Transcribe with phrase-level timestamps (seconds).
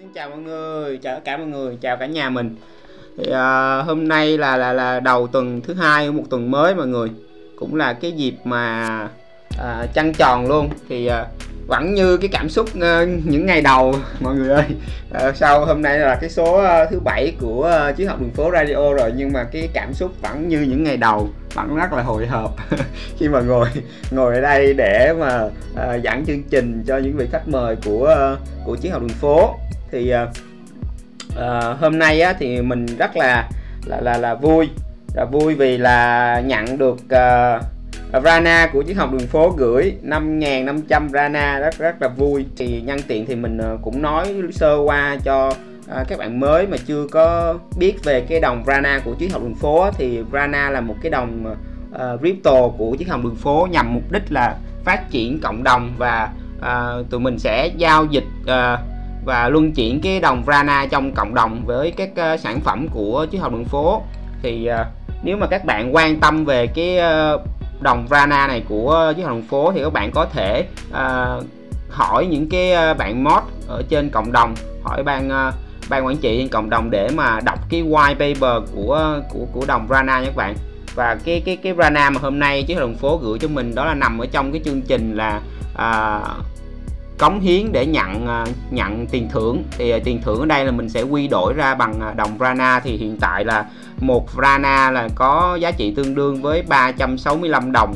[0.00, 2.56] xin chào mọi người, chào tất cả mọi người, chào cả nhà mình.
[3.18, 6.74] Thì uh, hôm nay là là là đầu tuần thứ hai của một tuần mới
[6.74, 7.08] mọi người.
[7.56, 9.08] Cũng là cái dịp mà
[9.54, 10.70] uh, trăng tròn luôn.
[10.88, 11.12] Thì uh,
[11.66, 14.64] vẫn như cái cảm xúc uh, những ngày đầu mọi người ơi.
[15.28, 18.30] uh, sau hôm nay là cái số uh, thứ bảy của uh, chiếc học đường
[18.30, 21.92] phố radio rồi nhưng mà cái cảm xúc vẫn như những ngày đầu vẫn rất
[21.92, 22.56] là hồi hộp
[23.18, 23.68] khi mà ngồi
[24.10, 28.32] ngồi ở đây để mà uh, dẫn chương trình cho những vị khách mời của
[28.32, 29.54] uh, của chiếc học đường phố
[29.92, 33.48] thì uh, hôm nay á, thì mình rất là
[33.86, 34.68] là là là vui.
[35.14, 41.08] Là vui vì là nhận được uh, Rana của chiếc học đường phố gửi 5.500
[41.08, 41.58] Rana.
[41.58, 42.46] Rất rất là vui.
[42.56, 45.52] Thì nhân tiện thì mình cũng nói sơ qua cho
[45.90, 49.42] à, các bạn mới mà chưa có biết về cái đồng Rana của chiếc học
[49.42, 51.54] đường phố thì Rana là một cái đồng
[51.94, 55.94] uh, crypto của chiếc học đường phố nhằm mục đích là phát triển cộng đồng
[55.98, 58.80] và uh, tụi mình sẽ giao dịch uh,
[59.24, 63.26] và luân chuyển cái đồng Rana trong cộng đồng với các uh, sản phẩm của
[63.30, 64.02] chiếc hộp đường phố.
[64.42, 64.86] Thì uh,
[65.22, 66.98] nếu mà các bạn quan tâm về cái
[67.34, 67.40] uh,
[67.80, 71.44] đồng Rana này của chiếc hộp đường phố thì các bạn có thể uh,
[71.90, 74.54] hỏi những cái uh, bạn mod ở trên cộng đồng
[74.84, 75.54] hỏi ban uh,
[75.88, 79.64] ban quản trị trên cộng đồng để mà đọc cái white paper của của của
[79.66, 80.54] đồng Rana nha các bạn.
[80.94, 83.84] Và cái cái cái Rana mà hôm nay chiếc đường phố gửi cho mình đó
[83.84, 85.40] là nằm ở trong cái chương trình là
[85.72, 86.44] uh,
[87.20, 89.64] cống hiến để nhận à, nhận tiền thưởng.
[89.70, 92.38] Thì à, tiền thưởng ở đây là mình sẽ quy đổi ra bằng à, đồng
[92.40, 92.80] Rana.
[92.80, 93.64] Thì hiện tại là
[94.00, 97.94] một Rana là có giá trị tương đương với 365 đồng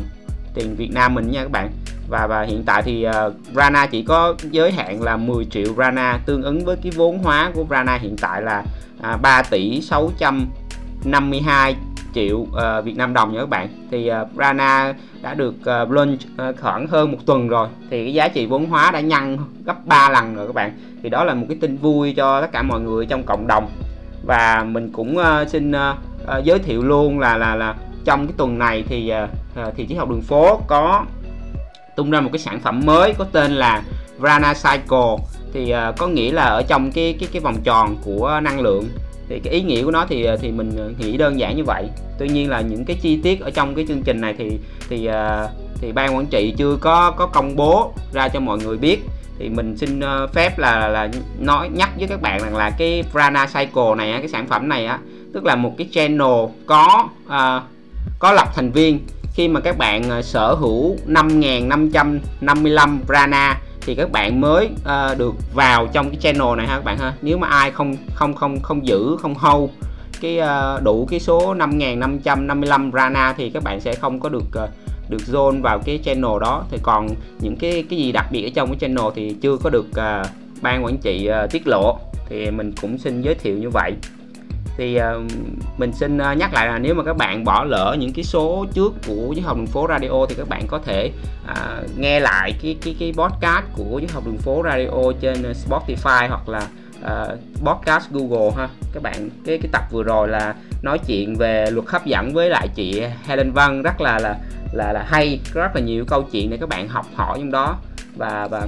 [0.55, 1.71] tiền Việt Nam mình nha các bạn.
[2.09, 3.13] Và và hiện tại thì uh,
[3.55, 7.51] Rana chỉ có giới hạn là 10 triệu Rana tương ứng với cái vốn hóa
[7.55, 8.65] của Rana hiện tại là
[9.15, 11.77] uh, 3 tỷ 652
[12.15, 13.69] triệu uh, Việt Nam đồng nha các bạn.
[13.91, 16.19] Thì ờ, uh, Rana đã được uh, launch
[16.51, 17.69] uh, khoảng hơn một tuần rồi.
[17.91, 20.79] Thì cái giá trị vốn hóa đã nhân gấp 3 lần rồi các bạn.
[21.03, 23.71] Thì đó là một cái tin vui cho tất cả mọi người trong cộng đồng.
[24.27, 25.77] Và mình cũng uh, xin uh,
[26.39, 29.13] uh, giới thiệu luôn là là là trong cái tuần này thì
[29.63, 31.05] uh, thì chiếc học đường phố có
[31.97, 33.83] tung ra một cái sản phẩm mới có tên là
[34.23, 35.17] Rana Cycle.
[35.53, 38.85] Thì uh, có nghĩa là ở trong cái cái cái vòng tròn của năng lượng
[39.29, 41.65] thì cái ý nghĩa của nó thì ờ, thì mình ờ, nghĩ đơn giản như
[41.65, 41.85] vậy.
[42.19, 44.59] Tuy nhiên là những cái chi tiết ở trong cái chương trình này thì
[44.89, 45.49] thì ờ,
[45.81, 49.01] thì ban quản trị chưa có có công bố ra cho mọi người biết.
[49.39, 50.01] Thì mình xin
[50.33, 51.09] phép là là
[51.39, 54.87] nói nhắc với các bạn rằng là cái Prana Cycle này cái sản phẩm này
[54.87, 54.99] á
[55.33, 57.61] tức là một cái channel có à,
[58.19, 58.99] có lập thành viên.
[59.35, 65.87] Khi mà các bạn sở hữu 5.555 Prana thì các bạn mới uh, được vào
[65.87, 67.15] trong cái channel này ha các bạn ha.
[67.23, 69.71] Nếu mà ai không không không không giữ không hold
[70.21, 74.71] cái uh, đủ cái số 5.555 Rana thì các bạn sẽ không có được uh,
[75.09, 76.65] được zone vào cái channel đó.
[76.71, 77.09] Thì còn
[77.41, 80.27] những cái cái gì đặc biệt ở trong cái channel thì chưa có được uh,
[80.63, 83.93] ban quản trị uh, tiết lộ thì mình cũng xin giới thiệu như vậy
[84.77, 85.33] thì uh,
[85.77, 88.67] mình xin uh, nhắc lại là nếu mà các bạn bỏ lỡ những cái số
[88.75, 91.11] trước của chiếc học đường phố radio thì các bạn có thể
[91.51, 95.53] uh, nghe lại cái cái cái podcast của chiếc học đường phố radio trên ờ,
[95.53, 96.67] Spotify hoặc là
[97.05, 98.69] uh, podcast Google ha.
[98.93, 102.51] Các bạn cái cái tập vừa rồi là nói chuyện về luật hấp dẫn với
[102.51, 104.37] lại chị Helen Văn rất là là
[104.73, 107.77] là là hay rất là nhiều câu chuyện để các bạn học hỏi trong đó.
[108.17, 108.67] Và và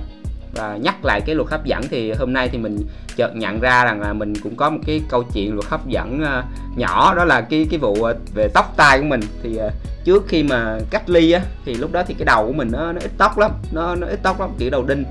[0.56, 2.78] và nhắc lại cái luật hấp dẫn thì hôm nay thì mình
[3.17, 6.22] chợt nhận ra rằng là mình cũng có một cái câu chuyện luật hấp dẫn
[6.22, 6.44] ờ,
[6.77, 7.15] nhỏ.
[7.15, 9.21] Đó là cái cái vụ ờ, về tóc tai của mình.
[9.43, 9.71] Thì ờ,
[10.05, 12.93] trước khi mà cách ly á thì lúc đó thì cái đầu của mình nó,
[12.93, 13.50] nó ít tóc lắm.
[13.72, 15.05] Nó nó ít tóc lắm kiểu đầu đinh.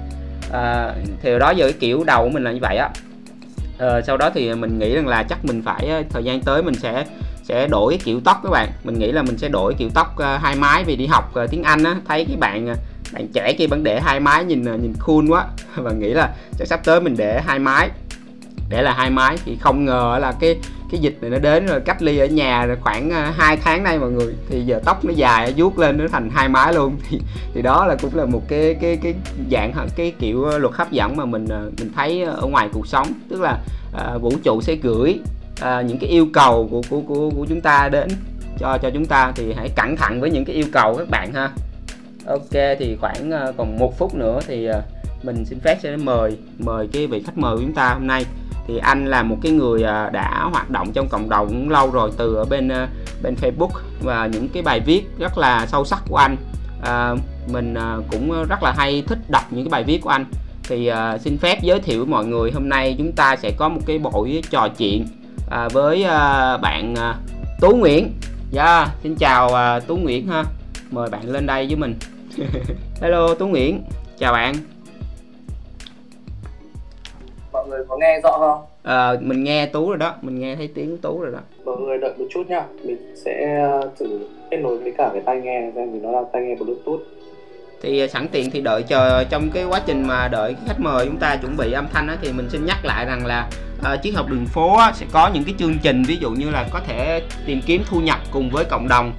[0.52, 2.90] À, thì đó giờ cái kiểu đầu của mình là như vậy á.
[3.80, 6.76] À, sau đó thì mình nghĩ rằng là chắc mình phải thời gian tới mình
[6.76, 7.06] sẽ
[7.44, 8.70] sẽ đổi cái kiểu tóc các bạn.
[8.84, 11.84] Mình nghĩ là mình sẽ đổi kiểu tóc hai mái vì đi học tiếng anh
[11.84, 11.96] á.
[12.08, 12.76] Thấy cái bạn
[13.14, 15.46] bạn trẻ kia vẫn để hai mái nhìn à, nhìn cool quá.
[15.76, 17.90] Và nghĩ là chắc sắp tới mình để hai mái.
[18.70, 20.56] Để là hai mái thì không ngờ là cái
[20.92, 23.84] cái dịch này nó đến rồi cách ly ở nhà rồi khoảng à, hai tháng
[23.84, 24.34] nay mọi người.
[24.50, 26.96] Thì giờ tóc nó dài vuốt lên nó thành hai mái luôn.
[27.10, 27.20] Thì
[27.54, 29.14] thì đó là cũng là một cái cái cái
[29.52, 31.46] dạng cái kiểu à, luật hấp dẫn mà mình
[31.80, 33.08] mình thấy ở ngoài cuộc sống.
[33.30, 33.58] Tức là
[33.94, 35.20] à, vũ trụ sẽ gửi
[35.62, 38.08] à, những cái yêu cầu của của của của chúng ta đến
[38.60, 39.32] cho cho chúng ta.
[39.36, 41.50] Thì hãy cẩn thận với những cái yêu cầu các bạn ha
[42.28, 44.82] ok thì khoảng ờ, còn một phút nữa thì ờ,
[45.24, 48.26] mình xin phép sẽ mời mời cái vị khách mời của chúng ta hôm nay
[48.68, 51.92] thì anh là một cái người ờ, đã hoạt động trong cộng đồng cũng lâu
[51.92, 52.70] rồi từ ở bên
[53.24, 56.36] bên Facebook và những cái bài viết rất là sâu sắc của anh
[56.84, 57.16] à,
[57.54, 57.74] mình
[58.12, 60.26] cũng rất là hay thích đọc những cái bài viết của anh
[60.70, 63.70] thì à, xin phép giới thiệu với mọi người hôm nay chúng ta sẽ có
[63.70, 65.06] một cái buổi trò chuyện
[65.52, 67.16] à, với à, bạn à,
[67.62, 68.12] Tú Nguyễn.
[68.52, 70.44] Dạ, yeah, xin chào à, Tú Nguyễn ha.
[70.92, 71.96] Mời bạn lên đây với mình.
[73.02, 73.84] Hello Tú Nguyễn,
[74.18, 74.56] chào bạn.
[77.54, 78.66] mọi người có nghe rõ không?
[78.84, 80.16] À, mình nghe tú rồi đó.
[80.22, 81.40] Mình nghe thấy tiếng tú rồi đó.
[81.66, 84.20] Mọi người đợi một chút nhá mình sẽ ờ, thử
[84.52, 87.02] kết nối với cả cái tai nghe xem vì nó là tai nghe bluetooth.
[87.82, 90.80] Thì à, sẵn tiện thì đợi chờ trong cái quá trình mà đợi cái khách
[90.80, 93.50] mời chúng ta chuẩn bị âm thanh á, thì mình xin nhắc lại rằng là
[93.80, 96.50] uh, triết học đường phố á, sẽ có những cái chương trình ví dụ như
[96.50, 99.12] là có thể tìm kiếm thu nhập cùng với cộng đồng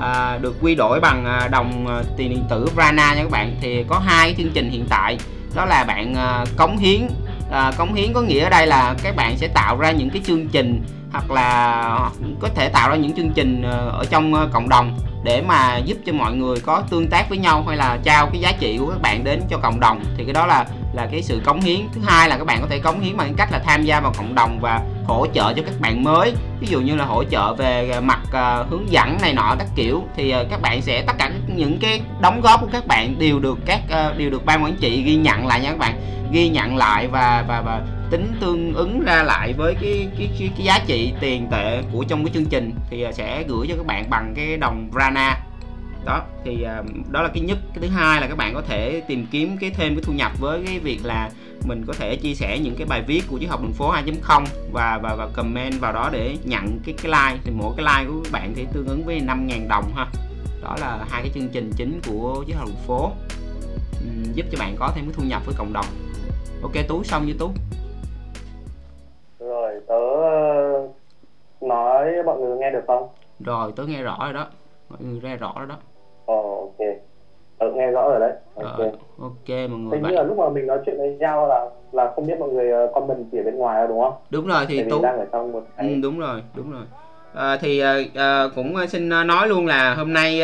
[0.00, 3.56] à, được quy đổi bằng à, đồng à, tiền điện tử Rana nha các bạn.
[3.60, 5.18] Thì có hai chương trình hiện tại.
[5.54, 7.08] Đó là bạn à, cống hiến.
[7.50, 10.22] À, cống hiến có nghĩa ở đây là các bạn sẽ tạo ra những cái
[10.26, 12.10] chương trình hoặc là
[12.40, 15.96] có thể tạo ra những chương trình à, ở trong cộng đồng để mà giúp
[16.06, 18.86] cho mọi người có tương tác với nhau hay là trao cái giá trị của
[18.86, 20.04] các bạn đến cho cộng đồng.
[20.16, 21.80] Thì cái đó là là cái sự cống hiến.
[21.94, 24.12] Thứ hai là các bạn có thể cống hiến bằng cách là tham gia vào
[24.16, 26.32] cộng đồng và hỗ trợ cho các bạn mới.
[26.60, 29.68] Ví dụ như là hỗ trợ về à, mặt uh, hướng dẫn này nọ các
[29.76, 33.18] kiểu thì uh, các bạn sẽ tất cả những cái đóng góp của các bạn
[33.18, 36.00] đều được các uh, đều được ban quản trị ghi nhận lại nha các bạn.
[36.32, 40.50] Ghi nhận lại và và và tính tương ứng ra lại với cái cái cái,
[40.56, 43.86] cái giá trị tiền tệ của trong cái chương trình thì sẽ gửi cho các
[43.86, 45.36] bạn bằng cái đồng Rana.
[46.04, 47.58] Đó thì uh, đó là cái nhất.
[47.74, 50.32] Cái thứ hai là các bạn có thể tìm kiếm cái thêm cái thu nhập
[50.38, 51.30] với cái việc là
[51.66, 54.44] mình có thể chia sẻ những cái bài viết của triết học đường phố 2.0
[54.72, 57.42] và và và comment vào đó để nhận cái cái like.
[57.44, 60.06] Thì mỗi cái like của các bạn thì tương ứng với 5.000 đồng ha.
[60.62, 63.10] Đó là hai cái chương trình chính của triết học đường phố.
[64.00, 65.86] Um, giúp cho bạn có thêm cái thu nhập với cộng đồng.
[66.62, 67.50] Ok tú xong với tú.
[69.38, 70.88] Rồi tớ ờ,
[71.60, 73.08] nói mọi người nghe được không?
[73.40, 74.46] Rồi tớ nghe rõ rồi đó.
[74.88, 75.76] Mọi người nghe rõ rồi đó.
[76.26, 76.86] Ồ, ok.
[77.58, 78.32] Ừ, nghe rõ rồi đấy.
[79.48, 79.70] Ok.
[79.70, 79.98] Mọi người.
[79.98, 82.48] Hình như là lúc mà mình nói chuyện với nhau là là không biết mọi
[82.48, 84.12] người ờ, comment gì ở bên ngoài đúng không?
[84.30, 85.88] Đúng rồi thì tú đang ở trong một cái...
[85.88, 86.84] ừ, đúng rồi, đúng rồi.
[87.34, 87.80] À, thì
[88.14, 90.42] à, cũng xin nói luôn là hôm nay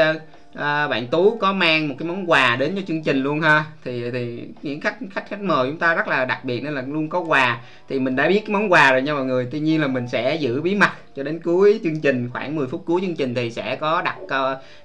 [0.54, 3.64] à, bạn tú có mang một cái món quà đến cho chương trình luôn ha
[3.84, 6.82] thì thì những khách khách khách mời chúng ta rất là đặc biệt nên là
[6.88, 9.60] luôn có quà thì mình đã biết cái món quà rồi nha mọi người tuy
[9.60, 12.82] nhiên là mình sẽ giữ bí mật cho đến cuối chương trình khoảng 10 phút
[12.87, 14.16] cuối chương trình thì sẽ có đặt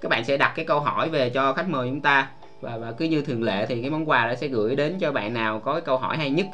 [0.02, 2.28] các bạn sẽ đặt cái câu hỏi về cho khách mời chúng ta
[2.62, 5.12] và và cứ như thường lệ thì cái món quà đó sẽ gửi đến cho
[5.12, 6.48] bạn nào có cái câu hỏi hay nhất.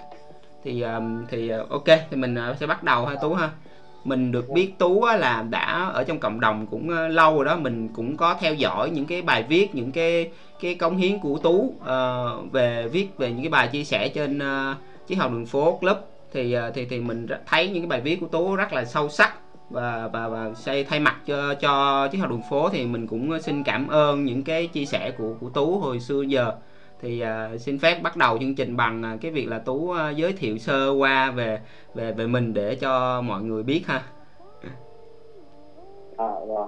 [0.63, 3.49] Thì um, thì ờ, ok thì mình ờ, sẽ bắt đầu ha tú ha.
[4.03, 7.55] Mình được biết tú là đã ở trong cộng đồng cũng lâu rồi đó.
[7.55, 11.37] Mình cũng có theo dõi những cái bài viết những cái cái cống hiến của
[11.37, 14.77] tú uh, về viết về những cái bài chia sẻ trên uh,
[15.07, 15.97] chiếc học đường phố club
[16.33, 19.09] thì uh, thì thì mình thấy những cái bài viết của tú rất là sâu
[19.09, 19.37] sắc
[19.73, 23.39] và và và xây thay mặt cho cho chiếc học đường phố thì mình cũng
[23.39, 26.51] xin cảm ơn những cái chia sẻ của của tú hồi xưa giờ.
[27.01, 30.15] Thì uh, xin phép bắt đầu chương trình bằng uh, cái việc là tú uh,
[30.15, 31.59] giới thiệu sơ qua về
[31.93, 34.01] về về mình để cho mọi người biết ha.
[36.17, 36.67] À rồi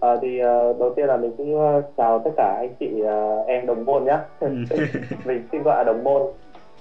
[0.00, 3.46] à, thì uh, đầu tiên là mình cũng uh, chào tất cả anh chị uh,
[3.46, 4.48] em đồng môn nhé ừ.
[5.24, 6.22] mình xin gọi là đồng môn.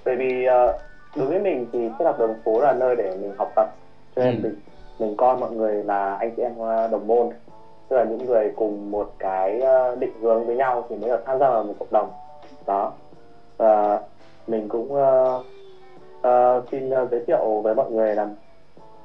[0.06, 0.76] Bởi vì uh,
[1.16, 3.76] đối với mình thì thiết lập đường phố là nơi để mình học tập.
[4.16, 4.40] Cho nên ừ.
[4.44, 4.56] mình
[5.00, 6.54] mình coi mọi người là anh chị em
[6.92, 7.30] đồng môn.
[7.90, 9.62] Tức là những người cùng một cái
[10.00, 12.10] định hướng với nhau thì mới được tham gia vào một cộng đồng.
[12.66, 12.92] Đó.
[13.58, 14.02] Và
[14.48, 15.46] mình cũng uh,
[16.28, 18.28] uh, xin uh, giới thiệu với mọi người là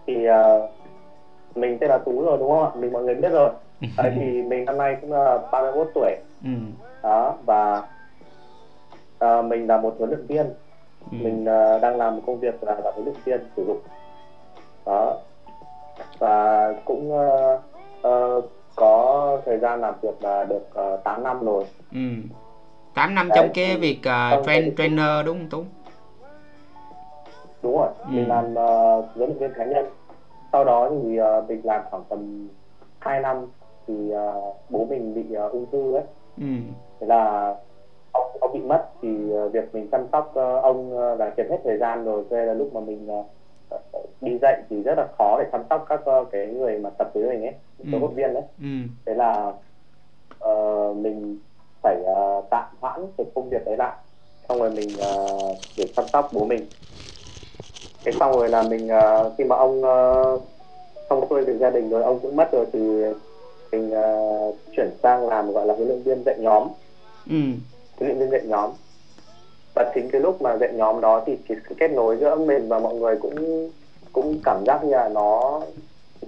[0.07, 0.71] thì uh,
[1.55, 2.71] mình tên là tú rồi đúng không ạ?
[2.75, 3.51] Mình mọi người biết rồi.
[3.99, 6.17] Đấy, thì mình năm nay cũng là 31 tuổi.
[6.45, 6.51] Ừ.
[7.03, 7.89] đó và
[9.25, 10.47] uh, mình là một huấn luyện viên.
[11.13, 11.19] Ừ.
[11.21, 13.79] mình uh, đang làm một công việc là là huấn luyện viên sử dụng.
[14.87, 15.17] Đó
[16.19, 17.61] và cũng uh,
[18.09, 18.45] uh,
[18.77, 21.99] có thời gian làm việc là được uh, 8 năm rồi ừ.
[22.95, 25.65] 8 năm Đấy, trong cái việc uh, train, trainer đúng không Tú?
[27.63, 28.11] Đúng rồi, ừ.
[28.11, 29.87] mình làm uh, huấn luyện viên cá nhân.
[30.53, 32.49] Sau đó thì uh, mình làm khoảng tầm
[32.99, 33.47] 2 năm
[33.87, 36.03] thì uh, bố mình bị uh, ung thư đấy.
[36.39, 36.47] Ừ.
[37.01, 37.55] Thế là
[38.13, 41.51] ông, ông bị mất thì uh, việc mình chăm sóc uh, ông uh, là chiếm
[41.51, 42.25] hết thời gian rồi.
[42.31, 43.27] Nên là lúc mà mình uh,
[44.21, 47.11] đi dạy thì rất là khó để chăm sóc các uh, cái người mà tập
[47.15, 47.55] với mình ấy,
[47.93, 48.07] số ừ.
[48.07, 48.43] viên đấy.
[48.61, 48.67] Ừ.
[49.07, 49.53] Thế là
[50.49, 51.39] uh, mình
[51.83, 53.97] phải uh, tạm hoãn cái công việc đấy lại
[54.49, 56.67] xong rồi mình uh, để chăm sóc bố mình
[58.05, 60.43] thế xong rồi là mình uh, khi mà ông uh,
[61.11, 62.81] xong xuôi việc gia đình rồi ông cũng mất rồi thì
[63.73, 66.69] mình uh, chuyển sang làm gọi là huấn luyện viên dạy nhóm
[67.31, 67.37] ừ.
[67.99, 68.71] huấn luyện viên dạy nhóm
[69.75, 72.69] và chính cái lúc mà dạy nhóm đó thì cái sự kết nối giữa mình
[72.69, 73.71] và mọi người cũng
[74.13, 75.61] cũng cảm giác như là nó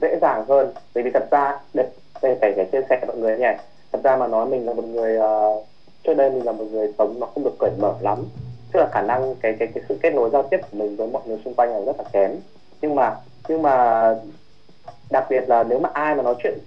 [0.03, 0.73] dễ dàng hơn.
[0.95, 1.87] Bởi vì thật ra đây,
[2.23, 3.53] đây phải phải chia sẻ mọi người nhỉ.
[3.93, 5.65] Thật ra mà nói mình là một người uh,
[6.03, 8.19] trước đây mình là một người sống nó không được cởi mở lắm.
[8.73, 11.07] Tức là khả năng cái cái cái sự kết nối giao tiếp của mình với
[11.07, 12.31] mọi người xung quanh là rất là kém.
[12.83, 13.17] Nhưng mà
[13.49, 14.05] nhưng mà
[15.11, 16.59] đặc biệt là nếu mà ai mà nói chuyện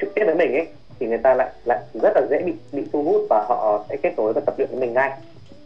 [0.00, 0.66] trực tiếp với mình ấy
[0.98, 3.96] thì người ta lại lại rất là dễ bị bị thu hút và họ sẽ
[3.96, 5.10] kết nối và tập luyện với mình ngay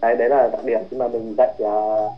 [0.00, 2.12] đấy đấy là đặc điểm khi mà mình dạy uh,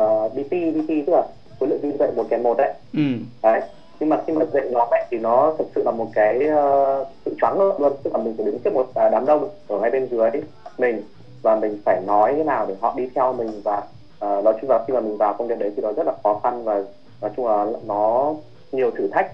[0.00, 1.22] uh, BT BT tức là
[1.60, 3.00] khối lượng đi dạy một kèm một đấy ừ.
[3.42, 3.60] đấy
[4.00, 7.06] nhưng mà khi mà dạy nhóm ấy thì nó thực sự là một cái uh,
[7.24, 9.78] sự choáng ngợp luôn tức là mình phải đứng trước một uh, đám đông ở
[9.78, 10.30] ngay bên dưới
[10.78, 11.02] mình
[11.42, 13.82] và mình phải nói thế nào để họ đi theo mình và
[14.24, 16.12] uh, nói chung là khi mà mình vào công việc đấy thì nó rất là
[16.22, 16.82] khó khăn và
[17.20, 18.34] nói chung là nó
[18.72, 19.32] nhiều thử thách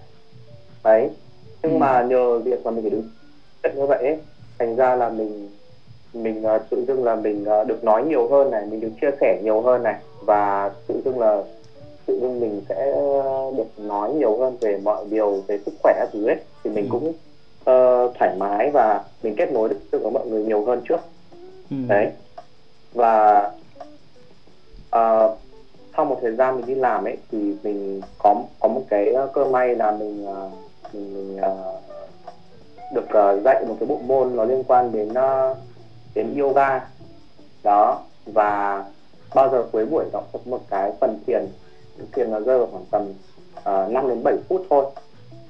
[0.85, 1.11] đấy
[1.62, 1.78] nhưng ừ.
[1.78, 3.09] mà nhờ việc mà mình phải đứng
[3.76, 4.18] như vậy ấy,
[4.59, 5.49] thành ra là mình
[6.14, 9.11] mình uh, tự dưng là mình uh, được nói nhiều hơn này mình được chia
[9.21, 11.42] sẻ nhiều hơn này và tự dưng là
[12.07, 12.92] tự dưng mình sẽ
[13.57, 16.88] được nói nhiều hơn về mọi điều về sức khỏe thứ ấy thì mình ừ.
[16.90, 21.00] cũng uh, thoải mái và mình kết nối được với mọi người nhiều hơn trước
[21.71, 21.76] ừ.
[21.88, 22.11] đấy
[22.95, 23.50] và
[24.97, 25.38] uh,
[25.97, 29.45] sau một thời gian mình đi làm ấy thì mình có có một cái cơ
[29.45, 30.52] may là mình uh,
[30.92, 31.83] mình, mình uh,
[32.95, 35.57] được uh, dạy một cái bộ môn nó liên quan đến uh,
[36.14, 36.88] đến yoga.
[37.62, 38.85] Đó và
[39.35, 41.42] bao giờ cuối buổi nó có một cái phần thiền
[42.12, 43.02] thiền nó rơi vào khoảng tầm
[43.85, 44.85] uh, 5 đến 7 phút thôi.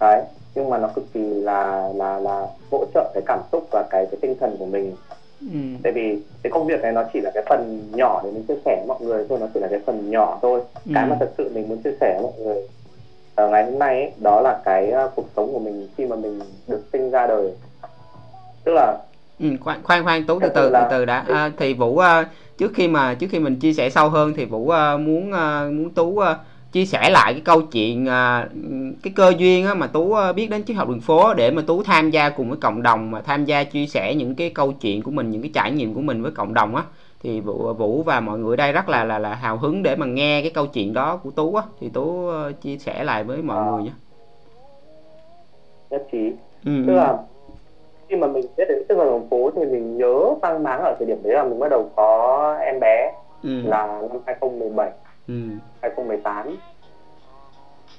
[0.01, 0.23] Đấy
[0.55, 4.07] nhưng mà nó cực kỳ là là là hỗ trợ cái cảm xúc và cái
[4.07, 4.97] cái tinh thần của mình.
[5.41, 5.59] Ừ.
[5.83, 8.55] tại vì cái công việc này nó chỉ là cái phần nhỏ để mình chia
[8.65, 10.61] sẻ với mọi người thôi nó chỉ là cái phần nhỏ thôi.
[10.87, 10.93] Ừ.
[10.95, 12.69] cái mà thật sự mình muốn chia sẻ với mọi người
[13.35, 16.17] ở ngày hôm nay ấy, đó là cái uh, cuộc sống của mình khi mà
[16.17, 17.53] mình được sinh ra đời.
[18.65, 18.99] Tức là
[19.41, 21.25] ừ, khoan khoan khoan tú từ từ từ từ đã.
[21.29, 22.05] À, thì vũ uh,
[22.59, 25.73] trước khi mà trước khi mình chia sẻ sâu hơn thì vũ uh, muốn uh,
[25.73, 26.25] muốn tú uh,
[26.73, 28.51] chia sẻ lại cái câu chuyện uh,
[29.03, 31.63] cái cơ duyên á, mà tú uh, biết đến triết học đường phố để mà
[31.67, 34.73] tú tham gia cùng với cộng đồng mà tham gia chia sẻ những cái câu
[34.73, 36.83] chuyện của mình những cái trải nghiệm của mình với cộng đồng á.
[37.23, 40.07] Thì vũ, vũ và mọi người đây rất là là là hào hứng để mà
[40.07, 41.63] nghe cái câu chuyện đó của tú á.
[41.81, 43.71] Thì tú uh, chia sẻ lại với mọi à.
[43.71, 43.93] người nhé.
[45.91, 46.33] Nhất trí.
[46.65, 46.85] Ừ.
[46.87, 47.19] tức là
[48.13, 50.95] khi mà mình biết đến sức khỏe đường phố thì mình nhớ mang máng ở
[50.99, 53.63] thời điểm đấy là mình bắt đầu có em bé ừ.
[53.65, 54.91] là năm 2017
[55.29, 55.35] ừ.
[55.83, 56.57] 2018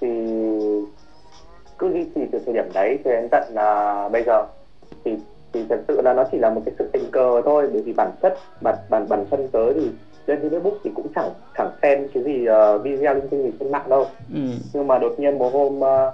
[0.01, 0.07] thì
[1.79, 4.45] cứ duy trì từ thời điểm đấy cho đến tận uh, bây giờ
[5.05, 5.17] thì
[5.53, 7.93] thì thật sự là nó chỉ là một cái sự tình cờ thôi bởi vì
[7.93, 9.91] bản chất bản bản bản thân tớ thì
[10.25, 13.71] lên Facebook thì cũng chẳng chẳng xem cái gì uh, video linh tinh gì trên
[13.71, 14.39] mạng đâu ừ.
[14.73, 16.13] nhưng mà đột nhiên một hôm uh,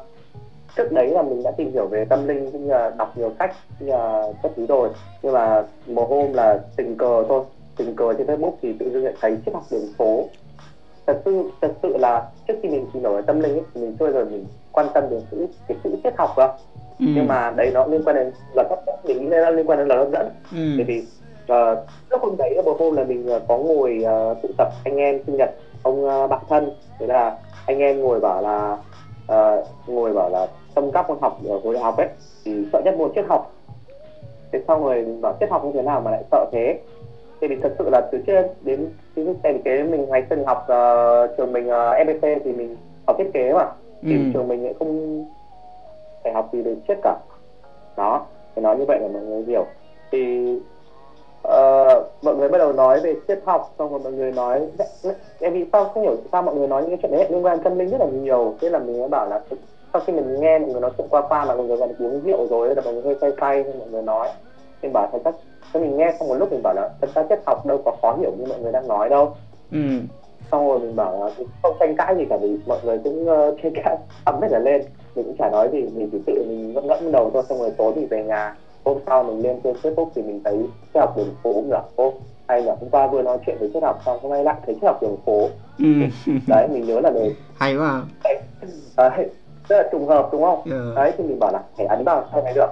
[0.75, 3.31] trước đấy là mình đã tìm hiểu về tâm linh cũng như là đọc nhiều
[3.39, 4.89] sách như là các thứ rồi.
[5.21, 7.43] Nhưng mà một hôm là tình cờ thôi.
[7.77, 10.23] Tình cờ trên Facebook thì tự dưng lại thấy triết học đường phố.
[11.07, 13.81] Thật sự thật sự là trước khi mình tìm hiểu về tâm linh ấy, thì
[13.81, 16.49] mình chưa giờ mình quan tâm đến chữ cái chữ triết học đâu
[16.99, 17.05] ừ.
[17.15, 19.79] nhưng mà đấy nó liên quan đến luật hấp dẫn mình nghĩ là liên quan
[19.79, 20.29] đến luật hấp dẫn.
[20.51, 20.73] Ừ.
[20.77, 21.03] bởi vì
[21.51, 21.77] uh,
[22.09, 25.19] lúc hôm đấy một hôm là mình uh, có ngồi uh, tụ tập anh em
[25.25, 25.49] sinh nhật
[25.83, 26.71] ông uh, bạn thân.
[26.99, 28.77] Thế là anh em ngồi bảo là
[29.31, 30.47] uh, ngồi bảo là
[30.79, 32.07] trong các môn học ở khối đại học ấy
[32.45, 33.51] thì sợ nhất môn triết học.
[34.51, 36.79] Thế xong rồi mình bảo triết học như thế nào mà lại sợ thế.
[37.41, 40.57] Thì mình thật sự là từ trên đến cái cái, cái mình ngày từng học
[40.63, 43.65] uh, trường mình uh, FPT thì mình học thiết kế mà.
[44.01, 44.23] Thì ừ.
[44.33, 45.25] trường mình lại không
[46.23, 47.15] phải học gì về triết cả.
[47.97, 49.65] Đó thì nói như vậy là mọi người hiểu.
[50.11, 50.53] Thì
[51.47, 54.67] uh, mọi người bắt đầu nói về triết học xong rồi mọi người nói
[55.39, 57.59] em vì sao không hiểu sao mọi người nói những cái chuyện đấy liên quan
[57.59, 58.53] tâm linh rất là nhiều.
[58.61, 59.39] Thế là mình mới bảo là
[59.93, 62.21] sau khi mình nghe mọi người nói chuyện qua qua mà mọi người còn uống
[62.25, 64.29] rượu rồi là mọi người hơi say say nên mọi người nói.
[64.81, 65.35] Mình bảo thật chắc
[65.73, 67.97] cho mình nghe xong một lúc mình bảo là thật ra triết học đâu có
[68.01, 69.35] khó hiểu như mọi người đang nói đâu.
[69.71, 69.79] Ừ.
[70.51, 71.31] xong rồi mình bảo là
[71.63, 74.59] không tranh cãi gì cả vì mọi người cũng uh, tranh cãi ấm hết là
[74.59, 74.81] lên.
[75.15, 77.71] Mình cũng chả nói gì mình chỉ tự mình ngẫm ngẫm đầu thôi xong rồi
[77.77, 78.55] tối mình về nhà.
[78.83, 80.57] Hôm sau mình lên trên facebook thì mình thấy
[80.93, 82.13] triết học đường phố cũng là ô
[82.47, 84.75] hay là hôm qua vừa nói chuyện với triết học xong hôm nay lại thấy
[84.75, 85.49] triết học đường phố.
[85.79, 85.85] Ừ.
[86.47, 88.01] đấy mình nhớ là để hay quá.
[88.23, 88.39] Đấy,
[88.97, 89.29] đấy
[89.69, 90.61] rất là trùng hợp đúng không?
[90.71, 90.95] Yeah.
[90.95, 92.69] đấy thì mình bảo là phải ấn vào sao này được.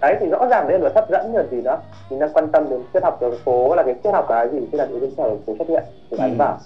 [0.00, 1.78] Đấy thì rõ ràng đây là hấp dẫn rồi gì đó.
[2.10, 4.58] Mình đang quan tâm đến triết học đường phố là cái triết học cái gì
[4.72, 6.36] tức là những cái đường phố xuất hiện thì ấn ừ.
[6.38, 6.58] vào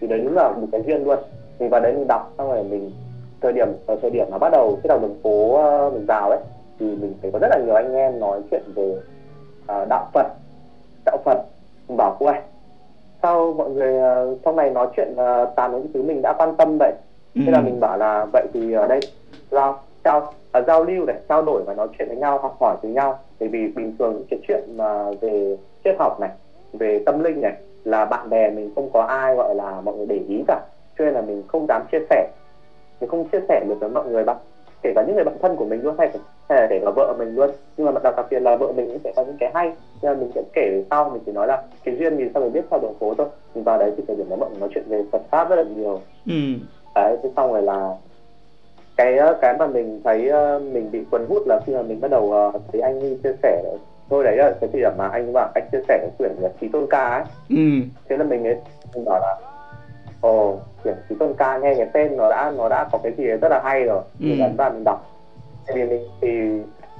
[0.00, 1.18] thì đấy đúng là một cái duyên luôn.
[1.58, 2.92] Mình vào đấy mình đọc xong rồi mình
[3.42, 6.30] thời điểm ở thời điểm nó bắt đầu triết học đường phố ờ, mình vào
[6.30, 6.38] đấy
[6.78, 8.96] thì mình thấy có rất là nhiều anh em nói chuyện về
[9.62, 10.26] uh, đạo Phật
[11.04, 11.38] đạo Phật
[11.88, 12.32] mình bảo ui
[13.22, 16.56] sao mọi người uh, trong này nói chuyện uh, tàn những thứ mình đã quan
[16.56, 16.92] tâm vậy
[17.34, 19.00] thế là mình bảo là vậy thì ở đây
[19.50, 22.76] giao giao à, giao lưu này trao đổi và nói chuyện với nhau học hỏi
[22.82, 23.18] từ nhau.
[23.40, 26.30] Bởi vì bình thường những cái chuyện mà về triết học này
[26.72, 27.52] về tâm linh này
[27.84, 30.60] là bạn bè mình không có ai gọi là mọi người để ý cả.
[30.98, 32.28] Cho nên là mình không dám chia sẻ.
[33.00, 34.36] Mình không chia sẻ được với mọi người bạn
[34.82, 36.10] kể cả những người bạn thân của mình luôn hay
[36.48, 37.50] hay là kể cả vợ mình luôn.
[37.76, 39.72] Nhưng mà đặc biệt là vợ mình cũng sẽ có những cái hay.
[40.02, 42.42] Nên là mình sẽ kể về sau mình chỉ nói là cái duyên gì sao
[42.42, 43.26] mình biết sau đường phố thôi.
[43.54, 45.56] Mình vào đấy thì thời điểm đó mọi người nói chuyện về Phật pháp rất
[45.56, 46.00] là nhiều.
[46.26, 46.32] Ừ
[46.94, 47.90] đấy thế xong rồi là
[48.96, 52.52] cái cái mà mình thấy mình bị cuốn hút là khi mà mình bắt đầu
[52.72, 53.62] thấy anh Huy chia sẻ
[54.10, 56.48] thôi đấy là cái thời điểm mà anh bảo anh chia sẻ cái quyển là
[56.60, 57.86] trí tôn ca ấy ừ.
[58.08, 58.56] thế là mình ấy
[58.94, 59.36] mình bảo là
[60.20, 63.24] ồ quyển trí tôn ca nghe cái tên nó đã nó đã có cái gì
[63.24, 64.26] rất là hay rồi ừ.
[64.26, 65.06] thì ấn vào mình đọc
[65.74, 66.28] vì mình thì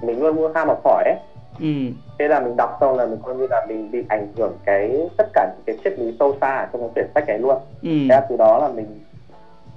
[0.03, 1.17] mình luôn luôn ham học hỏi ấy
[1.61, 1.93] ừ.
[2.19, 5.09] thế là mình đọc xong là mình coi như là mình bị ảnh hưởng cái
[5.17, 7.89] tất cả những cái triết lý sâu xa trong cái quyển sách này luôn ừ.
[7.89, 8.87] thế là từ đó là mình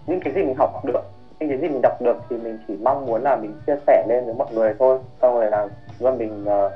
[0.07, 1.01] những cái gì mình học được
[1.39, 4.05] những cái gì mình đọc được thì mình chỉ mong muốn là mình chia sẻ
[4.09, 4.99] lên với mọi người thôi.
[5.21, 5.67] Xong rồi là
[5.99, 6.71] luôn mình uh,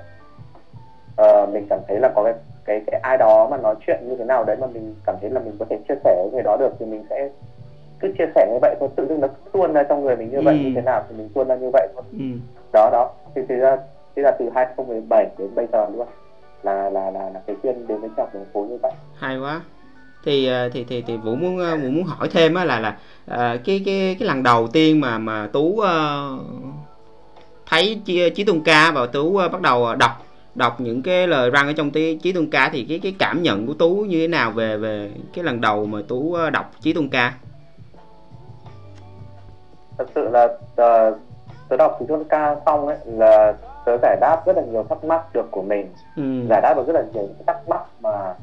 [1.22, 2.34] uh, mình cảm thấy là có cái
[2.66, 5.30] cái cái ai đó mà nói chuyện như thế nào đấy mà mình cảm thấy
[5.30, 7.30] là mình có thể chia sẻ với người đó được thì mình sẽ
[8.00, 8.90] cứ chia sẻ như vậy thôi.
[8.96, 10.42] Tự dưng nó tuôn ra trong người mình như ừ.
[10.42, 12.04] vậy như thế nào thì mình tuôn ra như vậy thôi.
[12.12, 12.26] Ừ.
[12.74, 13.12] đó đó.
[13.36, 13.78] Thì thực ra
[14.16, 16.08] thế là từ 2017 đến bây giờ luôn.
[16.64, 18.92] Là là là là cái duyên đến với chồng đường phố như vậy.
[19.16, 19.62] Hay quá
[20.24, 22.98] thì ờ, thì thì thì vũ muốn vũ muốn hỏi thêm á là là
[23.32, 25.86] uh, cái cái cái lần đầu tiên mà mà tú uh,
[27.66, 31.50] thấy chí, chí tôn ca và tú uh, bắt đầu đọc đọc những cái lời
[31.50, 34.20] răng ở trong tí, chí tôn ca thì cái cái cảm nhận của tú như
[34.20, 37.34] thế nào về về cái lần đầu mà tú đọc chí tôn ca
[39.98, 41.18] thật sự là uh,
[41.70, 43.54] tớ đọc chí tôn ca xong ấy là
[43.86, 46.24] tớ giải đáp rất là nhiều thắc mắc được của mình ừ.
[46.50, 48.36] giải đáp được rất là nhiều thắc mắc mà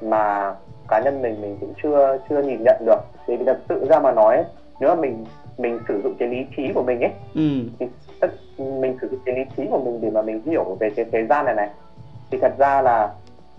[0.00, 0.54] mà
[0.88, 4.12] cá nhân mình mình cũng chưa chưa nhìn nhận được thì thật sự ra mà
[4.12, 4.44] nói
[4.80, 5.24] nếu mà mình
[5.58, 7.50] mình sử dụng cái lý trí của mình ấy ừ.
[7.78, 7.86] thì
[8.20, 8.28] tất,
[8.58, 11.26] mình sử dụng cái lý trí của mình để mà mình hiểu về cái thế
[11.26, 11.70] gian này này
[12.30, 13.12] thì thật ra là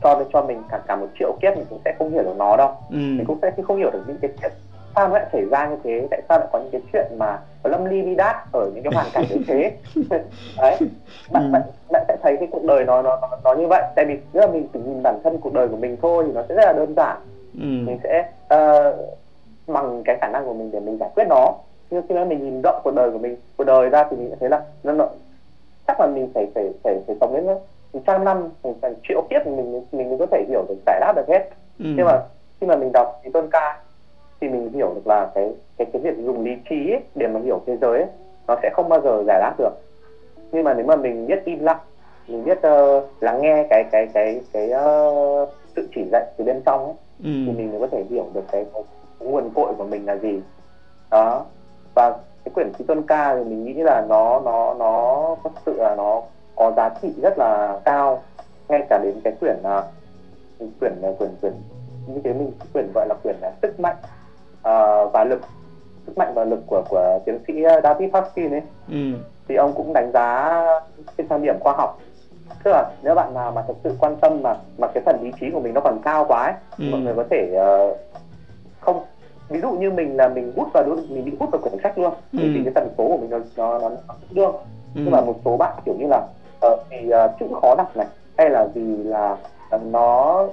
[0.04, 2.58] cho cho mình cả cả một triệu kiếp mình cũng sẽ không hiểu được nó
[2.58, 2.98] đâu ừ.
[2.98, 4.52] mình cũng sẽ không hiểu được những cái chuyện
[4.96, 6.08] sao lại xảy ra như thế?
[6.12, 8.94] Tại sao lại có những cái chuyện mà lâm ly bi đát ở những cái
[8.94, 9.72] hoàn cảnh như thế?
[10.62, 10.78] Đấy.
[11.32, 11.50] Bạn, ừ.
[11.52, 13.84] bạn bạn sẽ thấy cái cuộc đời nó nó nó, như vậy.
[13.96, 16.34] Tại vì nếu mà mình chỉ nhìn bản thân cuộc đời của mình thôi thì
[16.34, 17.18] nó sẽ rất là đơn giản.
[17.54, 17.66] Ừ.
[17.66, 18.96] mình sẽ uh,
[19.68, 21.54] bằng cái khả năng của mình để mình giải quyết nó.
[21.90, 24.32] Nhưng khi mà mình nhìn rộng cuộc đời của mình cuộc đời ra thì mình
[24.40, 25.08] thấy là nó, nó
[25.88, 27.46] chắc là mình phải phải phải phải sống đến
[28.06, 28.50] trăm năm
[28.82, 31.50] thành triệu kiếp mình mình mới có thể hiểu được giải đáp được hết.
[31.80, 31.86] Ừ.
[31.98, 32.22] nhưng mà
[32.62, 33.80] khi mà mình đọc thì tôn ca
[34.42, 37.40] thì mình hiểu được là cái cái cái việc dùng lý trí ấy, để mà
[37.40, 38.10] hiểu thế giới ấy,
[38.48, 39.74] nó sẽ không bao giờ giải đáp được.
[40.52, 41.80] Nhưng mà nếu mà mình biết im lặng
[42.28, 46.62] mình biết uh, lắng nghe cái cái cái cái uh, sự chỉ dạy từ bên
[46.66, 47.30] trong ấy, ừ.
[47.46, 48.84] thì mình mới có thể hiểu được cái, cái,
[49.20, 50.42] nguồn cội của mình là gì.
[51.12, 51.46] Đó.
[51.96, 55.74] Và cái quyển trí tôn ca thì mình nghĩ là nó nó nó thật sự
[55.78, 56.22] là nó
[56.56, 58.24] có giá trị rất là cao.
[58.70, 59.84] Ngay cả đến cái quyển uh,
[60.80, 61.54] quyển quyển quyển
[62.08, 63.96] như thế mình quyển gọi là quyển là sức mạnh
[64.68, 65.42] uh, và lực
[66.06, 67.54] sức mạnh và lực của của tiến sĩ
[67.84, 69.14] David Hawkins ấy ừ.
[69.48, 70.62] thì ông cũng đánh giá
[71.18, 72.00] trên quan điểm khoa học
[72.64, 75.32] tức là nếu bạn nào mà thực sự quan tâm mà mà cái phần lý
[75.40, 76.92] trí của mình nó còn cao quá ấy, ừ.
[76.92, 77.58] mọi người có thể
[77.90, 77.98] uh,
[78.80, 79.04] không
[79.50, 82.14] ví dụ như mình là mình hút vào mình bị hút vào quyển sách luôn
[82.34, 82.40] ừ.
[82.42, 83.90] thì cái tần số của mình nó nó nó,
[84.32, 84.56] đương
[84.96, 85.02] ừ.
[85.04, 86.28] nhưng mà một số bạn kiểu như là
[86.68, 89.38] uh, vì uh, chữ khó đọc này hay là vì là
[89.76, 90.44] uh, nó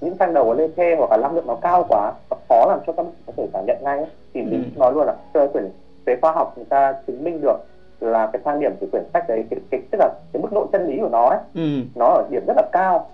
[0.00, 2.78] những trang đầu lên thê hoặc là năng lượng nó cao quá nó khó làm
[2.86, 4.78] cho các bạn có thể cảm nhận ngay thì mình ừ.
[4.78, 5.64] nói luôn là chơi quyển
[6.04, 7.56] về khoa học người ta chứng minh được
[8.00, 10.66] là cái thang điểm của quyển sách đấy cái, cái tức là cái mức độ
[10.72, 11.82] chân lý của nó ấy ừ.
[11.94, 13.06] nó ở điểm rất là cao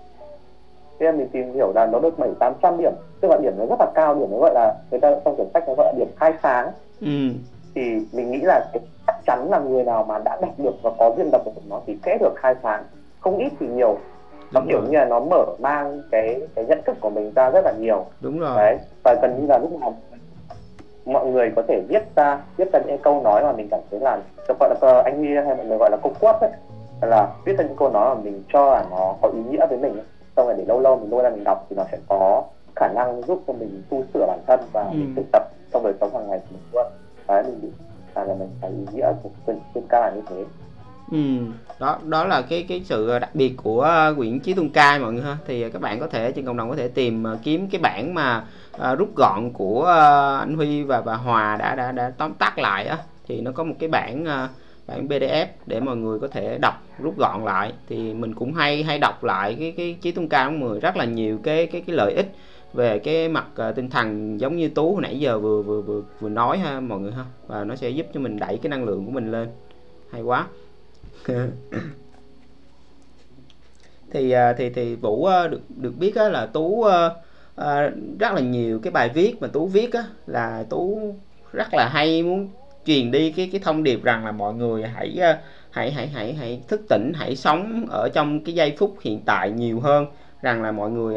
[0.99, 3.53] thế nên mình tìm hiểu là nó được bảy tám trăm điểm tức là điểm
[3.57, 5.85] nó rất là cao điểm nó gọi là người ta trong quyển sách nó gọi
[5.85, 6.71] là điểm khai sáng
[7.01, 7.29] ừ.
[7.75, 10.91] thì mình nghĩ là cái, chắc chắn là người nào mà đã đọc được và
[10.99, 12.83] có duyên đọc được nó thì sẽ được khai sáng
[13.19, 13.97] không ít thì nhiều
[14.51, 17.65] nó kiểu như là nó mở mang cái cái nhận thức của mình ra rất
[17.65, 18.05] là nhiều.
[18.21, 18.57] Đúng rồi.
[18.57, 19.93] Đấy và gần như là lúc nào
[21.05, 23.99] mọi người có thể viết ra viết ra những câu nói mà mình cảm thấy
[23.99, 24.19] là
[24.59, 26.51] gọi là anh Huy hay mọi người gọi là câu quote ấy.
[27.01, 29.77] Là viết ra những câu nói mà mình cho là nó có ý nghĩa với
[29.77, 30.05] mình ấy.
[30.37, 32.43] xong rồi để lâu lâu mình lôi ra mình đọc thì nó sẽ có
[32.75, 34.89] khả năng giúp cho mình tu sửa bản thân và ừ.
[34.91, 36.85] mình thực tập trong đời sống hàng ngày của mình luôn.
[37.27, 37.69] Đấy mình bị
[38.15, 40.45] là, mình thấy ý nghĩa của quyển chuyên ca là như thế.
[41.11, 41.17] Ừ,
[41.79, 44.99] đó đó là cái cái sự ờ, đặc biệt của ờ, quyển Chí tung Cai
[44.99, 45.37] mọi người ha.
[45.47, 48.13] Thì ờ, các bạn có thể trên cộng đồng có thể tìm kiếm cái bản
[48.13, 48.43] mà
[48.79, 52.59] à, rút gọn của à, anh Huy và bà Hòa đã đã đã tóm tắt
[52.59, 52.97] lại á.
[53.27, 54.49] Thì nó có một cái bản à,
[54.87, 57.73] bản PDF để mọi người có thể đọc rút gọn lại.
[57.89, 61.05] Thì mình cũng hay hay đọc lại cái cái Chí Tôn Cai 10 rất là
[61.05, 62.35] nhiều cái cái cái lợi ích
[62.73, 66.01] về cái mặt uh, tinh thần giống như tú hồi nãy giờ vừa vừa vừa
[66.19, 67.25] vừa nói ha mọi người ha.
[67.47, 69.47] Và nó sẽ giúp cho mình đẩy cái năng lượng của mình lên.
[70.11, 70.47] Hay quá
[74.11, 76.83] thì à, thì thì vũ à, được được biết là tú
[77.55, 79.91] à, rất là nhiều cái bài viết mà tú viết
[80.27, 81.13] là tú
[81.53, 82.47] rất là hay muốn
[82.85, 85.19] truyền đi cái cái thông điệp rằng là mọi người hãy
[85.71, 89.51] hãy hãy hãy hãy thức tỉnh hãy sống ở trong cái giây phút hiện tại
[89.51, 90.05] nhiều hơn
[90.41, 91.15] rằng là mọi người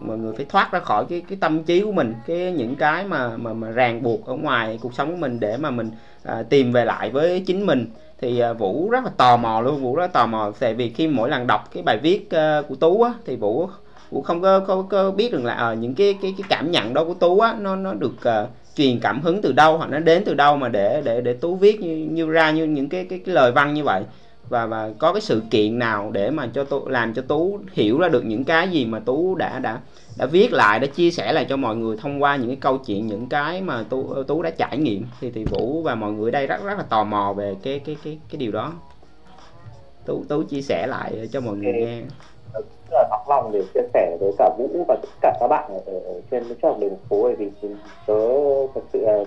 [0.00, 3.04] mọi người phải thoát ra khỏi cái cái tâm trí của mình cái những cái
[3.04, 5.90] mà mà mà ràng buộc ở ngoài cuộc sống của mình để mà mình
[6.22, 7.86] à, tìm về lại với chính mình
[8.20, 10.52] thì à, vũ rất là tò mò luôn vũ rất là tò mò.
[10.58, 13.68] Tại vì khi mỗi lần đọc cái bài viết ờ, của tú á thì vũ
[14.10, 16.94] vũ không có, có, có biết được là à, những cái cái cái cảm nhận
[16.94, 19.98] đó của tú á nó nó được uh, truyền cảm hứng từ đâu hoặc nó
[19.98, 23.06] đến từ đâu mà để để để tú viết như như ra như những cái
[23.10, 24.02] cái, cái lời văn như vậy.
[24.48, 27.98] Và và có cái sự kiện nào để mà cho tú làm cho tú hiểu
[27.98, 29.78] ra được những cái gì mà tú đã đã
[30.18, 32.78] đã viết lại đã chia sẻ lại cho mọi người thông qua những cái câu
[32.78, 35.06] chuyện những cái mà tú tú đã trải nghiệm.
[35.20, 37.96] Thì thì vũ và mọi người đây rất rất là tò mò về cái cái
[38.04, 38.72] cái cái điều đó.
[40.06, 42.00] Tú tú chia sẻ lại cho mọi người nghe.
[42.54, 45.70] Rất là nóng lòng để chia sẻ với cả Vũ và tất cả các bạn
[45.86, 47.50] ở, ở trên trường đường phố bởi vì
[48.06, 48.14] tớ
[48.74, 49.24] thật sự là,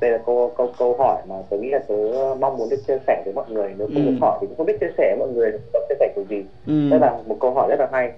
[0.00, 1.94] đây là câu câu câu hỏi mà tớ nghĩ là tớ
[2.40, 3.74] mong muốn được chia sẻ với mọi người.
[3.78, 4.10] Nếu không ừ.
[4.10, 5.50] được hỏi thì cũng không biết chia sẻ với mọi người
[5.88, 6.44] chia sẻ kiểu gì.
[6.66, 6.90] Ừ.
[6.90, 8.12] đây là một câu hỏi rất là hay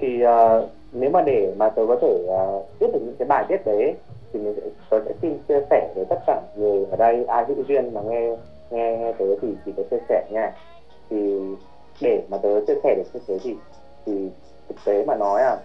[0.00, 3.44] thì uh, nếu mà để mà tớ có thể uh, viết được những cái bài
[3.48, 3.94] viết đấy
[4.32, 7.44] thì mình sẽ, tớ sẽ xin chia sẻ với tất cả người ở đây ai
[7.44, 8.36] hữu duyên mà nghe
[8.70, 10.52] nghe, nghe tớ thì chỉ có chia sẻ nha
[11.10, 11.40] thì
[12.00, 13.56] để mà tớ chia sẻ được như thế thì
[14.06, 14.30] thì
[14.68, 15.56] thực tế mà nói à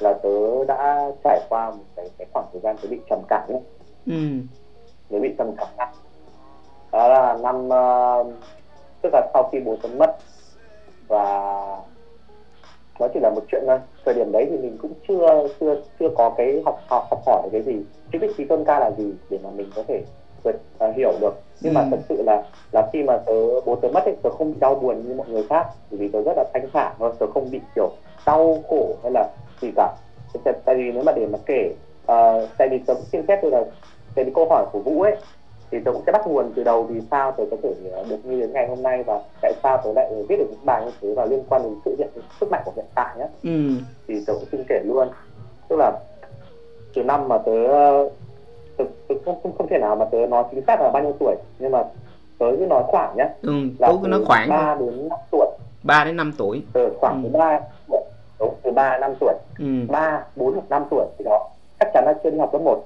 [0.00, 3.48] là tớ đã trải qua một cái, cái khoảng thời gian tớ bị trầm cảm
[3.48, 3.60] ấy.
[4.06, 4.12] Ừ.
[5.10, 5.92] Tớ bị trầm cảm nặng.
[6.92, 8.34] Đó là năm uh,
[9.02, 10.16] tức là sau khi bố tớ mất
[11.08, 11.78] và
[13.00, 13.78] nó chỉ là một chuyện thôi.
[14.04, 17.48] Thời điểm đấy thì mình cũng chưa chưa chưa có cái học học học hỏi
[17.52, 17.76] cái gì.
[18.12, 20.02] Chưa biết trí tôn ca là gì để mà mình có thể
[20.42, 21.34] vượt uh, hiểu được.
[21.60, 21.78] Nhưng ừ.
[21.78, 24.56] mà thật sự là là khi mà tớ bố tớ mất ấy tớ không bị
[24.60, 25.66] đau buồn như mọi người khác.
[25.90, 27.90] Bởi vì tớ rất là thanh thản thôi tớ không bị kiểu
[28.26, 29.28] đau khổ hay là
[29.60, 29.94] gì cả.
[30.64, 31.70] Tại vì nếu mà để mà kể
[32.12, 33.64] uh, tại vì tớ cũng xin phép tôi là
[34.14, 35.16] cái câu hỏi của vũ ấy
[35.72, 38.16] thì tớ cũng sẽ bắt nguồn từ đầu vì sao tớ có thể ờ, được
[38.24, 40.90] như đến ngày hôm nay và tại sao tớ lại viết được những bài như
[41.00, 42.08] thế và liên quan đến sự hiện
[42.40, 43.70] sức mạnh của hiện tại nhé ừ.
[44.08, 45.08] thì tớ cũng xin kể luôn.
[45.68, 45.92] Tức là
[46.94, 47.52] từ năm mà tớ
[48.76, 51.12] tớ, tớ không, không không thể nào mà tớ nói chính xác là bao nhiêu
[51.20, 51.84] tuổi nhưng mà
[52.38, 55.46] tớ cứ nói khoảng nhé ừ, là cứ nói khoảng ba đến năm tuổi.
[55.82, 56.62] 3 đến 5 tuổi.
[56.72, 57.28] Ừ, khoảng ừ.
[57.32, 57.60] từ ba
[58.38, 59.34] đúng từ ba năm tuổi.
[59.58, 59.66] Ừ.
[59.88, 61.48] ba bốn hoặc năm tuổi thì đó.
[61.80, 62.84] Chắc chắn là chưa đi học lớp một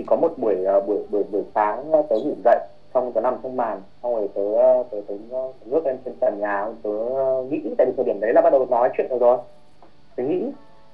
[0.00, 2.58] thì có một buổi uh, buổi buổi buổi sáng tớ ngủ dậy
[2.94, 4.42] xong tớ nằm trong màn xong rồi tớ
[4.90, 6.90] tớ tớ, tớ ngước lên trên trần nhà tớ
[7.50, 9.38] nghĩ tại vì thời điểm đấy là bắt đầu nói chuyện rồi rồi.
[10.16, 10.42] Tớ nghĩ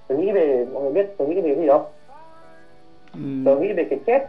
[0.09, 1.85] tớ nghĩ về mọi người biết tớ nghĩ về cái gì không?
[3.15, 3.21] Ừ.
[3.45, 4.27] tớ nghĩ về cái chết.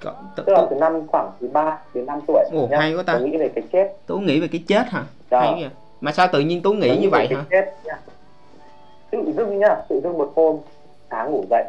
[0.00, 2.78] Cậu, t- tức là từ năm khoảng từ 3 đến 5 tuổi Ồ, nhá.
[2.78, 3.12] hay quá ta.
[3.12, 3.96] Tớ nghĩ về cái chết.
[4.06, 5.04] Tú nghĩ về cái chết hả?
[5.30, 5.40] Đó.
[5.40, 7.44] hay kìa mà sao tự nhiên tú nghĩ, như vậy hả?
[7.50, 7.74] chết
[9.10, 10.56] tự dưng nhá tự dưng một hôm
[11.10, 11.64] sáng ngủ dậy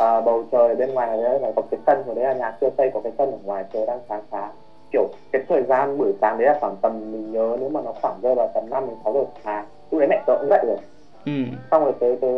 [0.00, 2.70] à, bầu trời bên ngoài đấy là có cái sân rồi đấy là nhà chưa
[2.78, 4.50] xây có cái sân ở ngoài trời đang sáng sáng.
[4.92, 7.92] Kiểu cái thời gian buổi sáng đấy là khoảng tầm mình nhớ nếu mà nó
[8.02, 10.64] khoảng rơi vào tầm năm đến sáu giờ sáng lúc đấy mẹ tớ cũng dậy
[10.66, 10.76] rồi.
[11.26, 11.32] Ừ.
[11.70, 12.28] xong rồi tớ tớ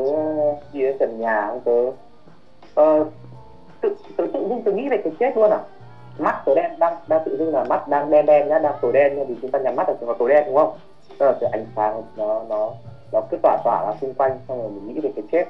[0.73, 1.87] đi đến trần nhà tớ
[2.83, 3.07] uh,
[3.81, 5.59] tự tự tự dưng tớ nghĩ về cái chết luôn à.
[6.19, 8.93] Mắt tớ đen đang đang tự dưng là mắt đang đen đen nhá đang tối
[8.93, 10.73] đen vì chúng ta nhắm mắt ở trường hợp tối đen đúng không?
[11.19, 12.71] Tức là cái ánh sáng nó nó
[13.13, 15.45] nó cứ tỏa tỏa ra xung quanh xong rồi mình nghĩ về cái chết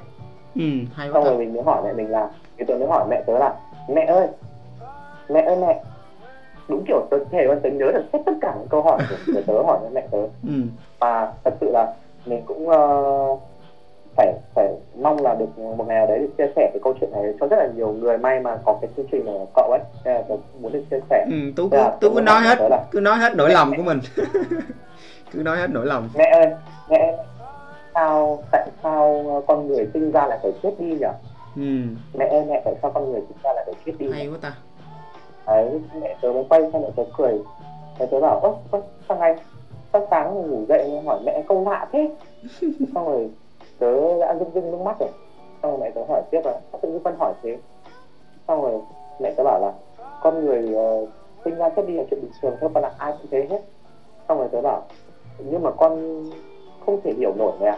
[0.55, 0.61] ừ,
[0.93, 3.39] hay xong rồi mình mới hỏi mẹ mình là thì tôi mới hỏi mẹ tớ
[3.39, 3.55] là
[3.89, 4.27] mẹ ơi
[5.29, 5.83] mẹ ơi mẹ
[6.67, 9.53] đúng kiểu tớ thể tớ nhớ được hết tất cả những câu hỏi của, tớ
[9.53, 10.17] hỏi với mẹ tớ.
[10.47, 10.53] Ừ.
[10.99, 11.93] và thật sự là
[12.25, 13.39] mình cũng uh,
[14.15, 14.69] phải phải
[15.01, 17.47] mong là được một ngày nào đấy được chia sẻ cái câu chuyện này cho
[17.47, 20.23] rất là nhiều người may mà có cái chương trình của cậu ấy nên là
[20.27, 21.25] tôi muốn được chia sẻ.
[21.29, 23.99] Ừ, tú cứ tú cứ nói hết là, cứ nói hết nỗi lòng của mình.
[25.31, 26.09] Cứ nói hết nỗi lòng.
[26.17, 26.47] Mẹ ơi
[26.89, 27.17] mẹ
[27.93, 31.07] sao tại sao con người sinh ra lại phải chết đi nhỉ?
[31.55, 31.61] Ừ.
[32.13, 34.37] mẹ ơi mẹ tại sao con người sinh ra lại phải chết đi hay quá
[34.41, 34.53] ta.
[35.47, 37.39] Đấy mẹ tớ mới quay sang mẹ tớ cười.
[37.99, 39.35] Mẹ tớ bảo ơ ơ sao ngày
[39.93, 42.09] sao sáng ngủ dậy hỏi mẹ câu lạ thế?
[42.93, 43.29] Xong rồi
[43.79, 45.09] tớ đã rưng rưng nước mắt rồi.
[45.61, 47.57] Xong rồi mẹ tớ hỏi tiếp là sao tự nhiên con hỏi thế?
[48.47, 48.81] Xong rồi
[49.19, 49.71] mẹ tớ bảo là
[50.21, 51.09] con người uh,
[51.45, 53.61] sinh ra chết đi là chuyện bình thường thôi con là ai cũng thế hết.
[54.27, 54.81] Xong rồi tớ bảo
[55.37, 56.23] nhưng mà con
[56.85, 57.77] không thể hiểu nổi mẹ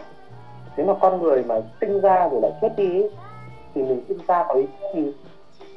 [0.76, 3.02] nếu mà con người mà sinh ra rồi lại chết đi
[3.74, 5.12] thì mình sinh ra có ý nghĩa gì?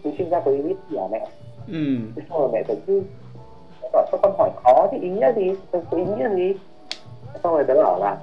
[0.04, 1.28] Mình sinh ra có ý nghĩa gì hả mẹ?
[1.68, 2.22] Ừ.
[2.30, 3.02] xong rồi mẹ tớ cứ
[3.94, 5.52] bảo cho con hỏi khó thì ý nghĩa gì?
[5.72, 6.54] Có ý nghĩa gì?
[7.44, 8.18] Xong rồi tớ bảo là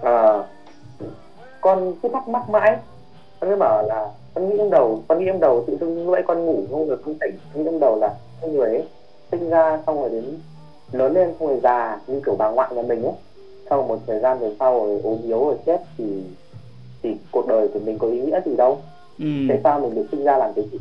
[0.00, 0.46] uh,
[1.60, 2.76] con cứ thắc mắc mãi.
[3.40, 6.18] Con cứ bảo là con nghĩ trong đầu con nghĩ trong đầu tự dưng lúc
[6.26, 8.84] con ngủ không được không tỉnh nghĩ trong đầu là con người ấy
[9.30, 10.24] sinh ra xong rồi đến
[10.92, 13.12] lớn lên xong rồi già như kiểu bà ngoại nhà mình ấy
[13.70, 16.04] sau một thời gian về sau rồi ốm yếu rồi chết thì
[17.02, 18.82] thì cuộc đời của mình có ý nghĩa gì đâu.
[19.18, 19.26] Ừ.
[19.48, 20.78] tại sao mình được sinh ra làm cái gì?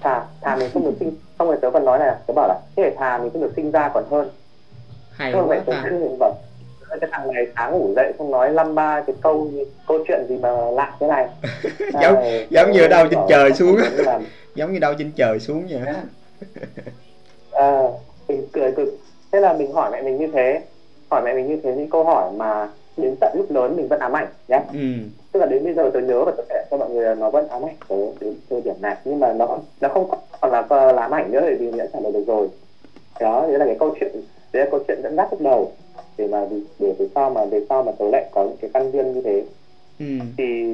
[0.00, 2.60] Thà thà mình không được sinh xong rồi tớ còn nói là tớ bảo là
[2.76, 4.28] thế thà mình không được sinh ra còn hơn.
[5.12, 5.72] Hay quá vậy tớ
[6.18, 6.34] bảo
[7.00, 9.50] cái thằng này sáng ngủ dậy không nói năm ba cái câu
[9.86, 11.28] câu chuyện gì mà lạ thế này.
[11.92, 13.76] Giống à, giống như đâu trên trời xuống
[14.54, 15.94] giống như đâu trên trời xuống vậy.
[17.52, 17.82] À,
[18.28, 18.88] mình cười cực
[19.32, 20.60] thế là mình hỏi mẹ mình như thế
[21.12, 23.98] hỏi mẹ mình như thế những câu hỏi mà đến tận lúc lớn mình vẫn
[23.98, 24.60] ám ảnh nhé.
[24.72, 24.78] Ừ.
[25.32, 27.48] tức là đến bây giờ tôi nhớ và tôi kể cho mọi người nó vẫn
[27.48, 30.64] ám ảnh tới đến thời điểm này nhưng mà nó nó không còn là
[30.96, 32.48] ám ảnh nữa bởi vì mình đã trả lời được rồi.
[33.20, 34.12] Đó đấy là cái câu chuyện
[34.52, 35.72] đấy là câu chuyện dẫn dắt lúc đầu
[36.16, 36.46] để mà
[36.78, 39.20] để về sau mà về sau mà tớ lại có những cái căn duyên như
[39.24, 39.42] thế.
[39.98, 40.06] Ừ.
[40.38, 40.64] thì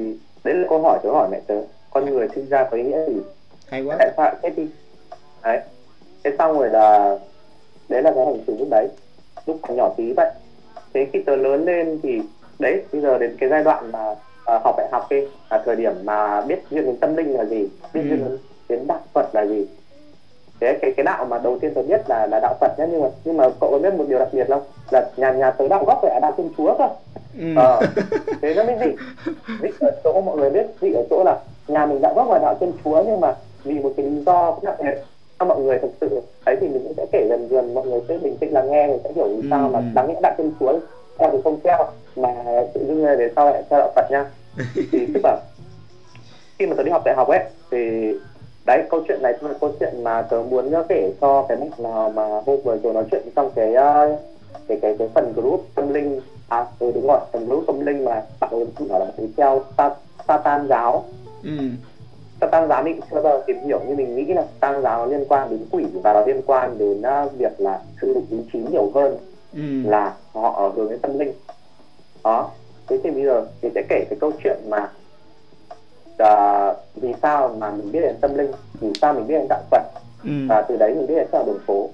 [0.43, 1.55] đấy là câu hỏi tớ hỏi mẹ tớ
[1.91, 3.21] con người sinh ra có ý nghĩa gì?
[3.67, 3.95] Hay quá.
[3.99, 4.67] Tại sao chết đi?
[5.43, 5.59] Đấy.
[6.23, 7.17] Thế xong rồi là
[7.89, 8.87] đấy là cái hành trình lúc đấy
[9.45, 10.31] lúc còn nhỏ tí vậy.
[10.93, 12.21] Thế khi tớ lớn lên thì
[12.59, 15.17] đấy bây giờ đến cái giai đoạn mà uh, học đại học đi
[15.49, 18.37] là thời điểm mà biết duyên đến tâm linh là gì biết duyên ừ.
[18.69, 19.65] đến đạo phật là gì.
[20.61, 23.01] Thế cái cái đạo mà đầu tiên tôi biết là là đạo phật nhé nhưng
[23.01, 24.61] mà nhưng mà cậu có biết một điều đặc biệt không?
[24.91, 26.87] Là nhà nhà tớ đạo gốc phải đạo thiên chúa cơ.
[27.39, 27.45] Ừ.
[27.55, 27.81] ờ,
[28.41, 28.91] thế nó mới dị.
[29.61, 32.39] Dị ở chỗ mọi người biết dị ở chỗ là nhà mình đạo gốc là
[32.39, 35.03] đạo thiên chúa nhưng mà vì một cái lý do cũng đặc biệt
[35.39, 36.21] cho mọi người thực sự.
[36.45, 38.87] Ấy thì mình cũng sẽ kể dần dần mọi người sẽ bình tĩnh lắng nghe
[38.87, 39.71] mình sẽ hiểu vì sao ừ.
[39.73, 40.79] mà đáng nghĩa đạo thiên chúa
[41.17, 41.77] theo thì không theo
[42.15, 42.33] mà
[42.73, 44.25] tự dưng về sau lại theo đạo phật nha.
[44.91, 45.37] Thì tức là
[46.59, 47.39] khi mà tớ đi học đại học ấy
[47.71, 47.77] thì
[48.65, 51.69] đấy câu chuyện này cũng là câu chuyện mà tớ muốn kể cho cái bạn
[51.77, 54.17] nào mà hôm vừa rồi nói chuyện trong cái ờ,
[54.67, 56.19] cái cái cái phần group tâm linh.
[56.47, 59.29] À ừ đúng rồi phần group tâm linh mà bạn ấy bảo là bạn ấy
[59.37, 59.89] theo sa,
[60.27, 61.03] satan giáo.
[61.43, 61.49] Ừ.
[62.41, 65.25] satan giáo mình chưa bao giờ tìm hiểu như mình nghĩ là satan giáo liên
[65.29, 68.59] quan đến quỷ và nó liên quan đến uh, việc là sử dụng ý chí
[68.71, 69.17] nhiều hơn
[69.53, 69.89] ừ.
[69.89, 71.33] là họ hướng đến tâm linh.
[72.23, 72.49] Đó.
[72.87, 74.89] Thế thì bây giờ mình sẽ kể cái câu chuyện mà
[76.23, 79.61] uh, vì sao mà mình biết đến tâm linh vì sao mình biết đến đạo
[79.71, 79.83] phật.
[80.23, 80.29] Ừ.
[80.49, 81.89] và từ đấy mình biết đến sao đường phố.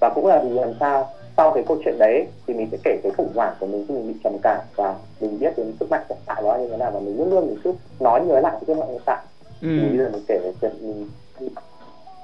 [0.00, 2.98] Và cũng là vì làm sao sau cái câu chuyện đấy thì mình sẽ kể
[3.02, 5.90] cái khủng hoảng của mình khi mình bị trầm cảm và mình biết đến sức
[5.90, 6.90] mạnh của tại đó như thế nào.
[6.90, 9.18] Và mình luôn luôn mình cứ nói nhớ lại cái mạnh hiện tại
[9.62, 9.68] ừ.
[9.98, 11.08] giờ mình kể về chuyện mình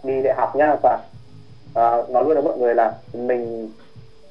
[0.03, 0.99] đi đại học nhá và
[1.71, 3.71] uh, nói luôn với mọi người là mình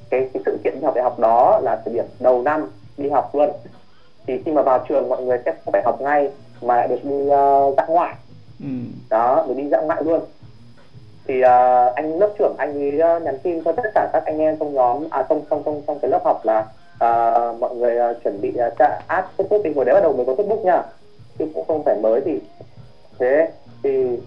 [0.10, 3.10] cái, cái sự kiện đi học đại học đó là thời điểm đầu năm đi
[3.10, 3.50] học luôn
[4.28, 6.30] thì khi mà vào trường mọi người sẽ không phải học ngay
[6.62, 8.16] mà lại được đi uh, dã ngoại
[8.60, 8.68] ừ.
[9.10, 10.22] đó được đi dã ngoại luôn
[11.28, 14.39] thì uh, anh lớp trưởng anh ấy uh, nhắn tin cho tất cả các anh
[14.39, 16.60] em trong nhóm à trong trong trong trong cái lớp học là
[16.94, 20.26] uh, mọi người uh, chuẩn bị uh, add Facebook thì hồi đấy bắt đầu mới
[20.26, 20.84] có Facebook nha
[21.38, 22.39] chứ cũng không phải mới thì
[23.19, 23.52] thế
[23.84, 24.17] thì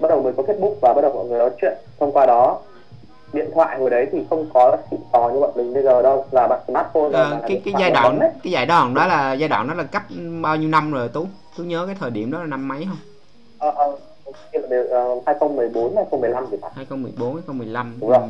[0.00, 2.60] bắt đầu mới có Facebook và bắt đầu mọi người nói chuyện thông qua đó
[3.32, 6.26] điện thoại hồi đấy thì không có xịn sò như bọn mình bây giờ đâu
[6.30, 9.68] là bạn smartphone à, cái cái giai đoạn cái giai đoạn đó là giai đoạn
[9.68, 10.02] đó là cấp
[10.42, 11.26] bao nhiêu năm rồi tú
[11.56, 12.96] tú nhớ cái thời điểm đó là năm mấy không
[13.58, 13.96] ờ, ờ,
[15.26, 18.18] 2014 2015 thì phải 2014 2015 Đúng rồi.
[18.18, 18.28] Ừ.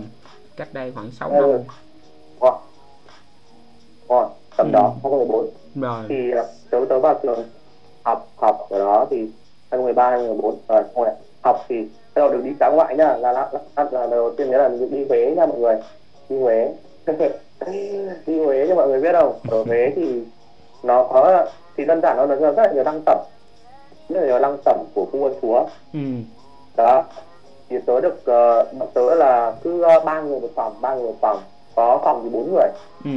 [0.56, 1.32] cách đây khoảng 6 ừ.
[1.32, 1.58] năm rồi
[4.08, 4.72] rồi tầm ừ.
[4.72, 7.48] đó 2014 rồi thì ờ, tớ tớ vào trường
[8.04, 9.28] học học ở đó thì
[9.70, 11.08] 2013 2014 rồi rồi
[11.42, 13.16] học thì bắt đầu được đi xã ngoại nhá.
[13.16, 15.76] Là là, là, là đầu tiên là đi Huế nha mọi người.
[16.28, 16.72] Đi Huế.
[18.26, 19.32] Đi Huế cho mọi người biết không?
[19.50, 20.22] Ở Huế thì
[20.82, 23.18] nó có thì đơn giản nó là rất là nhiều đăng tẩm.
[24.08, 25.66] Rất là nhiều lăng tẩm của cung quân chúa.
[25.92, 26.00] Ừ.
[26.76, 27.04] đó.
[27.68, 31.16] Thì tớ được uh, tớ là cứ ờ, ba người một phòng ba người một
[31.20, 31.38] phòng.
[31.74, 32.68] Có phòng thì bốn người.
[33.04, 33.10] Ừ.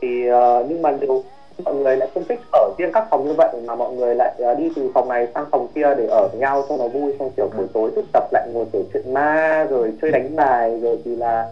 [0.00, 1.22] thì uh, nhưng mà điều
[1.64, 4.34] mọi người lại không thích ở riêng các phòng như vậy mà mọi người lại
[4.52, 7.12] uh, đi từ phòng này sang phòng kia để ở với nhau cho nó vui
[7.18, 10.78] xong kiểu buổi tối thức tập lại ngồi kể chuyện ma rồi chơi đánh bài
[10.82, 11.48] rồi thì là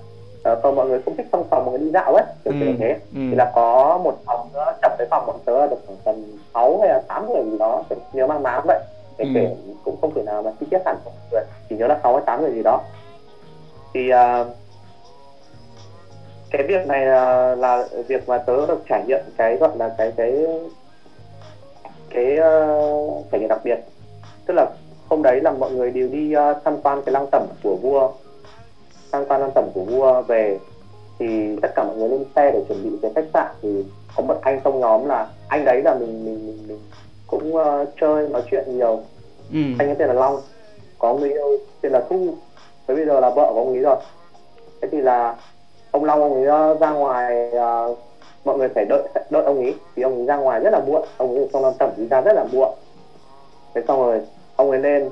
[0.53, 2.67] uh, còn mọi người không thích trong phòng mọi người đi dạo ấy kiểu ừ.
[2.79, 3.21] thế ừ.
[3.31, 6.15] thì là có một phòng nữa chập cái phòng bọn tớ là được khoảng tầm
[6.55, 8.81] sáu hay là tám người gì đó nhớ mang má vậy
[9.19, 9.33] cái ừ.
[9.35, 10.97] kể cũng không thể nào mà chi tiết hẳn
[11.33, 12.81] người chỉ nhớ là sáu hay tám người gì đó
[13.95, 14.47] thì uh,
[16.57, 20.13] cái việc này là, là việc mà tớ được trải nghiệm cái gọi là cái
[20.17, 20.47] cái
[22.11, 23.79] cái uh, trải nghiệm đặc biệt.
[24.47, 24.67] Tức là
[25.09, 28.11] hôm đấy là mọi người đều đi uh, tham quan cái lăng tẩm của vua
[29.13, 30.59] tham quan lăng tẩm của vua về.
[31.19, 33.55] Thì tất cả mọi người lên xe để chuẩn bị cái khách sạn.
[33.63, 33.85] Thì
[34.17, 36.81] có một anh trong nhóm là anh đấy là mình mình mình, mình
[37.27, 39.01] cũng uh, chơi nói chuyện nhiều.
[39.53, 39.59] Ừ.
[39.79, 40.41] anh ấy tên là long
[40.99, 42.35] có người yêu tên là thu.
[42.87, 43.97] Với bây giờ là vợ của ông ấy rồi.
[44.83, 45.37] Thế thì là
[45.95, 47.99] ông long ông ấy ra ngoài uh,
[48.45, 49.75] mọi người phải đợi đợi ông ấy.
[49.97, 52.33] Thì ông ấy ra ngoài rất là muộn ông ấy trong lăng tẩm ra rất
[52.33, 52.71] là muộn.
[53.75, 54.21] Thế xong rồi
[54.57, 55.11] ông ấy lên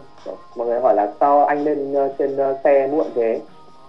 [0.56, 3.40] mọi người hỏi là sao anh lên uh, trên uh, xe muộn thế?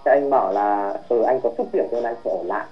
[0.04, 2.66] Thế anh bảo là ừ anh có chút việc nên anh sẽ ở lại.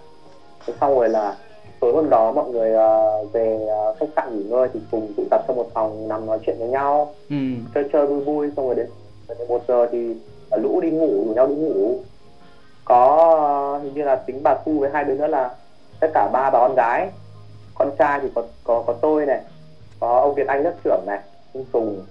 [0.67, 1.37] Thế xong rồi là
[1.81, 3.59] tối hôm đó mọi người uh, về
[3.91, 6.57] uh, khách sạn nghỉ ngơi thì cùng tụ tập trong một phòng nằm nói chuyện
[6.59, 7.13] với nhau.
[7.31, 7.37] Ừ.
[7.75, 8.87] chơi chơi vui vui xong rồi đến
[9.49, 10.15] một giờ thì
[10.57, 11.97] lũ đi ngủ rủ nhau đi ngủ
[12.93, 15.51] có hình như là tính bà thu với hai đứa nữa là
[16.01, 17.11] tất cả ba bà con gái.
[17.75, 19.41] Con trai thì có có có tôi này
[20.01, 21.19] có ông Việt Anh lớp trưởng này
[21.55, 22.05] ông Tùng.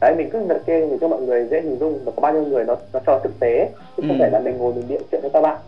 [0.00, 2.32] Đấy mình cứ liệt kê để cho mọi người dễ hình dung là có bao
[2.32, 3.70] nhiêu người nó nó cho thực tế.
[3.96, 4.20] Chứ không ừ.
[4.20, 5.58] phải là mình ngồi mình điện chuyện với các bạn.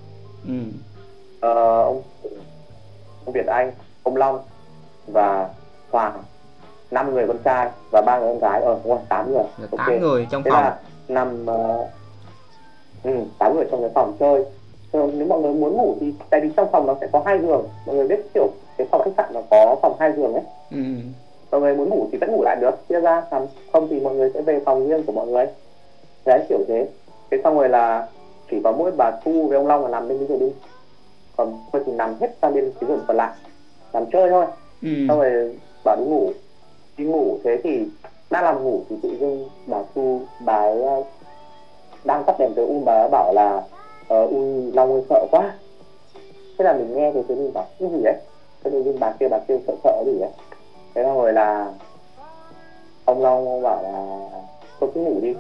[0.47, 0.55] Ừ.
[1.41, 2.03] ờ, ông
[3.25, 4.39] ông Việt Anh ông Long
[5.07, 5.49] và
[5.91, 6.23] Hoàng
[6.91, 8.63] năm người con trai và ba người con gái.
[8.63, 9.45] Ở đúng tám người.
[9.71, 9.99] Tám okay.
[9.99, 10.63] người trong Thế phòng.
[10.63, 11.89] là nằm uh,
[13.03, 14.45] ừ, tám người trong cái phòng chơi.
[14.93, 17.69] Nếu mọi người muốn ngủ thì tại vì trong phòng nó sẽ có hai giường.
[17.87, 20.43] Mọi người biết kiểu cái phòng khách sạn nó có phòng hai giường ấy.
[20.71, 20.77] Ừ.
[21.51, 23.23] mọi người muốn ngủ thì vẫn ngủ lại được chia ra.
[23.31, 25.47] Còn không thì mọi người sẽ về phòng riêng của mọi người.
[26.27, 26.87] Đấy kiểu thế.
[27.31, 28.07] Thế xong rồi là
[28.51, 30.53] chỉ có mỗi bà thu với ông long là nằm bên cái giường đi.
[31.37, 33.33] Còn tôi thì nằm hết sang bên cái giường còn lại.
[33.93, 34.47] Nằm chơi thôi.
[34.83, 34.89] Ừ.
[35.09, 36.33] xong rồi bảo đi ngủ.
[36.97, 37.71] Đi ngủ thế thì
[38.31, 41.03] đang làm ngủ thì tự dưng bà thu bà ấy ờ,
[42.05, 43.63] đang tắt đèn tới u bà ấy bảo là
[44.09, 45.53] ờ ui long ơi sợ quá.
[46.59, 48.15] Thế là mình nghe thì tôi mình bảo cái gì đấy
[48.65, 50.31] thế tự dưng bà kia bà kia sợ sợ gì đấy
[50.95, 51.73] thế xong rồi là
[53.05, 54.29] ông long bảo là
[54.81, 55.35] tôi cứ ngủ đi.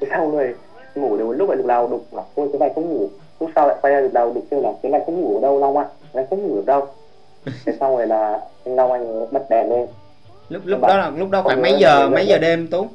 [0.00, 0.54] Thế xong rồi
[0.94, 3.08] ngủ đến một lúc lại được đau đục là ôi cái này không ngủ
[3.40, 5.40] lúc sau lại quay ra được đầu đục kêu là cái này không ngủ ở
[5.40, 5.84] đâu long ạ?
[5.84, 5.94] À?
[6.14, 6.86] này không ngủ ở đâu.
[7.66, 9.86] Thế xong rồi là anh long anh bật đèn lên.
[10.48, 12.86] Lúc lúc đó là lúc đó khoảng mấy giờ mấy giờ đêm tú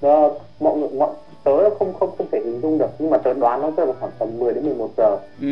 [0.00, 0.30] đó,
[0.60, 1.10] mọi người mọi
[1.44, 3.94] tớ không không không thể hình dung được nhưng mà tớ đoán nó rơi vào
[4.00, 5.18] khoảng tầm 10 đến 11 giờ.
[5.40, 5.46] Ừ,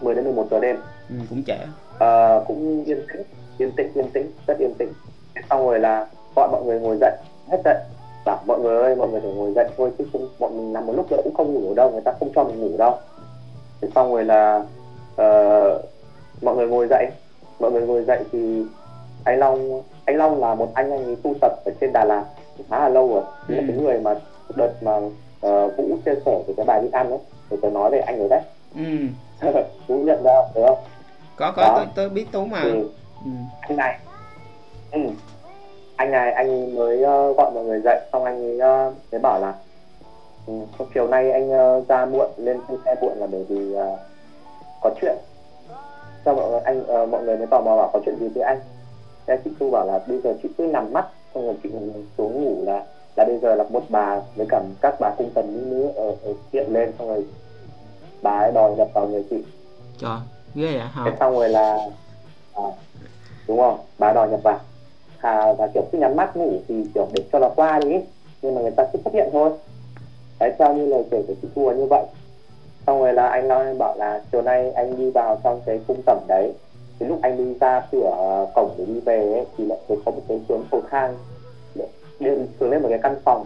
[0.00, 0.16] 10 ừ.
[0.16, 0.76] đến 11 giờ đêm.
[1.08, 1.66] Ừ, cũng trẻ
[1.98, 3.22] à, cũng yên tĩnh
[3.58, 4.92] yên tĩnh yên tĩnh rất yên tĩnh.
[5.50, 6.06] Xong rồi là
[6.36, 7.16] gọi mọi người ngồi dậy
[7.50, 7.78] hết dậy.
[8.24, 10.86] Bảo mọi người ơi mọi người phải ngồi dậy thôi chứ không bọn mình nằm
[10.86, 12.98] một lúc nữa cũng không ngủ đâu người ta không cho mình ngủ đâu.
[13.80, 14.64] Thế xong rồi là
[15.12, 15.80] uh,
[16.42, 17.06] mọi người ngồi dậy.
[17.60, 18.64] Mọi người ngồi dậy thì
[19.24, 22.24] anh Long anh Long là một anh anh ấy tu tập ở trên Đà Lạt
[22.70, 23.54] khá là lâu rồi ừ.
[23.54, 24.14] là cái người mà
[24.56, 27.18] đợt mà uh, Vũ chia sẻ về cái bài đi ăn ấy
[27.50, 28.40] thì tôi nói về anh ấy đấy
[28.76, 28.82] ừ.
[29.86, 30.78] Vũ nhận ra được không
[31.36, 32.88] có có tôi, tôi biết tú mà ừ.
[33.24, 33.30] Ừ.
[33.60, 33.98] anh này
[34.92, 35.00] ừ.
[35.96, 39.40] anh này anh mới uh, gọi mọi người dậy xong anh ấy uh, mới bảo
[39.40, 39.54] là
[40.46, 40.54] ừ,
[40.94, 43.98] chiều nay anh uh, ra muộn lên xe muộn là bởi vì uh,
[44.82, 45.16] có chuyện
[46.24, 48.42] cho mọi người anh uh, mọi người mới tò mò bảo có chuyện gì với
[48.42, 48.58] anh
[49.26, 51.68] thế chị thu bảo là bây giờ chị cứ nằm mắt xong rồi chị
[52.18, 52.84] xuống ngủ là
[53.16, 56.16] là bây giờ là một bà với cả các bà cung tần nữ nữ ở,
[56.22, 57.24] ở hiện lên xong rồi
[58.22, 59.36] bà ấy đòi nhập vào người chị.
[59.98, 60.18] Trời
[60.54, 61.16] ghê vậy hả?
[61.20, 61.78] Xong rồi là
[62.54, 62.64] à,
[63.48, 63.78] đúng không?
[63.98, 64.60] Bà đòi nhập vào.
[65.18, 67.96] À, và kiểu cứ nhắm mắt ngủ thì kiểu để cho nó qua đi
[68.42, 69.50] nhưng mà người ta cứ xuất hiện thôi.
[70.40, 72.04] Đấy theo như lời kể của chị thu như vậy.
[72.86, 76.02] Xong rồi là anh nói bảo là chiều nay anh đi vào trong cái cung
[76.06, 76.52] tẩm đấy
[77.00, 80.10] thì lúc anh đi ra cửa cổng để đi về ấy, thì lại thấy có
[80.10, 81.16] một cái xuống cầu thang.
[81.74, 81.86] Để
[82.60, 83.44] xuống lên một cái căn phòng.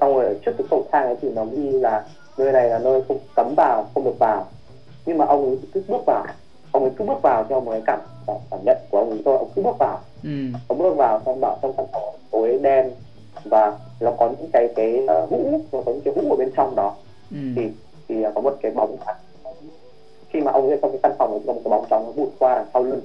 [0.00, 2.02] Xong rồi trước cái cầu thang ấy thì nó ghi là
[2.38, 4.46] nơi này là nơi không cấm vào không được vào.
[5.06, 6.24] Nhưng mà ông ấy cứ bước vào.
[6.72, 8.00] Ông ấy cứ bước vào theo một cái cảm
[8.50, 9.98] cảm nhận của ông ấy thôi ông cứ bước vào.
[10.22, 10.30] Ừ.
[10.68, 12.90] ông bước vào xong bảo trong căn phòng tối đen
[13.44, 16.50] và nó có những cái cái uh, hũ nó có những cái hũ ở bên
[16.56, 16.92] trong đó.
[17.30, 17.38] Ừ.
[17.56, 17.68] thì
[18.08, 18.96] thì có một cái bóng
[20.30, 22.10] khi mà ông ấy trong cái căn phòng ấy có một cái bóng trắng nó
[22.10, 23.00] vụt qua đằng sau lưng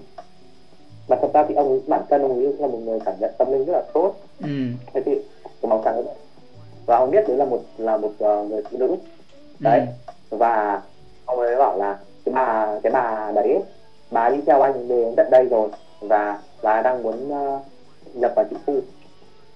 [1.07, 3.31] mà thật ra thì ông ấy, bản thân ông ấy là một người cảm nhận
[3.37, 4.47] tâm linh rất là tốt ừ.
[4.93, 6.03] thế thì cái bóng trắng ấy
[6.85, 8.95] và ông biết đấy là một là một uh, người phụ nữ
[9.59, 9.79] đấy
[10.29, 10.37] ừ.
[10.37, 10.81] và
[11.25, 13.59] ông ấy bảo là cái bà cái bà đấy
[14.11, 15.69] bà đi theo anh đến tận đây rồi
[16.01, 17.61] và bà đang muốn uh,
[18.13, 18.73] nhập vào chị phu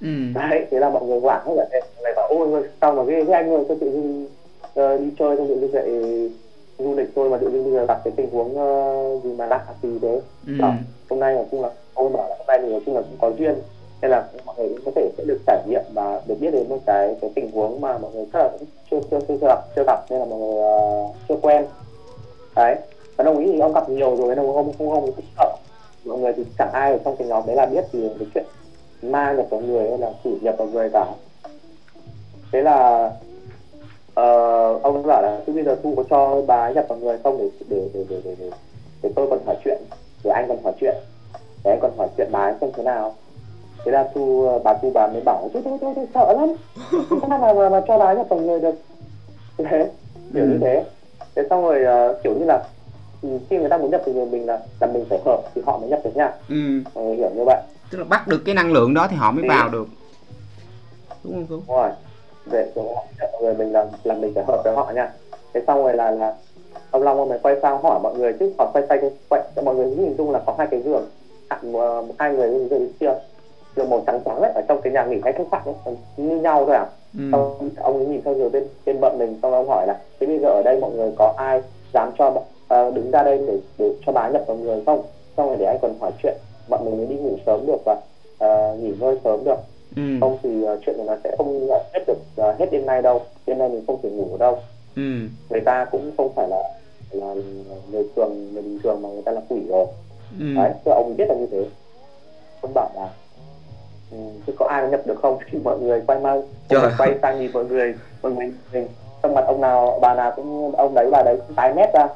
[0.02, 0.08] ừ.
[0.36, 1.66] đấy thế là mọi người hoảng hết rồi
[2.04, 4.26] này bảo ôi sao mà ghê thế anh ơi tôi tự nhiên
[4.66, 6.30] uh, đi chơi xong tự nhiên vậy
[6.80, 9.46] du lịch thôi mà tự nhiên bây giờ gặp cái tình huống uh, gì mà
[9.46, 10.22] lạ gì thế.
[10.48, 10.54] Ừ.
[11.10, 13.18] Hôm nay là cũng là ông bảo là hôm nay thì nói chung là cũng
[13.22, 13.56] có duyên.
[14.02, 16.70] Nên là mọi người cũng có thể sẽ được trải nghiệm và được biết đến
[16.70, 18.50] một cái cái tình huống mà mọi người rất là
[18.92, 21.66] chưa chưa chưa, chưa gặp chưa gặp nên là mọi người uh, chưa quen.
[22.56, 22.76] Đấy.
[23.18, 25.56] Và đồng ý thì ông gặp nhiều rồi nên ông không không không cũng sợ.
[26.06, 28.46] Mọi người thì chẳng ai ở trong cái nhóm đấy là biết gì cái chuyện
[29.02, 31.06] ma nhập vào người hay là thử nhập vào người cả.
[32.52, 33.12] Thế là
[34.20, 37.18] uh, ông bảo là chứ bây giờ thu có cho bà ấy nhập vào người
[37.24, 38.50] không để để để để để, để,
[39.02, 39.82] để tôi còn hỏi chuyện
[40.24, 40.96] rồi anh còn hỏi chuyện.
[41.64, 43.16] Để anh còn hỏi chuyện bà ấy xem thế nào.
[43.86, 46.50] Thế là thu bà thu bà mới bảo tôi tôi tôi, tôi sợ lắm.
[47.22, 48.76] Sao mà, mà mà cho bà ấy nhập vào người được.
[49.58, 49.90] Thế
[50.34, 50.50] kiểu ừ.
[50.50, 50.84] như thế.
[51.36, 52.64] Thế xong rồi uh, kiểu như là
[53.22, 55.62] ừ, khi người ta muốn nhập vào người mình là là mình phải hợp thì
[55.66, 56.32] họ mới nhập được nha.
[56.50, 56.56] Ừ.
[56.96, 57.62] mọi người hiểu như vậy.
[57.92, 59.88] Tức là bắt được cái năng lượng đó thì họ mới vào được.
[61.24, 61.90] Đúng không đúng rồi
[62.52, 63.04] để cho họ
[63.42, 65.12] người mình là là mình phải hợp với họ nha
[65.54, 66.34] thế xong rồi là là
[66.92, 69.62] ông long ông ấy quay sang hỏi mọi người chứ còn quay sang quay cho
[69.62, 71.06] mọi người nhìn chung là có hai cái giường.
[71.62, 73.14] Một, hai người như giường kia.
[73.76, 76.40] Giường màu trắng trắng ấy ở trong cái nhà nghỉ hay khách sạn ấy như
[76.40, 76.86] nhau thôi à.
[77.18, 77.24] Ừ.
[77.32, 80.28] xong ông ấy nhìn theo giường bên bên bận mình xong ông hỏi là thế
[80.28, 81.62] bây giờ ở đây mọi người có ai
[81.94, 85.02] dám cho uh, đứng ra đây để để cho bà nhập vào người không?
[85.38, 86.36] Xong rồi để anh còn hỏi chuyện.
[86.68, 87.96] Bọn mình mới đi ngủ sớm được và
[88.46, 89.58] uh, nghỉ ngơi sớm được
[90.00, 90.18] ừ.
[90.22, 93.02] không thì uh, chuyện này nó sẽ không giải hết được uh, hết đêm nay
[93.02, 93.22] đâu.
[93.48, 94.60] Đêm nay mình không thể ngủ đâu.
[94.96, 95.12] Ừ.
[95.50, 96.64] người ta cũng không phải là
[97.12, 97.34] là
[97.92, 99.86] người thường người bình thường mà người ta là quỷ rồi.
[100.40, 100.46] Ừ.
[100.56, 101.66] đấy thì ông biết là như thế.
[102.62, 103.10] Ông bảo là
[104.12, 105.38] ừ, chứ có ai nhập được không?
[105.52, 106.44] Thì mọi người quay mau.
[106.98, 108.88] Quay sang nhìn mọi người mọi người mình
[109.24, 112.08] trong mặt ông nào bà nào cũng ông đấy bà đấy cũng tái mét ra.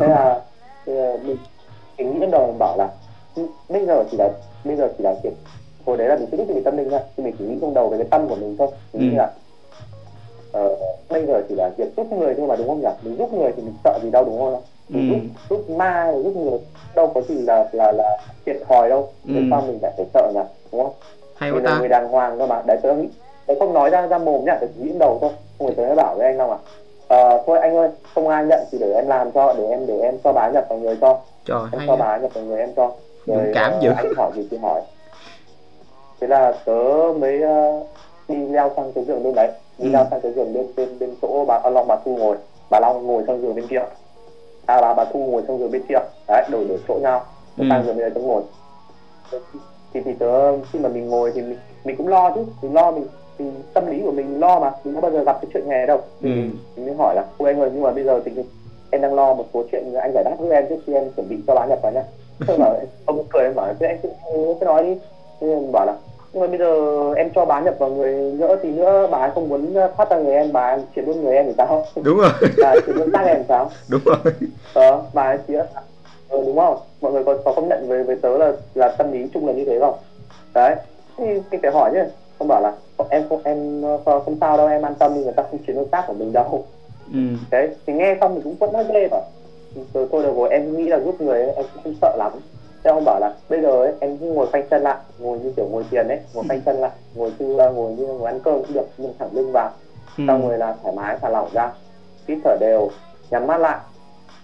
[0.00, 0.40] Thế là
[0.86, 1.36] mình
[1.98, 2.88] mình nghĩ đầu mình bảo là
[3.68, 4.28] bây giờ chỉ là
[4.64, 5.32] bây giờ chỉ là chuyện
[5.86, 7.74] hồi đấy là mình chưa biết về tâm linh thôi thì mình chỉ nghĩ trong
[7.74, 8.68] đầu về cái tâm của mình thôi.
[8.92, 9.06] Mình ừ.
[9.10, 9.30] nghĩ là
[10.64, 10.78] uh,
[11.08, 12.88] bây giờ chỉ là việc giúp người thôi mà đúng không nhỉ?
[13.02, 15.14] Mình giúp người thì mình sợ gì đâu đúng không mình ừ.
[15.14, 15.20] giúp
[15.50, 16.58] giúp ma giúp người
[16.94, 19.08] đâu có gì là là là thiệt thòi đâu.
[19.28, 19.34] Ừ.
[19.50, 20.40] sao mình lại phải sợ nhỉ?
[20.72, 20.92] Đúng không?
[21.36, 22.62] Hay mình là người đàng hoàng thôi mà.
[22.66, 23.08] Đấy tớ nghĩ
[23.46, 25.30] tớ không nói ra ra mồm nhá tớ nghĩ đầu thôi.
[25.58, 26.58] Không phải tớ bảo với anh đâu à
[27.08, 30.00] ờ, thôi anh ơi không ai nhận thì để em làm cho để em để
[30.00, 31.18] em cho bà nhập vào người cho.
[31.44, 32.92] Trời, em cho bà nhập vào người em cho.
[33.26, 33.90] Rồi cảm uh, dữ.
[33.96, 34.80] anh hỏi gì thì hỏi
[36.20, 37.86] thế là tớ mới uh,
[38.28, 39.50] đi leo sang cái giường bên đấy.
[39.78, 39.92] Đi ừ.
[39.92, 42.36] leo sang cái giường bên bên bên chỗ bà long bà thu ngồi.
[42.70, 43.82] Bà long ngồi sang giường bên kia.
[44.66, 45.98] À bà bà thu ngồi sang giường bên kia.
[46.28, 47.22] Đấy đổi đổi chỗ nhau.
[47.58, 47.64] Ừ.
[47.70, 48.42] sang giường bên đấy tớ ngồi.
[49.94, 52.44] Thì thì tớ khi mà mình ngồi thì mình mình cũng lo chứ.
[52.62, 53.06] Mình lo mình
[53.38, 53.44] thì
[53.74, 54.72] tâm lý của mình lo mà.
[54.84, 55.98] Mình có bao giờ gặp cái chuyện này đâu.
[56.22, 56.28] Ừ.
[56.76, 58.32] mình mới hỏi là cô anh ơi nhưng mà bây giờ thì
[58.90, 61.28] em đang lo một số chuyện anh giải đáp với em trước khi em chuẩn
[61.28, 62.02] bị cho bán nhập vào nhá.
[62.46, 63.42] Tôi bảo ông cười.
[63.42, 64.96] Em bảo thế anh cứ nói đi.
[65.40, 65.94] Thế em bảo là
[66.36, 69.30] nhưng mà bây giờ em cho bán nhập vào người nhỡ thì nữa bà ấy
[69.34, 71.84] không muốn phát ra người em bà ấy chuyển luôn người em thì sao?
[72.02, 72.30] Đúng rồi.
[72.62, 73.70] Bà chuyển luôn sang em sao?
[73.90, 74.16] Đúng rồi.
[74.74, 75.54] Ờ bà ấy chỉ
[76.28, 76.78] ừ, đúng không?
[77.00, 79.52] Mọi người có có công nhận với với tớ là là tâm lý chung là
[79.52, 79.94] như thế không?
[80.54, 80.76] Đấy.
[81.18, 82.00] Thì cái phải hỏi chứ
[82.38, 82.72] không bảo là
[83.10, 86.04] em không em không sao đâu em an tâm người ta không chuyển đối tác
[86.06, 86.64] của mình đâu.
[87.12, 87.18] Ừ.
[87.50, 89.18] đấy thì nghe xong thì cũng vẫn nói ghê mà.
[89.94, 92.32] Rồi thôi được rồi em nghĩ là giúp người em cũng không sợ lắm
[92.86, 95.52] thế ông bảo là bây giờ ấy, em cứ ngồi phanh chân lại ngồi như
[95.56, 98.54] kiểu ngồi tiền ấy ngồi phanh chân lại ngồi như ngồi như ngồi ăn cơm
[98.54, 99.70] cũng được nhưng thẳng lưng vào.
[100.18, 100.24] Ừ.
[100.28, 101.72] xong rồi là thoải mái thả lỏng ra
[102.28, 102.90] hít thở đều
[103.30, 103.78] nhắm mắt lại.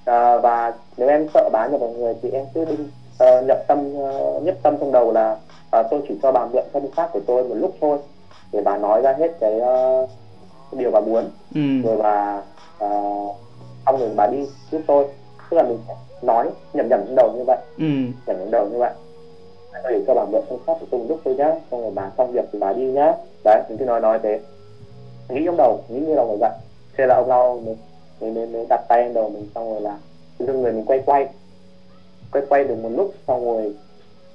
[0.04, 2.88] À, và nếu em sợ bán cho mọi người thì em cứ đinh
[3.24, 5.36] uh, nhập tâm uh, nhất tâm trong đầu là
[5.80, 7.98] uh, tôi chỉ cho bà mượn thân xác của tôi một lúc thôi.
[8.52, 10.08] Để bà nói ra hết cái uh,
[10.72, 11.30] điều bà muốn.
[11.54, 11.82] Ừ.
[11.84, 12.42] rồi bà
[12.84, 13.36] uh,
[13.86, 15.06] xong rồi bà đi giúp tôi.
[15.50, 15.78] Tức là mình
[16.22, 17.58] nói nhầm nhầm trong đầu như vậy.
[17.78, 17.84] Ừ.
[18.26, 18.92] nhầm trong đầu như vậy.
[19.84, 21.54] Để cho bà mượn thân xác của tôi một lúc thôi nhá.
[21.70, 23.12] Xong rồi bà xong việc thì bà đi nhá.
[23.44, 24.40] Đấy mình cứ nói nói thế.
[25.28, 26.50] Nghĩ trong đầu nghĩ như đầu người vậy
[26.96, 27.60] thế là ông lau
[28.20, 29.98] mới, mới, mới, đặt tay lên đầu mình xong rồi là
[30.38, 31.26] lưng người mình quay quay.
[32.32, 33.74] Quay quay được một lúc xong rồi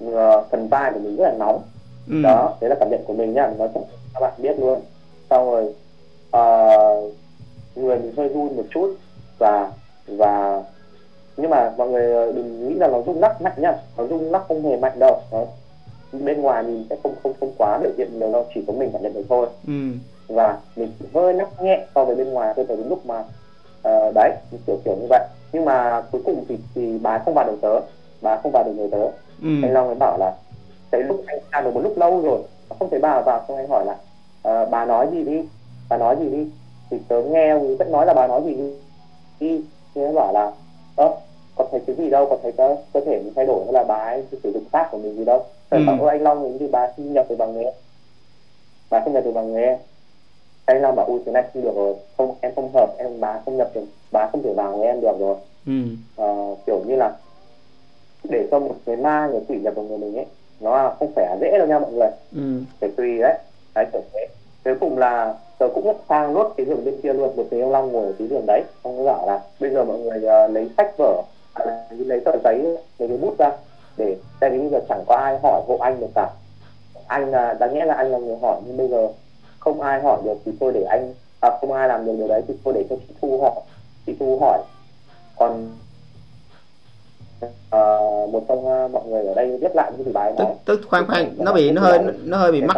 [0.05, 1.61] uh, phần vai của mình rất là nóng.
[2.09, 2.21] Ừ.
[2.23, 3.47] đó đấy là cảm nhận của mình nhá.
[3.47, 3.81] Mình nói cho
[4.13, 4.81] các bạn biết luôn.
[5.29, 5.63] Xong rồi
[6.27, 7.13] uh,
[7.75, 8.95] người mình hơi run một chút
[9.39, 9.71] và
[10.07, 10.63] và
[11.37, 13.73] nhưng mà mọi người đừng nghĩ là nó rung lắc mạnh nhá.
[13.97, 15.21] Nó rung lắc không hề mạnh đâu.
[15.31, 15.45] Đó.
[16.11, 18.89] bên ngoài mình sẽ không không không quá biểu hiện nhiều đâu chỉ có mình
[18.93, 19.47] cảm nhận được thôi.
[19.67, 19.73] Ừ.
[20.27, 23.19] và mình hơi lắc nhẹ so với bên ngoài thôi tới lúc mà
[23.87, 24.31] uh, đấy
[24.67, 25.27] kiểu kiểu như vậy.
[25.51, 27.79] Nhưng mà cuối cùng thì thì bà không vào được tớ.
[28.21, 29.01] Bà không vào được người tớ.
[29.41, 29.49] Ừ.
[29.63, 30.33] anh long mới bảo là
[30.91, 32.41] cái lúc anh ra được một lúc lâu rồi
[32.79, 33.45] không thấy bà vào.
[33.47, 33.97] Xong anh hỏi là
[34.63, 35.41] uh, bà nói gì đi?
[35.89, 36.47] Bà nói gì đi?
[36.89, 38.73] Thì tớ nghe vẫn nói là bà nói gì đi.
[39.39, 39.61] Đi
[39.95, 40.51] thì nó bảo là
[40.95, 41.15] ơ
[41.57, 43.83] có thấy cái gì đâu có thấy có cơ thể mình thay đổi hay là
[43.83, 45.45] bà ấy sử dụng xác của mình gì đâu.
[45.69, 45.79] Ừ.
[45.87, 47.71] bảo anh long mình thì bà xin nhập từ bằng nghề.
[48.89, 49.77] Bà không nhập từ bằng nghề.
[50.65, 51.95] Anh long bảo ui thế này không được rồi.
[52.17, 55.01] Không em không hợp em bà không nhập được bà không thể vào với em
[55.01, 55.35] được rồi.
[55.65, 55.73] Ừ.
[56.23, 57.11] uh, kiểu như là
[58.23, 60.25] để cho một cái ma người quỷ nhập vào người mình ấy
[60.59, 62.09] nó không phải dễ đâu nha mọi người.
[62.35, 62.61] Ừ.
[62.79, 63.37] phải tùy đấy.
[63.75, 64.27] Đấy kiểu thế.
[64.63, 67.71] Cuối cùng là tớ cũng sang nốt cái giường bên kia luôn một người ông
[67.71, 68.63] long ngồi ở cái giường đấy.
[68.81, 71.21] Ông bảo là bây giờ mọi người uh, lấy sách vở
[71.89, 72.57] lấy tờ giấy
[72.99, 73.51] lấy cái bút ra
[73.97, 76.29] để tại vì bây giờ chẳng có ai hỏi hộ anh được cả.
[77.07, 79.07] Anh là đáng nghĩa là anh là người hỏi nhưng bây giờ
[79.59, 82.41] không ai hỏi được thì tôi để anh à, không ai làm được điều đấy
[82.47, 83.61] thì tôi để cho chị thu hỏi
[84.05, 84.59] chị thu hỏi.
[85.35, 85.69] Còn
[87.45, 91.07] uh, một trong uh, mọi người ở đây viết lại những bài tức, tức khoan
[91.07, 92.77] khoan nó bị nó hơi nó hơi bị mắc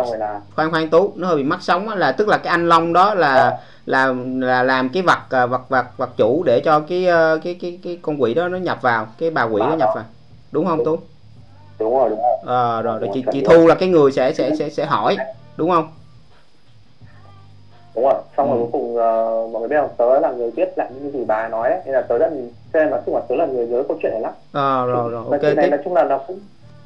[0.55, 3.13] khoan khoan tú nó hơi bị mắc sống là tức là cái anh long đó
[3.13, 3.57] là à.
[3.89, 7.07] Là là làm cái vật ờ, vật vật vật chủ để cho cái
[7.43, 10.05] cái cái cái con quỷ đó nó nhập vào cái bà quỷ đó nhập vào.
[10.51, 10.97] Đúng không tú?
[11.79, 12.55] Đúng rồi đúng rồi.
[12.57, 15.17] À, rồi, rồi chị chị thu là cái người sẽ sẽ sẽ sẽ hỏi
[15.57, 15.91] đúng không?
[17.95, 18.55] Đúng rồi xong ừ.
[18.55, 19.89] rồi cuối cùng uh, mọi người biết không?
[19.97, 22.29] Tớ là người viết lại những gì bà nói đấy nên là tớ đã
[22.73, 24.33] cho nên nói chung là tớ là người nhớ câu chuyện này lắm.
[24.53, 26.39] À, rồi rồi ok này nói chung là nó cũng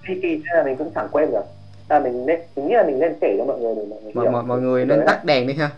[0.07, 1.45] kỳ kỳ nên là mình cũng chẳng quên được.
[1.89, 4.13] Là mình nên mình nghĩ là mình nên kể cho mọi người để mọi người
[4.13, 5.69] mọi, mọi, mọi người nên tắt đèn đi ha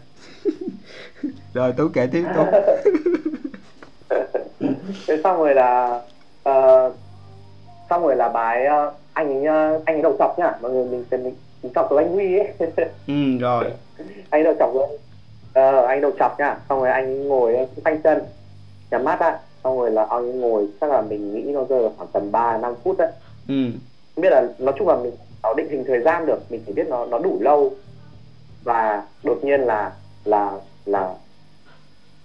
[1.53, 2.43] rồi tú kể tiếp tú.
[5.07, 6.01] Thế xong rồi là
[6.49, 6.93] uh,
[7.89, 10.53] xong rồi là bài uh, anh ấy, uh, anh ấy đầu chọc nhá.
[10.61, 12.53] Mọi người mình mình, mình chọc từ anh huy ấy.
[13.07, 13.65] Ừ rồi.
[14.29, 14.87] Anh đầu chọc rồi
[15.53, 16.57] ờ, anh đầu chọc nhá.
[16.69, 18.21] Xong rồi anh ngồi phanh chân
[18.91, 19.39] nhắm mắt á.
[19.63, 22.57] Xong rồi là ấy ngồi chắc là mình nghĩ nó rơi vào khoảng tầm 3
[22.57, 23.11] 5 phút đấy
[23.47, 23.63] ừ.
[24.15, 25.11] không biết là nói chung là mình
[25.43, 26.39] nó định hình thời gian được.
[26.49, 27.73] Mình chỉ biết nó nó đủ lâu.
[28.63, 29.91] Và đột nhiên là
[30.25, 30.51] là
[30.85, 31.13] là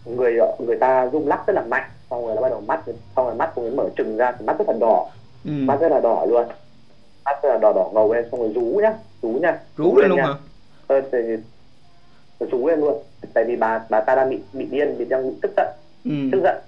[0.05, 2.81] người người ta rung lắc rất là mạnh xong rồi nó bắt đầu mắt
[3.17, 5.07] xong rồi mắt của ấy mở trừng ra thì mắt rất là đỏ.
[5.45, 5.51] Ừ.
[5.51, 6.47] mắt rất là đỏ luôn.
[7.25, 8.93] Mắt rất là đỏ đỏ ngầu lên xong rồi rú nhá
[9.23, 10.25] rú nhá rú lên luôn nhá.
[10.25, 10.35] hả?
[10.87, 11.19] Ờ, thì,
[12.51, 13.03] rú lên luôn
[13.35, 15.69] tại vì bà bà ta đang bị bị điên bị đang bị tức giận.
[16.05, 16.11] Ừ.
[16.33, 16.59] tức giận.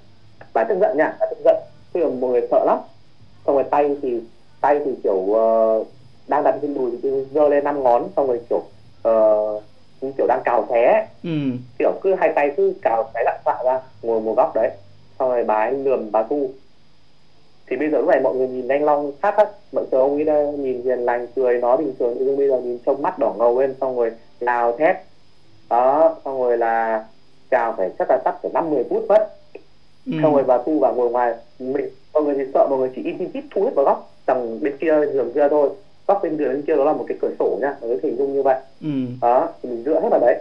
[0.55, 1.57] Bà tức giận nha bà tức giận.
[1.93, 2.79] Tức là mọi người sợ lắm.
[3.47, 4.21] Xong rồi tay thì
[4.61, 5.87] tay thì kiểu uh,
[6.29, 8.63] đang đặt trên đùi thì giơ lên năm ngón xong rồi kiểu
[9.09, 9.63] uh,
[10.17, 11.31] kiểu đang cào xé ừ.
[11.79, 14.71] kiểu cứ hai tay cứ cào xé lặn xạ ra ngồi một góc đấy.
[15.19, 16.51] Xong rồi bà ấy lườm bà tu
[17.67, 19.45] thì bây giờ lúc này mọi người nhìn anh long sát á.
[19.73, 22.17] Mọi người ông ấy đã nhìn hiền lành cười nói bình thường.
[22.19, 24.97] Nhưng bây giờ nhìn trông mắt đỏ ngầu lên xong rồi lao thét.
[25.71, 27.05] Đó xong rồi là
[27.51, 29.29] cào phải chắc là tắt phải năm mười phút mất.
[30.07, 30.13] Ừ.
[30.23, 33.03] xong rồi bà tu vào ngồi ngoài mình mọi người thì sợ mọi người chỉ
[33.03, 35.69] in in thu hết vào góc tầng bên kia giường kia thôi
[36.13, 38.17] góc bên đường bên kia đó là một cái cửa sổ nha mọi người hình
[38.17, 38.59] dung như vậy.
[38.81, 38.89] Ừ.
[39.21, 40.41] đó thì mình dựa hết vào đấy.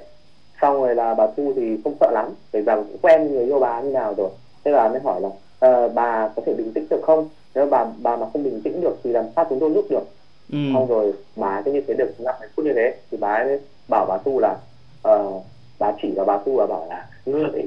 [0.61, 3.59] Xong rồi là bà thu thì không sợ lắm bởi vì cũng quen người yêu
[3.59, 4.30] bà như nào rồi.
[4.65, 7.26] Thế bà mới hỏi là uh, bà có thể bình tĩnh được không?
[7.55, 10.03] Nếu bà bà mà không bình tĩnh được thì làm sao chúng tôi giúp được?
[10.51, 10.57] Ừ.
[10.74, 14.05] xong rồi bà cứ như thế được năm phút như thế thì bà ấy bảo
[14.05, 14.57] bà tu là
[15.09, 15.43] uh,
[15.80, 17.63] bà chỉ vào bà tu và bảo là ngươi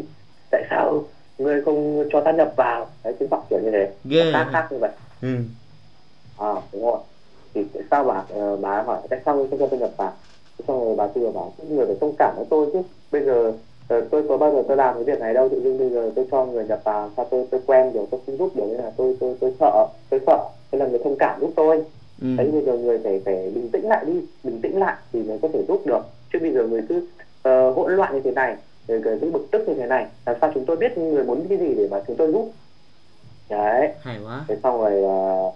[0.51, 1.03] tại sao
[1.39, 2.87] ngươi không cho ta nhập vào?
[3.05, 3.89] Đấy chứng phật kiểu như thế.
[4.11, 4.33] Yeah.
[4.33, 4.91] khác khác như vậy.
[5.23, 5.29] Ừ.
[6.39, 6.99] à đúng rồi
[7.55, 10.13] thì tại sao bà uh, bà hỏi tại sao không cho ta nhập vào
[10.69, 11.53] xong rồi bà tu bảo.
[11.69, 12.83] Người phải thông cảm với tôi chứ.
[13.13, 15.79] Bây giờ uh, tôi có bao giờ tôi làm cái việc này đâu tự dưng
[15.79, 18.51] bây giờ tôi cho người nhập vào sao tôi tôi quen rồi tôi không giúp
[18.57, 20.49] được nên là tôi tôi tôi sợ tôi sợ.
[20.73, 21.85] Nên là người thông cảm giúp tôi.
[22.23, 22.29] Ừ.
[22.37, 24.13] đấy bây giờ người phải phải bình tĩnh lại đi
[24.45, 26.01] bình tĩnh lại thì mới có thể giúp được.
[26.33, 26.97] Chứ bây giờ người cứ
[27.49, 28.57] uh, hỗn loạn như thế này
[28.89, 31.59] người cứ bực tức như thế này làm sao chúng tôi biết người muốn cái
[31.59, 32.51] gì để mà chúng tôi giúp?
[33.51, 33.93] Đấy.
[34.01, 34.45] Hay quá.
[34.49, 35.55] Thế xong rồi uh,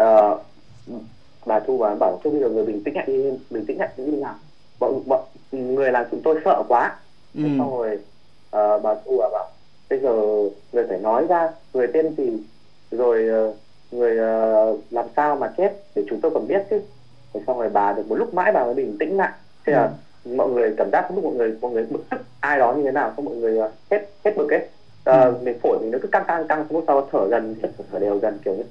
[0.00, 0.40] uh,
[1.46, 3.88] bà thu bà bảo cho bây giờ người bình tĩnh lại đi bình tĩnh lại
[3.96, 4.34] đi nào
[4.80, 5.20] bọn bọn
[5.52, 6.96] người làm chúng tôi sợ quá
[7.34, 7.42] ừ.
[7.58, 7.98] xong rồi
[8.56, 9.50] uh, bà thu bà bảo
[9.90, 10.12] bây giờ
[10.72, 12.42] người phải nói ra người tên gì
[12.90, 13.56] rồi uh,
[13.92, 16.80] người uh, làm sao mà chết để chúng tôi còn biết chứ
[17.34, 19.32] thế xong rồi bà được một lúc mãi bà mới bình tĩnh lại
[19.66, 19.90] thế là
[20.24, 20.34] ừ.
[20.34, 22.90] mọi người cảm giác lúc mọi người mọi người bực tức ai đó như thế
[22.90, 25.34] nào xong mọi người uh, hết hết bực ấy uh, ừ.
[25.42, 28.18] mình phổi mình nó cứ căng căng căng xong sau thở dần thở, thở đều
[28.18, 28.64] dần kiểu như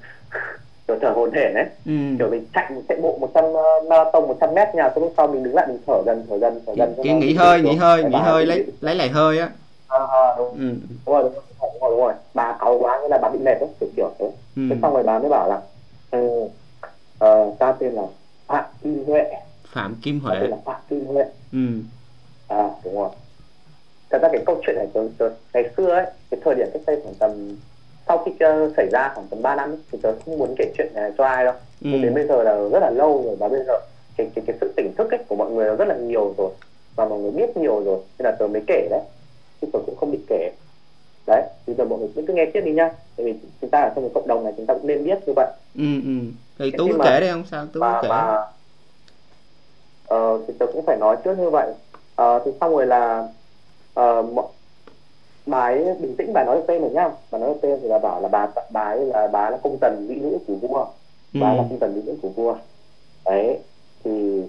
[0.88, 1.92] kiểu thở hồn hển đấy ừ.
[2.18, 5.04] kiểu mình chạy mình chạy bộ một trăm uh, marathon một trăm mét nhà xong
[5.04, 7.60] lúc sau mình đứng lại mình thở dần thở dần thở dần cái nghỉ hơi
[7.62, 9.48] nghỉ hơi nghỉ hơi lấy lấy lại hơi á
[9.88, 10.58] à, à, đúng.
[10.58, 10.74] Ừ.
[11.06, 12.12] đúng rồi đúng rồi đúng rồi, đúng rồi.
[12.34, 14.26] bà cáu quá như là bà bị mệt đấy kiểu kiểu thế
[14.56, 14.62] ừ.
[14.70, 15.60] thế xong rồi bà mới bảo là
[16.10, 16.48] ừ,
[17.24, 18.02] uh, ta tên là
[18.46, 19.32] phạm kim huệ
[19.66, 21.58] phạm kim huệ tên là phạm kim huệ ừ.
[22.48, 23.08] à đúng rồi
[24.10, 26.82] thật ra cái câu chuyện này từ, từ ngày xưa ấy cái thời điểm cách
[26.86, 27.56] đây khoảng tầm
[28.08, 30.88] sau khi uh, xảy ra khoảng tầm 3 năm thì tớ không muốn kể chuyện
[30.94, 31.54] này cho ai đâu.
[31.54, 31.88] Ừ.
[31.92, 33.74] nhưng đến bây giờ là rất là lâu rồi và bây giờ
[34.16, 36.50] cái cái, cái sự tỉnh thức ấy của mọi người rất là nhiều rồi
[36.96, 39.00] và mọi người biết nhiều rồi nên là tớ mới kể đấy
[39.60, 40.50] chứ tớ cũng không bị kể.
[41.26, 42.90] Đấy bây giờ mọi người cứ nghe tiếp đi nhá.
[43.16, 45.18] Tại vì chúng ta ở trong cái cộng đồng này chúng ta cũng nên biết
[45.26, 45.52] như vậy.
[45.74, 46.18] Ừ ừ.
[46.58, 47.44] Thì tú cứ kể đi không?
[47.50, 48.08] Sao tú kể?
[48.08, 48.36] mà,
[50.14, 51.70] uh, thì tớ cũng phải nói trước như vậy.
[52.22, 53.28] Uh, thì xong rồi là
[54.00, 54.34] uh,
[55.46, 57.10] bà ấy bình tĩnh bà nói tên rồi nhá.
[57.30, 60.06] Bà nói tên thì là bảo là bà bà ấy là bà là công tần
[60.08, 60.84] mỹ nữ của vua.
[61.34, 61.40] Ừ.
[61.40, 62.54] bà là công tần mỹ nữ của vua.
[63.24, 63.58] Đấy
[64.04, 64.42] thì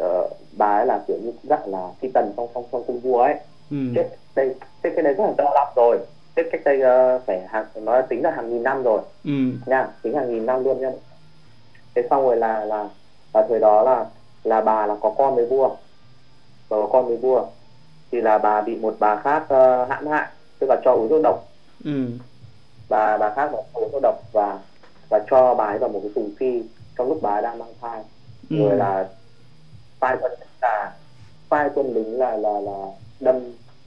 [0.00, 3.20] uh, bà ấy là kiểu như dạng là phi tần trong trong trong cung vua
[3.20, 3.34] ấy.
[3.70, 3.76] Ừ.
[3.94, 5.98] chết đây chết cái đấy rất là lâu lắm rồi.
[6.36, 9.02] Chết cách đây uh, phải hàng nói tính là hàng nghìn năm rồi.
[9.24, 9.30] Ừ.
[9.66, 10.90] nha tính hàng nghìn năm luôn nha
[11.94, 12.88] thế xong rồi là là
[13.34, 14.04] là thời đó là
[14.44, 15.68] là bà là có con với vua.
[16.68, 17.44] Và có con với vua
[18.12, 21.20] thì là bà bị một bà khác uh, hãm hại tức là cho uống thuốc
[21.22, 21.48] độc
[21.84, 22.06] ừ.
[22.88, 24.58] bà bà khác là uống thuốc độc và
[25.10, 26.62] và cho bà ấy vào một cái thùng phi
[26.98, 28.02] trong lúc bà ấy đang mang thai
[28.50, 28.56] ừ.
[28.58, 29.08] rồi là
[30.00, 30.32] phai quân
[30.62, 30.92] là
[31.48, 32.86] phai quân lính là là là
[33.20, 33.36] đâm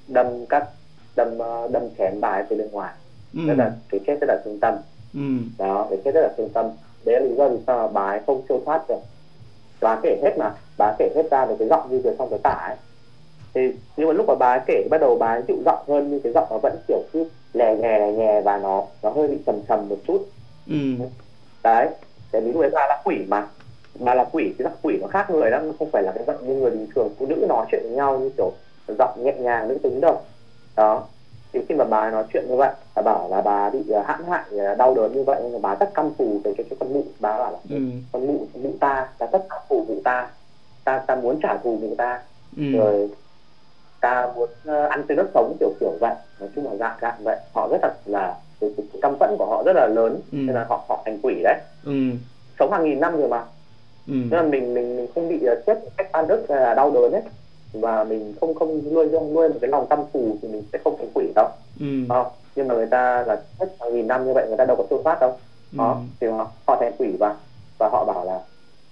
[0.08, 0.68] đâm cắt
[1.16, 2.94] đâm ờ, đâm chém bà ấy từ bên ngoài
[3.34, 3.40] ừ.
[3.58, 4.76] là cái chết rất là thương tâm
[5.14, 5.38] ừ.
[5.58, 6.66] đó cái chết rất là thương tâm
[7.06, 9.00] đấy là lý do vì sao mà bà ấy không siêu thoát được
[9.82, 12.40] bà kể hết mà bà kể hết ra về cái giọng như vừa trong cái
[12.44, 12.76] tả ấy
[13.54, 16.08] thì nhưng mà lúc mà bà ấy kể bắt đầu bà ấy dịu giọng hơn
[16.12, 19.28] nhưng cái giọng nó vẫn kiểu cứ lè nhè lè nhè và nó nó hơi
[19.28, 20.26] bị trầm trầm một chút.
[20.70, 20.76] Ừ.
[21.64, 21.88] đấy
[22.32, 23.48] tại vì lúc đấy bà là quỷ mà.
[24.00, 26.48] Bà là quỷ cái giọng quỷ nó khác người lắm không phải là cái giọng
[26.48, 28.52] như người bình thường phụ nữ nói chuyện với nhau như kiểu
[29.00, 30.22] giọng nhẹ nhàng nữ tính đâu.
[30.76, 31.04] Đó.
[31.54, 34.24] Thì khi mà bà nói chuyện như vậy bà bảo là bà bị uh, hãm
[34.30, 36.78] hại uh, đau đớn như vậy nên là bà rất căm thù về cái, cái
[36.80, 37.04] con mụ.
[37.20, 37.82] Bà bảo là ừ.
[38.12, 40.30] con mụ mụ ta ta rất căm thù mụ ta.
[40.84, 42.22] Ta ta muốn trả thù mụ ta.
[42.58, 42.64] Ừ.
[42.78, 43.10] rồi
[44.04, 47.24] ta muốn uh, ăn tươi nước sống kiểu kiểu vậy nói chung là dạng dạng
[47.24, 50.38] vậy họ rất là là cái, cái căm phẫn của họ rất là lớn ừ.
[50.38, 51.92] nên là họ họ thành quỷ đấy ừ.
[52.60, 53.44] sống hàng nghìn năm rồi mà
[54.08, 54.14] ừ.
[54.14, 57.12] nên là mình mình mình không bị uh, chết cách ăn đức là đau đớn
[57.12, 57.22] ấy
[57.74, 60.98] và mình không không nuôi nuôi một cái lòng tâm phù thì mình sẽ không
[60.98, 61.48] thành quỷ đâu
[61.80, 61.86] ừ.
[62.10, 62.24] à,
[62.56, 64.84] nhưng mà người ta là hết hàng nghìn năm như vậy người ta đâu có
[64.90, 65.30] phương pháp đâu
[65.72, 65.78] ừ.
[65.78, 67.36] đó thì họ, họ thành quỷ và
[67.80, 68.40] và họ bảo là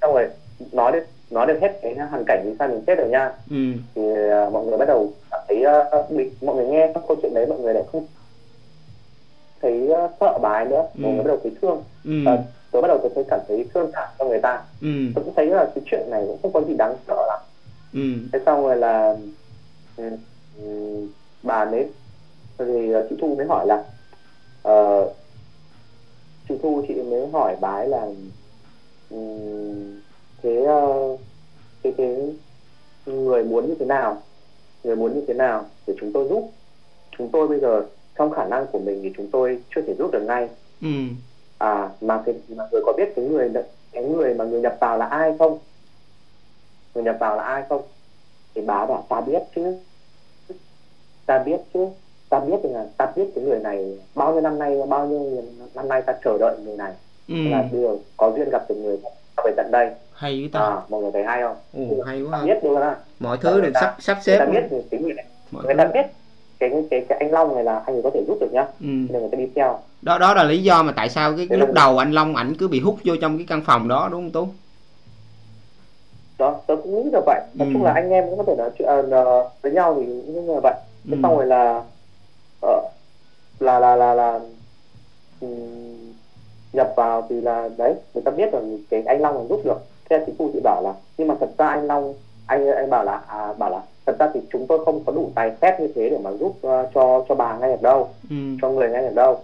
[0.01, 0.27] xong rồi
[0.71, 3.73] nói đến nói được hết cái hoàn cảnh vì sao mình chết rồi nha ừ.
[3.95, 5.63] thì uh, mọi người bắt đầu cảm thấy
[5.99, 8.05] uh, bị mọi người nghe các câu chuyện đấy mọi người lại không
[9.61, 11.01] thấy uh, sợ bà nữa ừ.
[11.01, 12.33] mọi người bắt đầu thấy thương ừ.
[12.33, 12.39] uh,
[12.71, 14.87] tôi bắt đầu tôi thấy cảm thấy thương cảm cho người ta ừ.
[15.15, 17.39] tôi cũng thấy là cái chuyện này cũng không có gì đáng sợ lắm
[17.93, 18.29] ừ.
[18.33, 19.15] thế xong rồi là
[19.97, 21.07] um,
[21.43, 21.87] bà ấy
[22.57, 23.83] thì chị thu mới hỏi là
[24.69, 25.15] uh,
[26.49, 28.07] chị thu chị mới hỏi ấy là
[29.09, 30.00] um,
[30.43, 31.19] thế uh,
[31.83, 32.33] cái cái
[33.05, 34.21] người muốn như thế nào?
[34.83, 36.51] Người muốn như thế nào để chúng tôi giúp?
[37.17, 37.85] Chúng tôi bây giờ
[38.15, 40.49] trong khả năng của mình thì chúng tôi chưa thể giúp được ngay.
[40.81, 40.87] Ừ.
[41.57, 43.49] à mà cái mà người có biết cái người
[43.91, 45.57] cái người mà người nhập vào là ai không?
[46.95, 47.81] Người nhập vào là ai không?
[48.55, 49.75] Thì bà bảo ta biết chứ.
[51.25, 51.87] Ta biết chứ.
[52.29, 55.87] Ta biết là ta biết cái người này bao nhiêu năm nay bao nhiêu năm
[55.87, 56.93] nay ta chờ đợi người này.
[57.27, 57.35] Ừ.
[57.49, 58.97] là giờ có duyên gặp được người
[59.45, 59.91] về tận đây
[60.21, 60.59] hay với ta.
[60.59, 61.55] À, mọi người thấy hay không?
[61.73, 62.41] Ừ, hay quá.
[62.45, 65.25] biết luôn á mọi thứ được sắp sắp xếp người ta biết tính người này.
[65.51, 65.77] Mọi người thứ.
[65.77, 66.05] ta biết
[66.59, 68.61] cái cái cái anh Long này là anh có thể giúp được nhá.
[68.61, 68.85] Ừ.
[68.85, 69.79] nên người ta đi theo.
[70.01, 72.55] Đó đó là lý do mà tại sao cái, cái lúc đầu anh Long ảnh
[72.55, 74.47] cứ bị hút vô trong cái căn phòng đó đúng không Tú?
[76.37, 77.41] Đó tớ cũng nghĩ là vậy.
[77.53, 77.73] Nói ừ.
[77.73, 80.53] chung là anh em cũng có thể nói chuyện uh, với nhau thì cũng như
[80.53, 80.73] là vậy.
[81.09, 81.19] Thế ừ.
[81.23, 81.83] xong rồi là
[82.65, 82.83] uh,
[83.59, 84.39] là là là là
[85.41, 86.13] um,
[86.73, 88.59] nhập vào thì là đấy người ta biết là
[88.89, 89.77] cái anh Long là giúp được
[90.11, 92.13] thế chị Phu chị bảo là nhưng mà thật ra anh Long
[92.45, 95.31] anh anh bảo là à, bảo là thật ra thì chúng tôi không có đủ
[95.35, 98.35] tài phép như thế để mà giúp uh, cho cho bà ngay được đâu ừ.
[98.61, 99.39] cho người ngay được đâu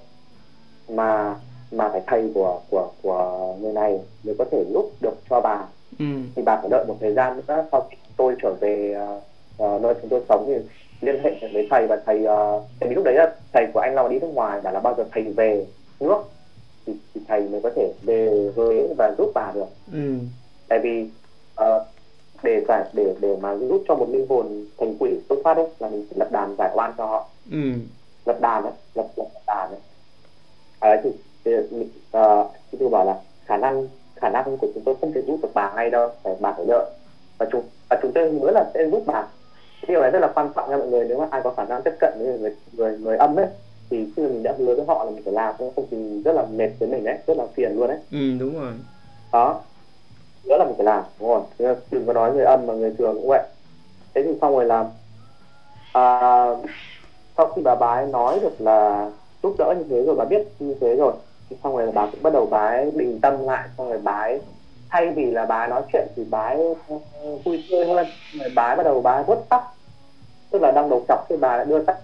[0.90, 1.36] mà
[1.72, 5.66] mà phải thầy của của của người này mới có thể giúp được cho bà
[6.00, 6.06] ừ.
[6.36, 9.24] thì bà phải đợi một thời gian nữa sau khi tôi trở về uh,
[9.64, 10.56] uh, nơi chúng tôi sống thì
[11.02, 13.96] liên hệ với thầy và thầy uh, tại vì lúc đấy là thầy của anh
[13.96, 15.66] Long đi nước ngoài bảo là bao giờ thầy về
[16.00, 16.18] nước
[16.86, 20.18] thì, thì thầy mới có thể về Huế và giúp bà được ừ.
[20.68, 21.10] Tại vì
[21.62, 21.82] uh,
[22.44, 25.68] để giải để để mà giúp cho một linh hồn thành quỷ xuất phát đấy
[25.80, 27.30] là mình phải lập đàn giải oan cho họ.
[27.52, 27.72] Ừ.
[28.26, 29.70] lập đàn đấy lập lập đàn
[30.80, 31.10] ở thì,
[31.46, 31.52] thì
[32.18, 35.40] uh, thì tôi bảo là khả năng khả năng của chúng tôi không thể giúp
[35.42, 36.86] được bà ngay đâu phải bà phải đợi.
[37.38, 39.28] Và chúng và chúng tôi hứa là sẽ giúp bà.
[39.88, 41.84] Điều này rất là quan trọng nha mọi người nếu mà ai có khả năng
[41.84, 43.48] tiếp cận với người người người âm ấy
[43.90, 46.46] thì khi mình đã hứa với họ là mình phải làm không thì rất là
[46.52, 48.72] mệt với mình đấy rất là phiền luôn đấy ừ đúng rồi.
[49.34, 49.62] Đó
[50.50, 51.76] nữa là mình phải làm đúng không?
[51.92, 53.44] Đừng có nói người âm mà người thường cũng vậy.
[54.16, 54.86] Thế thì xong rồi làm.
[55.94, 56.50] À,
[57.38, 59.10] sau khi bà ấy nói được là
[59.44, 61.14] giúp đỡ như thế rồi bà biết như thế rồi
[61.50, 64.40] thì xong rồi bà cũng bắt đầu ấy bình tâm lại xong rồi ấy
[64.90, 66.76] thay vì là bà ấy nói chuyện thì ấy
[67.46, 69.62] vui tươi hơn rồi bà ấy bắt đầu ấy vuốt tóc.
[70.52, 71.96] Tức là đang đầu chọc thì bà lại đưa tóc.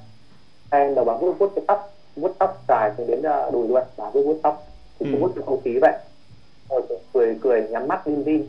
[0.70, 3.84] Tay đầu bà vuốt vuốt cái tóc vuốt tóc dài xuống đến à, đùi luôn
[3.98, 4.64] bà vuốt vuốt tóc.
[5.00, 5.18] Thì ừ.
[5.22, 5.94] vuốt cái không khí vậy
[7.14, 8.48] cười cười nhắm mắt lim dim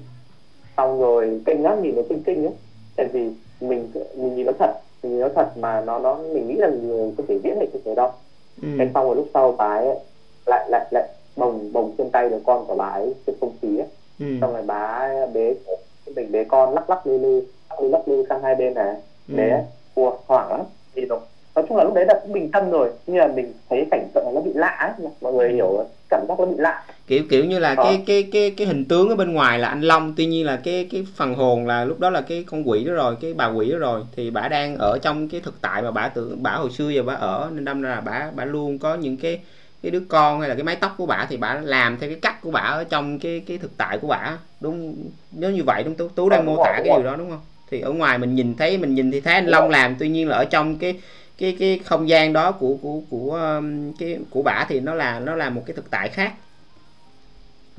[0.76, 2.52] xong rồi kinh lắm nhìn nó kinh kinh ấy.
[2.96, 6.48] Tại vì mình mình nhìn nó thật mình nhìn nó thật mà nó nó mình
[6.48, 8.10] nghĩ là người có thể diễn được như thế đâu
[8.62, 8.68] ừ.
[8.78, 9.88] cái xong rồi lúc sau bà ấy
[10.46, 13.78] lại lại lại bồng bồng trên tay đứa con của bà ấy trên không khí
[13.78, 13.88] ấy.
[14.20, 14.26] Ừ.
[14.40, 15.54] xong rồi bà bế
[16.16, 17.40] mình bế con lắc lắc lư lư
[17.70, 18.94] lắc lư lắc lư sang hai bên này.
[19.28, 19.34] Ừ.
[19.94, 20.60] cua hoảng lắm.
[20.94, 21.20] Thì nó
[21.54, 22.90] nói chung là lúc đấy là cũng bình tâm rồi.
[23.06, 26.40] Nhưng mà mình thấy cảnh tượng nó bị lạ ấy mọi người hiểu cảm giác
[26.40, 26.82] nó bị lạ.
[27.06, 27.84] Kiểu kiểu như là đó.
[27.84, 30.56] cái cái cái cái hình tướng ở bên ngoài là anh Long tuy nhiên là
[30.56, 33.46] cái cái phần hồn là lúc đó là cái con quỷ đó rồi cái bà
[33.46, 36.50] quỷ đó rồi thì bà đang ở trong cái thực tại mà bà tự bà
[36.50, 39.40] hồi xưa giờ bà ở nên đâm ra là bà bà luôn có những cái
[39.82, 42.18] cái đứa con hay là cái mái tóc của bà thì bà làm theo cái
[42.22, 44.38] cách của bà ở trong cái cái thực tại của bà.
[44.60, 44.94] Đúng
[45.32, 47.40] nếu như vậy đúng tú tú đang mô tả cái điều đó đúng không?
[47.70, 50.28] Thì ở ngoài mình nhìn thấy mình nhìn thì thấy anh Long làm tuy nhiên
[50.28, 50.94] là ở trong cái
[51.38, 55.20] cái cái không gian đó của của của um, cái của bả thì nó là
[55.20, 56.32] nó là một cái thực tại khác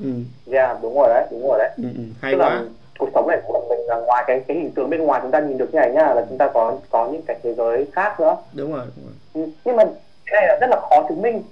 [0.00, 0.10] ừ.
[0.52, 2.64] yeah, đúng rồi đấy đúng rồi đấy ừ, ừ, hay Tức quá là
[2.98, 5.40] cuộc sống này của mình là ngoài cái cái hình tượng bên ngoài chúng ta
[5.40, 8.20] nhìn được như này nhá là chúng ta có có những cái thế giới khác
[8.20, 9.14] nữa đúng rồi, đúng rồi.
[9.34, 9.84] Ừ, nhưng mà
[10.26, 11.42] cái này là rất là khó chứng minh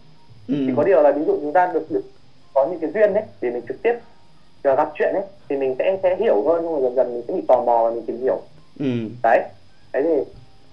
[0.49, 0.55] ừ.
[0.67, 2.05] chỉ có điều là ví dụ chúng ta được được
[2.55, 3.95] có những cái duyên đấy để mình trực tiếp
[4.65, 7.35] gặp chuyện ấy thì mình sẽ sẽ hiểu hơn nhưng mà dần dần mình sẽ
[7.35, 8.41] bị tò mò và mình tìm hiểu
[8.79, 8.87] ừ.
[9.23, 9.43] đấy
[9.93, 10.23] thế thì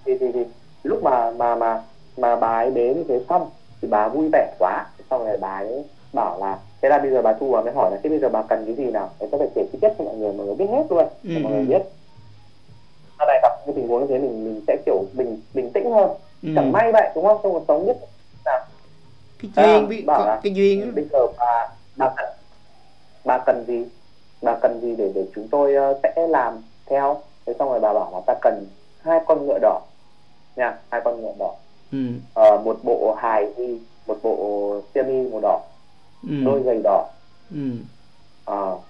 [0.04, 0.44] thì thì, thì
[0.82, 1.82] lúc mà mà mà
[2.16, 3.50] mà bà ấy đến như thế xong
[3.82, 4.86] thì bà vui vẻ quá.
[5.10, 7.98] Xong rồi bà ấy bảo là thế là bây giờ bà thu mới hỏi là
[8.02, 9.10] thế bây giờ bà cần cái gì nào?
[9.20, 11.30] Để có thể kể chi cho mọi người mọi người biết hết luôn ừ.
[11.42, 11.82] mọi người biết.
[13.18, 15.04] Sau này gặp cái tình huống như thế mình mình sẽ kiểu
[15.94, 16.10] hơn.
[16.42, 16.48] Ừ.
[16.56, 17.40] chẳng may vậy đúng không?
[17.42, 17.96] Trong cuộc sống nhất.
[18.44, 18.60] Nào.
[19.56, 22.28] Cái duyên biết bảo là cái duyên bây giờ bà bà cần
[23.24, 23.86] bà cần gì?
[24.42, 27.16] Bà cần gì để để chúng tôi uh, sẽ làm theo?
[27.46, 28.66] Thế xong rồi bà bảo là ta cần
[29.02, 29.80] hai con ngựa đỏ
[30.56, 31.54] nha hai con ngựa đỏ
[31.92, 31.98] ừ.
[32.54, 35.60] uh, một bộ hài đi một bộ xiêm y màu đỏ
[36.28, 36.34] ừ.
[36.44, 37.08] đôi giày đỏ
[37.50, 37.70] ừ.
[38.52, 38.80] uh,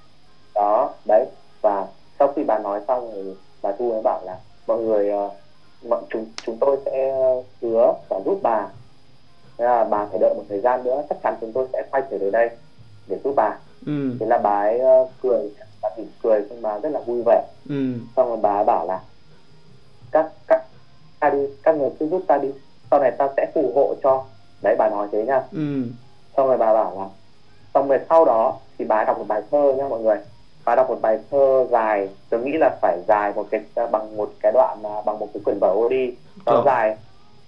[0.55, 1.27] đó đấy
[1.63, 1.87] và
[2.19, 5.33] sau khi bà nói xong thì bà thu mới bảo là mọi người uh,
[5.89, 7.15] mọi chúng chúng tôi sẽ
[7.63, 8.69] hứa và giúp bà
[9.59, 12.03] thế là bà phải đợi một thời gian nữa chắc chắn chúng tôi sẽ quay
[12.11, 12.51] trở về đây
[13.07, 14.17] để giúp bà ừ.
[14.21, 14.81] thế là bà ấy
[15.23, 15.51] cười
[15.83, 17.95] bà mỉm cười nhưng mà rất là vui vẻ ừ.
[18.17, 19.01] xong rồi bà ấy bảo là
[20.11, 20.63] các các
[21.23, 22.49] ta đi các người cứ giúp ta đi.
[22.91, 24.25] Sau này ta sẽ phù hộ cho.
[24.63, 25.41] Đấy bà nói thế nha.
[25.53, 25.83] Ừ.
[26.37, 27.07] xong rồi bà bảo là
[27.75, 30.17] xong rồi sau đó thì bà đọc một bài thơ nha mọi người.
[30.65, 32.09] Bà đọc một bài thơ dài.
[32.31, 33.61] Tôi nghĩ là phải dài một cái
[33.91, 36.13] bằng một cái đoạn bằng một cái quyển vở đi.
[36.47, 36.97] Nó dài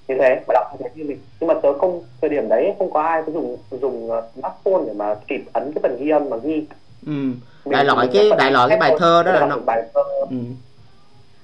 [0.08, 1.18] như thế mà đọc như thế như mình.
[1.40, 4.86] Nhưng mà tớ không thời điểm đấy không có ai có dùng dùng uh, smartphone
[4.86, 6.66] để mà kịp ấn cái phần ghi âm mà ghi.
[7.06, 7.12] Ừ.
[7.64, 10.00] đại loại cái đại loại cái bài thơ đó là nó bài thơ.
[10.30, 10.36] Ừ.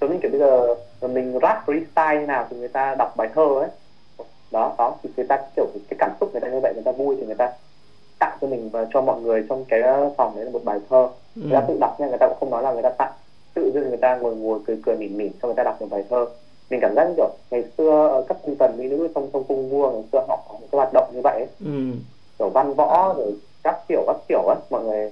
[0.01, 0.75] giống như kiểu bây giờ
[1.09, 3.69] mình rap freestyle như nào thì người ta đọc bài thơ ấy
[4.51, 6.93] đó đó thì người ta kiểu cái cảm xúc người ta như vậy người ta
[6.93, 7.53] vui thì người ta
[8.19, 9.83] tặng cho mình và cho mọi người trong cái
[10.17, 11.43] phòng đấy là một bài thơ ừ.
[11.43, 13.13] người ta tự đọc nha người ta cũng không nói là người ta tặng
[13.55, 15.87] tự dưng người ta ngồi ngồi cười cười mỉm mỉm cho người ta đọc một
[15.91, 16.27] bài thơ
[16.71, 19.71] mình cảm giác như kiểu ngày xưa các cung tần mỹ nữ trong trong cung
[19.71, 21.49] vua ngày xưa họ có những cái hoạt động như vậy ấy.
[21.65, 21.93] Ừ.
[22.39, 25.11] kiểu văn võ rồi các kiểu các kiểu ấy mọi người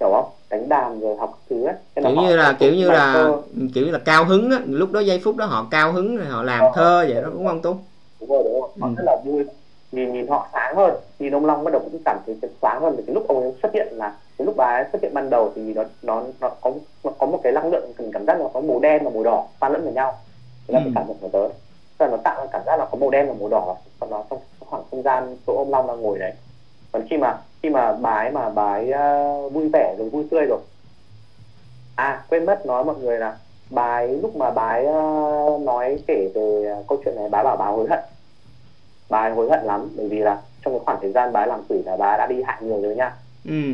[0.00, 1.74] hiểu không đánh đàn rồi học thứ ấy.
[1.94, 3.36] Kiểu như là kiểu như là thơ.
[3.74, 6.26] kiểu như là cao hứng á lúc đó giây phút đó họ cao hứng rồi
[6.26, 7.76] họ làm ờ, thơ vậy đó đúng không tú?
[8.20, 8.68] Đúng rồi đúng rồi.
[8.80, 8.94] Họ ừ.
[8.96, 9.44] rất là vui.
[9.92, 12.94] Nhìn nhìn họ sáng hơn nhìn ông long bắt đầu cũng cảm thấy sáng hơn.
[12.96, 15.30] Từ cái lúc ông ấy xuất hiện là cái lúc bà ấy xuất hiện ban
[15.30, 16.72] đầu thì nó nó nó có
[17.04, 19.22] nó có một cái năng lượng mình cảm giác là có màu đen và màu
[19.22, 20.18] đỏ pha lẫn với nhau.
[20.68, 20.82] Thế là ừ.
[20.84, 21.54] cái cảm nhận của tớ
[21.98, 24.10] tức là nó tạo ra cảm giác là có màu đen và màu đỏ còn
[24.10, 26.32] nó trong khoảng không gian chỗ ông long đang ngồi đấy.
[26.92, 30.58] Còn khi mà khi mà ấy mà ấy uh, vui vẻ rồi vui tươi rồi
[31.96, 33.36] à quên mất nói mọi người là
[33.74, 37.86] ấy lúc mà ấy uh, nói kể về câu chuyện này bà bảo bà hối
[37.88, 38.00] hận
[39.08, 41.46] bà ấy hối hận lắm bởi vì là trong cái khoảng thời gian bà ấy
[41.46, 43.12] làm quỷ là bà ấy đã đi hại người rồi nha
[43.44, 43.72] ừ.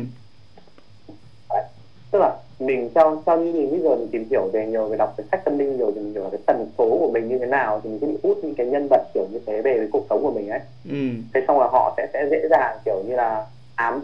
[1.49, 1.63] Đấy.
[2.11, 4.97] tức là mình theo theo như mình bây giờ mình tìm hiểu về nhiều về
[4.97, 7.37] đọc cái sách tâm linh rồi thì mình hiểu cái tần số của mình như
[7.37, 9.77] thế nào thì mình sẽ bị hút những cái nhân vật kiểu như thế về
[9.77, 10.59] với cuộc sống của mình ấy
[10.89, 11.09] ừ.
[11.33, 13.45] thế xong là họ sẽ sẽ dễ dàng kiểu như là
[13.75, 14.03] ám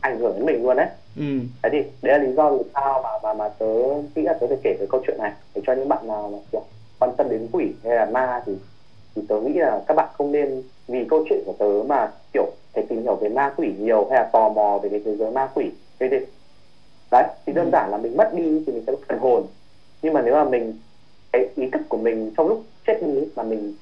[0.00, 1.38] ảnh hưởng đến mình luôn đấy ừ.
[1.62, 3.66] thế thì đấy là lý do vì sao mà mà mà tớ
[4.14, 6.38] nghĩ là tớ phải kể cái câu chuyện này để cho những bạn nào mà
[6.52, 6.62] kiểu
[6.98, 8.52] quan tâm đến quỷ hay là ma thì
[9.14, 12.46] thì tớ nghĩ là các bạn không nên vì câu chuyện của tớ mà kiểu
[12.74, 15.30] phải tìm hiểu về ma quỷ nhiều hay là tò mò về cái thế giới
[15.30, 15.70] ma quỷ
[16.00, 16.16] thế thì
[17.10, 17.70] đấy thì đơn ừ.
[17.72, 19.46] giản là mình mất đi thì mình sẽ phần hồn
[20.02, 20.78] nhưng mà nếu mà mình
[21.32, 23.74] cái ý thức của mình trong lúc chết đi mà mình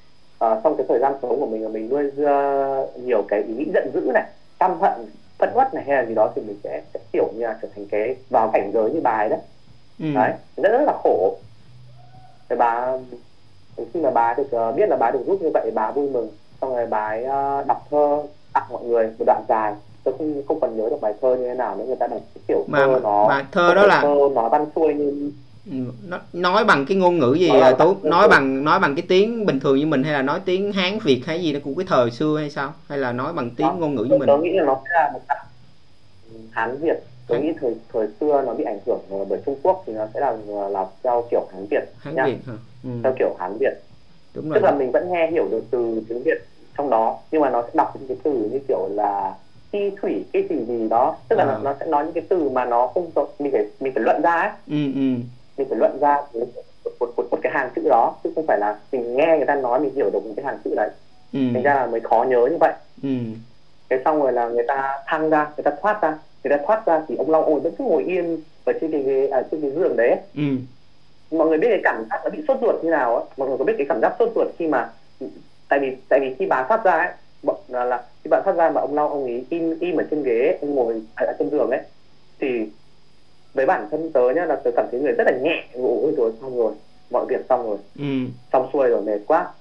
[0.44, 3.54] uh, trong cái thời gian sống của mình mà mình nuôi uh, nhiều cái ý
[3.54, 4.24] nghĩ giận dữ này
[4.58, 5.06] căm hận
[5.40, 7.68] phẫn uất này hay là gì đó thì mình sẽ, sẽ kiểu như là trở
[7.74, 9.38] thành cái vào cảnh giới như bài đấy.
[9.98, 10.06] Ừ.
[10.14, 11.36] đấy rất rất là khổ.
[12.48, 12.98] Thì bà
[13.76, 16.30] khi mà bà được uh, biết là bà được giúp như vậy bà vui mừng.
[16.60, 18.22] Xong rồi bà ấy uh, đọc thơ
[18.52, 19.74] tặng mọi người một đoạn dài.
[20.04, 21.84] Tôi không không còn nhớ được bài thơ như thế nào nữa.
[21.86, 24.94] Người ta đọc kiểu mà, thơ nó mà thơ đó là thơ nói văn xuôi
[24.94, 25.30] như
[26.08, 29.46] nó nói bằng cái ngôn ngữ gì nói tú nói bằng nói bằng cái tiếng
[29.46, 31.86] bình thường như mình hay là nói tiếng hán việt hay gì đó cũng cái
[31.88, 33.76] thời xưa hay sao hay là nói bằng tiếng đó.
[33.78, 35.20] ngôn ngữ như mình tôi nghĩ là nó là một
[36.50, 36.96] hán việt
[37.26, 40.20] tôi nghĩ thời thời xưa nó bị ảnh hưởng bởi trung quốc thì nó sẽ
[40.20, 40.36] là
[40.68, 42.24] là theo kiểu hán việt hán nhá.
[42.26, 42.54] việt hả?
[42.84, 42.90] Ừ.
[43.02, 43.72] theo kiểu hán việt
[44.34, 44.54] Đúng rồi.
[44.54, 46.38] tức là mình vẫn nghe hiểu được từ tiếng việt
[46.78, 49.34] trong đó nhưng mà nó sẽ đọc những cái từ như kiểu là
[49.72, 51.58] chi thủy cái gì gì đó tức là à.
[51.62, 54.32] nó sẽ nói những cái từ mà nó không mình phải mình phải luận ra
[54.32, 55.14] ấy ừ, ừ.
[55.60, 56.46] Mình phải luận ra một,
[57.00, 59.54] một, một, một cái hàng chữ đó chứ không phải là mình nghe người ta
[59.54, 60.88] nói mình hiểu được một cái hàng chữ đấy
[61.32, 61.40] ừ.
[61.54, 63.08] thành ra là mới khó nhớ như vậy ừ.
[63.90, 66.86] thế xong rồi là người ta thăng ra người ta thoát ra người ta thoát
[66.86, 69.60] ra thì ông long ôi vẫn cứ ngồi yên ở trên cái ghế à, trên
[69.60, 70.42] cái giường đấy ừ.
[71.30, 73.58] mọi người biết cái cảm giác nó bị sốt ruột như nào á mọi người
[73.58, 74.90] có biết cái cảm giác sốt ruột khi mà
[75.68, 77.08] tại vì tại vì khi bà thoát ra ấy
[77.42, 80.04] bọn là, là khi bạn thoát ra mà ông long ông ấy im im ở
[80.10, 81.80] trên ghế ông ngồi ở trên giường ấy
[82.40, 82.66] thì
[83.54, 86.32] với bản thân tớ nhá là tớ cảm thấy người rất là nhẹ ngủ rồi
[86.40, 86.72] xong rồi
[87.10, 87.78] mọi việc xong rồi.
[87.98, 88.04] Ừ.
[88.52, 89.52] xong xuôi rồi mệt quá.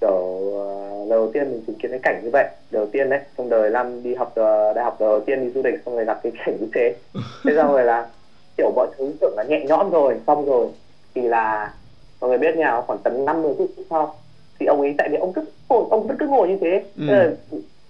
[0.00, 2.48] Kiểu uh, đầu tiên mình chứng kiến cái cảnh như vậy.
[2.70, 5.62] Đầu tiên đấy trong đời năm đi học uh, đại học đầu tiên đi du
[5.62, 6.94] lịch xong rồi gặp cái cảnh như thế.
[7.44, 8.08] Thế xong rồi là
[8.56, 10.68] kiểu mọi thứ tưởng là nhẹ nhõm rồi xong rồi
[11.14, 11.74] thì là
[12.20, 14.14] mọi người biết nhau khoảng tầm năm mươi phút sau
[14.60, 16.82] thì ông ấy tại vì ông cứ ông vẫn cứ ngồi như thế.
[16.96, 17.36] Ừ.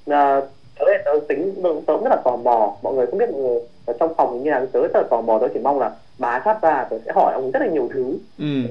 [0.07, 0.45] là, uh,
[0.79, 2.77] tớ tớ tính tớ, tớ rất là tò mò.
[2.83, 5.21] Mọi người không biết mọi người ở trong phòng như nào tớ rất là tò
[5.21, 5.39] mò.
[5.39, 8.19] Tớ chỉ mong là bá sát ra tớ sẽ hỏi ông rất là nhiều thứ.
[8.39, 8.63] Ừ.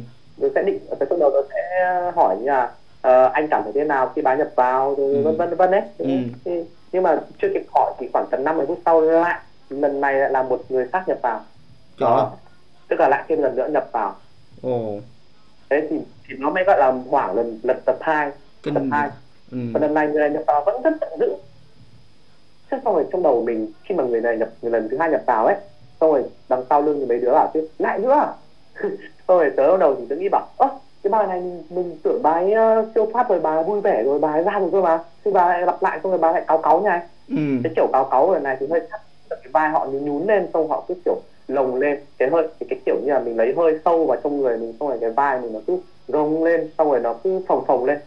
[0.42, 2.72] tớ sẽ định tớ trong đầu tớ sẽ hỏi như là
[3.34, 5.22] anh cảm thấy thế nào khi bà nhập vào rồi ừ.
[5.22, 6.08] vân vân vân đấy ừ.
[6.46, 9.40] thì, nhưng mà chưa kịp hỏi thì khoảng tầm năm phút sau lại
[9.70, 11.42] lần này lại là một người khác nhập vào.
[12.00, 12.32] Đó.
[12.88, 14.16] Tức là lại thêm lần nữa nhập vào.
[14.62, 15.00] Ồ.
[15.70, 15.98] Thế thì
[16.28, 18.32] thì nó mới gọi là hoảng lần lần tập hai.
[18.64, 19.10] Tập hai.
[19.52, 19.58] Ừ.
[19.74, 21.36] và lần này người này nhập vào vẫn rất giận dữ
[22.72, 25.10] thế xong rồi trong đầu mình khi mà người này nhập người lần thứ hai
[25.10, 25.56] nhập vào ấy
[26.02, 28.12] xong rồi đằng sau lưng thì mấy đứa bảo chứ lại nữa.
[28.12, 28.34] À?
[29.28, 30.68] xong rồi tớ đầu thì tớ nghĩ bảo ơ
[31.04, 34.04] cái bài này mình, mình tưởng bà ấy uh, siêu thoát rồi bà vui vẻ
[34.04, 35.00] rồi bà ra rồi cơ mà.
[35.26, 37.36] Thì bà lặp lại xong rồi bà lại cáu cáu nhai ừ.
[37.64, 40.48] cái kiểu cáu cáu rồi này thì hơi thắt cái vai họ nhún nhún lên
[40.54, 41.16] xong họ cứ kiểu
[41.48, 42.00] lồng lên.
[42.18, 44.74] Cái hơi cái, cái kiểu như là mình lấy hơi sâu vào trong người mình
[44.80, 47.86] xong rồi cái vai mình nó cứ gồng lên xong rồi nó cứ phồng phồng
[47.86, 47.98] lên.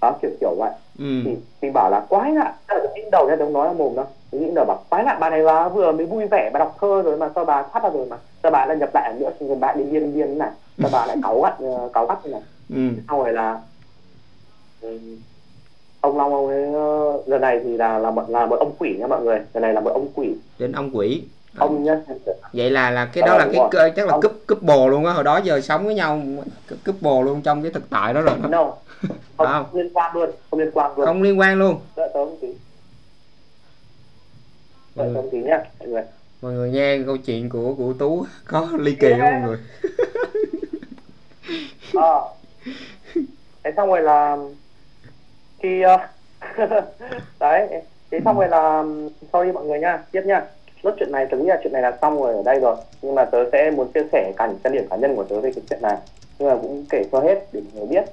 [0.00, 1.22] Đó kiểu kiểu vậy ừ.
[1.24, 2.54] thì mình bảo là quái lạ.
[2.68, 4.06] Là những đầu nha đừng nói là mồm đâu.
[4.32, 7.02] Những đầu bảo quái lạ bà này bà vừa mới vui vẻ bà đọc thơ
[7.02, 8.16] rồi mà sao bà thoát ra rồi mà?
[8.42, 10.50] Sao bà lại nhập lại nữa xong rồi bà đi điên điên này?
[10.78, 12.40] Sao bà lại cáu gắt ờ, cáu gắt này?
[12.68, 12.76] Ừ.
[13.08, 13.58] xong rồi là
[14.80, 14.98] ừ,
[16.00, 18.96] ông long ông ấy ờ, lần này thì là là một là một ông quỷ
[18.98, 19.38] nha mọi người.
[19.54, 20.34] Lần này là một ông quỷ.
[20.58, 21.22] Đến ông quỷ.
[21.58, 22.00] Ông nhá.
[22.52, 25.06] Vậy là là cái đó à, là cái cơ, chắc là cúp cúp bồ luôn
[25.06, 25.12] á.
[25.12, 26.20] Hồi đó giờ sống với nhau
[26.84, 28.72] cúp bồ luôn trong cái thực tại đó rồi no.
[29.36, 29.66] Không, không.
[29.74, 31.06] liên quan luôn không liên quan luôn.
[31.06, 31.80] Không liên quan luôn.
[31.96, 32.48] Đợi tớ một tí
[34.94, 36.02] đợi tớ một tí nhá mọi người.
[36.42, 39.58] Mọi người nghe câu chuyện của của tú có ly kỳ không mọi người?
[41.94, 42.20] À.
[43.64, 44.36] thế xong rồi là
[45.58, 46.00] khi uh,
[47.40, 47.68] đấy
[48.10, 48.84] thế xong rồi là
[49.32, 50.42] sorry mọi người nha tiếp nha
[50.84, 52.76] nốt chuyện này tớ nghĩ là chuyện này là xong rồi ở đây rồi.
[53.02, 55.40] Nhưng mà tớ sẽ muốn chia sẻ cả những quan điểm cá nhân của tớ
[55.40, 55.96] về cái chuyện này.
[56.38, 58.04] Nhưng mà cũng kể cho hết để người biết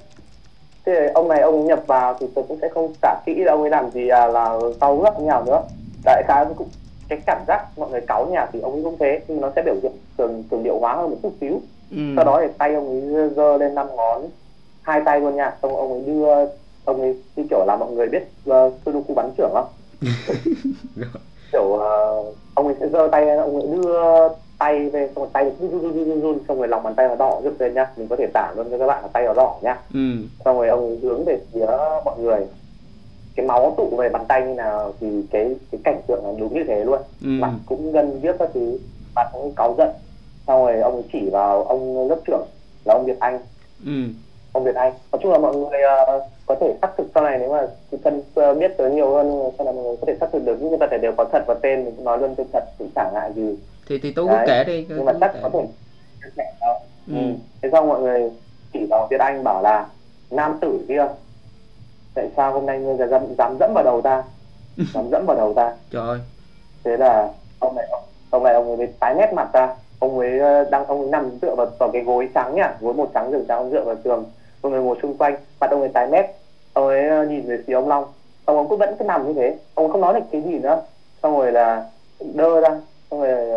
[0.86, 3.60] thế ông này ông nhập vào thì tôi cũng sẽ không trả kỹ là ông
[3.60, 5.62] ấy làm gì à, là sau gấp như nào nữa.
[6.04, 6.68] Đại khái cũng
[7.08, 9.52] cái cảm giác mọi người cáu nhà thì ông ấy cũng thế nhưng mà nó
[9.56, 11.60] sẽ biểu hiện cường cường điệu hóa hơn một chút xíu.
[11.90, 11.96] Ừ.
[12.16, 14.22] sau đó thì tay ông ấy giơ lên năm ngón
[14.82, 15.56] hai tay luôn nha.
[15.62, 16.46] Xong ông ấy đưa
[16.84, 19.66] ông ấy như kiểu là mọi người biết uh, sudoku bắn trưởng không?
[21.52, 24.28] Kiểu uh, ông ấy sẽ giơ tay ông ấy đưa
[24.62, 27.08] tay về xong rồi tay run run run run run xong rồi lòng bàn tay
[27.08, 27.90] nó đỏ rực lên nhá.
[27.96, 29.78] Mình có thể tả luôn cho các bạn là tay nó đỏ nhá.
[29.94, 30.00] Ừ.
[30.44, 31.66] xong rồi ông hướng về phía
[32.04, 32.40] mọi người.
[33.36, 36.54] Cái máu tụ về bàn tay như nào thì cái cái cảnh tượng là đúng
[36.54, 37.00] như thế luôn.
[37.22, 37.28] Ừ.
[37.28, 38.78] mặt cũng gân viết các thứ
[39.14, 39.90] mặt cũng cáu giận.
[40.46, 42.46] Xong rồi ông chỉ vào ông lớp trưởng
[42.84, 43.38] là ông Việt Anh.
[43.86, 43.92] Ừ.
[44.52, 44.92] ông Việt Anh.
[45.12, 45.80] Nói chung là mọi người
[46.16, 47.66] uh, có thể xác thực sau này nếu mà
[48.04, 50.56] thân uh, biết tới nhiều hơn sau này mọi người có thể xác thực được
[50.60, 53.10] nhưng người ta đều có thật và tên mình nói luôn tên thật cũng chẳng
[53.14, 53.56] ngại gì
[53.92, 55.58] thì thì tú cứ kể đi nhưng mà chắc có thể
[57.06, 57.14] ừ.
[57.14, 57.34] ừ.
[57.62, 58.30] thế xong mọi người
[58.72, 59.86] chỉ vào Việt Anh bảo là
[60.30, 61.06] nam tử kia
[62.14, 64.22] tại sao hôm nay ngươi dám, dám dẫm vào đầu ta?
[64.94, 65.72] Dám dẫm vào đầu ta?
[65.90, 66.18] Trời
[66.84, 67.28] thế là
[67.58, 69.74] ông này ông, ông này ông ấy tái nét mặt ra.
[69.98, 72.94] Ông ấy ờ, đang ông ấy nằm dựa vào, vào cái gối trắng nhá gối
[72.94, 74.24] một trắng rừng trắng ông dựa vào tường.
[74.62, 76.26] Mọi người ngồi xung quanh mặt ông ấy tái mét
[76.72, 78.04] ông ấy ờ, nhìn về phía ông long.
[78.44, 79.56] Ông ông cũng vẫn cứ nằm như thế.
[79.74, 80.82] Ông không nói được cái gì nữa.
[81.22, 81.90] Xong rồi là
[82.34, 82.80] đơ ra
[83.12, 83.50] xong rồi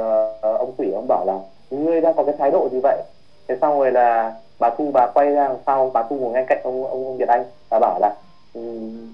[0.54, 1.40] uh, ông quỷ ông bảo là
[1.70, 3.02] ngươi đang có cái thái độ gì vậy?
[3.48, 6.46] Thế xong rồi là bà thu bà quay ra đằng sau bà thu ngồi ngay
[6.48, 8.16] cạnh ông ông, ông việt anh bà bảo là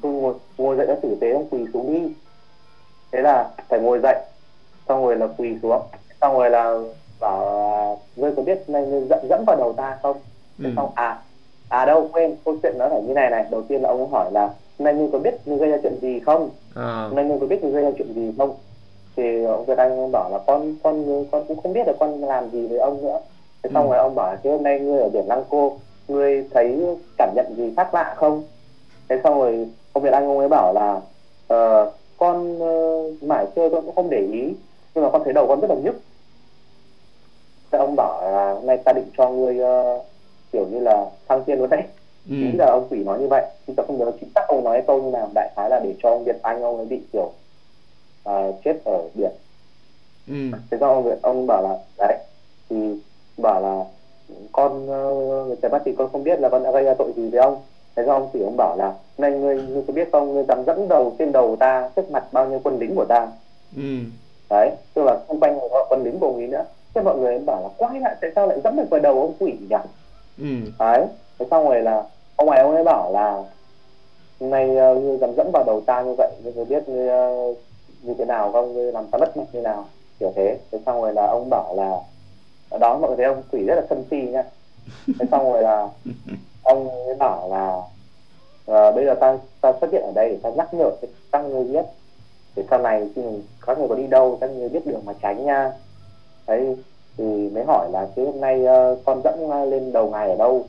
[0.02, 2.14] tôi ngồi ngồi dậy cho tử tế ông quỳ xuống đi.
[3.12, 4.16] Thế là phải ngồi dậy
[4.88, 5.82] xong rồi là quỳ xuống.
[6.22, 6.78] Xong rồi là
[7.20, 10.18] bảo ngươi có biết này ngươi dẫm dẫm vào đầu ta không?
[10.60, 10.74] Thế ừ.
[10.76, 11.20] xong à
[11.70, 13.46] à đâu quên câu chuyện nó phải như này này.
[13.50, 16.20] Đầu tiên là ông hỏi là nay ngươi có biết ngươi gây ra chuyện gì
[16.20, 16.50] không?
[16.76, 17.10] À.
[17.14, 18.54] nay ngươi có biết ngươi gây ra chuyện gì không
[19.16, 22.50] thì ông Việt Anh bảo là con con con cũng không biết là con làm
[22.50, 23.20] gì với ông nữa
[23.64, 23.90] thế xong ừ.
[23.90, 26.80] rồi ông bảo là thế hôm nay ngươi ở biển Lăng Cô ngươi thấy
[27.18, 28.44] cảm nhận gì khác lạ không
[29.10, 31.02] thế xong rồi ông Việt Anh ông ấy bảo là
[31.54, 34.54] uh, con uh, mải chơi con cũng không để ý
[34.96, 36.02] nhưng mà con thấy đầu con rất là nhức
[37.72, 40.02] thế ông bảo là nay ta định cho ngươi uh,
[40.52, 41.84] kiểu như là thăng tiên luôn đấy
[42.30, 42.36] ừ.
[42.58, 45.02] là ông quỷ nói như vậy nhưng ta không nhớ chính xác ông nói câu
[45.02, 47.32] như nào đại khái là để cho ông Việt Anh ông ấy bị kiểu
[48.30, 49.32] uh, chết ở biển
[50.28, 50.58] ừ.
[50.72, 52.18] thế do ông ông bảo là đấy
[52.70, 52.96] thì
[53.38, 53.84] bảo là
[54.52, 57.30] con uh, người bắt thì con không biết là con đã gây ra tội gì
[57.30, 57.62] với ông
[57.96, 60.64] thế do ông quỷ ông bảo là này người người có biết không người dám
[60.66, 63.28] dẫn đầu trên đầu ta trước mặt bao nhiêu quân lính của ta
[63.76, 63.98] ừ.
[64.50, 67.62] đấy tức là xung quanh họ quân lính bồ ý nữa thế mọi người bảo
[67.62, 69.76] là quái lại tại sao lại dẫm được vào đầu ông quỷ nhỉ
[70.38, 70.72] ừ.
[70.80, 71.06] đấy
[71.40, 72.04] thế xong rồi là
[72.36, 73.44] ông này ông ấy bảo là
[74.40, 77.58] nay uh, ngươi dám dẫm vào đầu ta như vậy ngươi biết ngươi uh,
[78.02, 79.86] như thế nào không làm sao mất mặt như nào
[80.20, 80.58] kiểu thế.
[80.72, 82.00] Thế xong rồi là ông bảo là
[82.80, 84.44] đó mọi người thấy ông quỷ rất là sân si nhá.
[85.20, 85.88] Thế xong rồi là
[86.64, 87.82] ông ấy bảo là
[88.72, 90.92] uh, bây giờ ta ta xuất hiện ở đây để ta nhắc nhở
[91.32, 91.86] các người biết.
[92.56, 93.44] Để sau này khi mình
[93.78, 95.72] người có đi đâu các người biết đường mà tránh nha.
[96.48, 96.76] Đấy
[97.18, 100.36] thì mới hỏi là chứ hôm nay uh, con dẫn ờ, lên đầu ngài ở
[100.36, 100.66] đâu?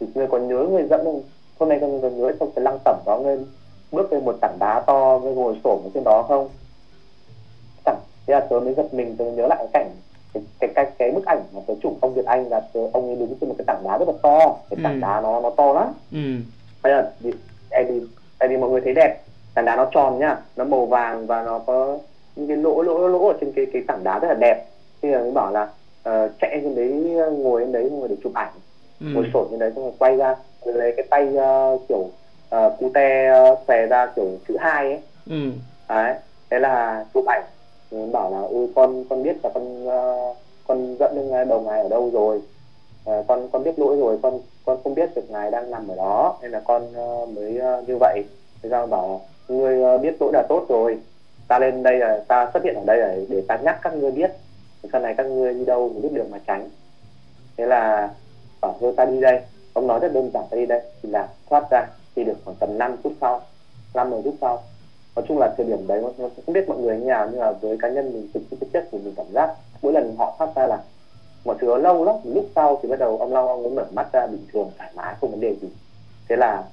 [0.00, 1.22] Thì người còn nhớ người dẫn
[1.58, 3.38] hôm nay con nhớ trong cái lăng tẩm đó ngươi
[3.92, 6.48] bước lên một tảng đá to ngươi ngồi xổm ở trên đó không?
[8.26, 9.90] Thế là tớ mới giật mình tớ nhớ lại cái cảnh
[10.34, 13.06] cái cái cái, cái bức ảnh mà tớ chụp ông Việt Anh là tớ, ông
[13.06, 15.00] ấy đứng trên một cái tảng đá rất là to cái tảng ừ.
[15.00, 16.18] đá nó nó to lắm ừ.
[16.82, 17.30] bây giờ đi,
[17.88, 18.00] đi
[18.38, 19.22] tại vì mọi người thấy đẹp
[19.54, 21.98] tảng đá nó tròn nhá nó màu vàng và nó có
[22.36, 24.66] những cái lỗ lỗ lỗ ở trên cái cái tảng đá rất là đẹp
[25.02, 25.62] thì là mới bảo là
[26.08, 26.88] uh, chạy trên đấy
[27.38, 28.52] ngồi lên đấy ngồi để chụp ảnh
[29.00, 29.06] ừ.
[29.14, 31.98] ngồi sổn trên đấy xong rồi quay ra lấy cái tay uh, kiểu
[32.56, 35.00] uh, cute uh, xòe ra kiểu chữ hai ấy
[35.30, 35.50] ừ.
[35.88, 36.14] đấy
[36.50, 37.42] thế là chụp ảnh
[37.90, 41.60] mình bảo là ôi con con biết là con uh, con dẫn lên ờ, đầu
[41.60, 42.40] ngài ở đâu rồi?
[43.10, 45.96] Uh, con con biết lỗi rồi con con không biết được ngài đang nằm ở
[45.96, 48.24] đó nên là con uh, mới uh, như vậy.
[48.62, 50.98] Thế ra bảo ngươi uh, biết lỗi là tốt rồi.
[51.48, 54.10] Ta lên đây là ta xuất hiện ở đây là để ta nhắc các ngươi
[54.10, 54.30] biết.
[54.92, 56.68] Sau này các ngươi đi đâu biết đường mà tránh.
[57.56, 58.10] Thế là
[58.60, 59.40] bảo thôi ta đi đây.
[59.72, 60.80] Ông nói rất đơn giản ta đi đây.
[61.02, 63.40] Thì là thoát ra thì được khoảng tầm 5 phút sau
[63.94, 64.62] 5 10 phút sau
[65.16, 67.52] nói chung là thời điểm đấy nó không biết mọi người như nào nhưng mà
[67.52, 69.50] với cá nhân mình thực thực chất của mình cảm giác
[69.82, 70.82] mỗi lần họ thoát ra là
[71.44, 74.12] mọi thứ lâu lắm lúc sau thì bắt đầu ông long ông ấy mở mắt
[74.12, 75.68] ra bình thường thoải mái không vấn đề gì
[76.28, 76.64] thế là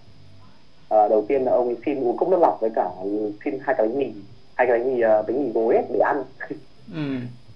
[0.89, 2.89] à, đầu tiên là ông ấy xin uống cốc nước lọc với cả
[3.46, 4.12] xin hai cái bánh mì
[4.56, 6.24] hai cái bánh mì uh, bánh mì gối ấy để ăn
[6.94, 7.00] ừ.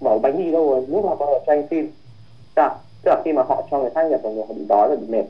[0.00, 1.90] bảo bánh mì đâu rồi nước lọc bao giờ cho anh xin
[2.54, 2.68] tức
[3.02, 4.96] tức là khi mà họ cho người khác nhập vào người họ bị đói và
[4.96, 5.24] bị mệt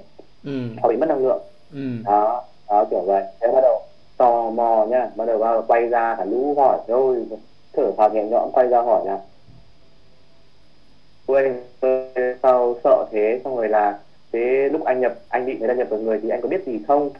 [0.45, 0.61] ừ.
[0.83, 1.43] họ bị mất năng lượng
[1.73, 1.89] ừ.
[2.05, 3.83] đó đó kiểu vậy thế bắt đầu
[4.19, 7.27] tò mò nhá bắt đầu vào quay ra cả lũ hỏi rồi
[7.73, 9.19] thở phào nhẹ nhõm quay ra hỏi là
[11.27, 11.43] ui
[12.43, 13.41] sao sợ thế.
[13.45, 13.99] Xong rồi là
[14.33, 16.67] thế lúc anh nhập anh bị người ta nhập vào người thì anh có biết
[16.67, 17.11] gì không?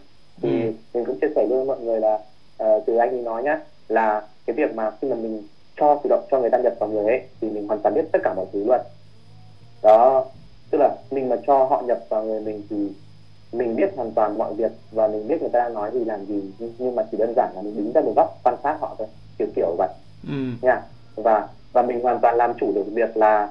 [0.43, 0.73] Thì ừ.
[0.95, 2.15] mình cũng chia sẻ luôn với mọi người là
[2.63, 5.43] uh, từ anh ấy nói nhá là cái việc mà khi mà mình
[5.77, 8.05] cho tự động cho người ta nhập vào người ấy thì mình hoàn toàn biết
[8.13, 8.81] tất cả mọi thứ luôn.
[9.83, 10.25] Đó
[10.71, 12.77] tức là mình mà cho họ nhập vào người mình thì
[13.53, 16.43] mình biết hoàn toàn mọi việc và mình biết người ta nói gì làm gì
[16.79, 19.09] nhưng mà chỉ đơn giản là mình đứng ra một góc quan sát họ thôi
[19.39, 19.89] kiểu kiểu vậy.
[20.29, 20.35] Ừ.
[20.63, 20.83] nha.
[21.17, 23.49] Và và mình hoàn toàn làm chủ được việc là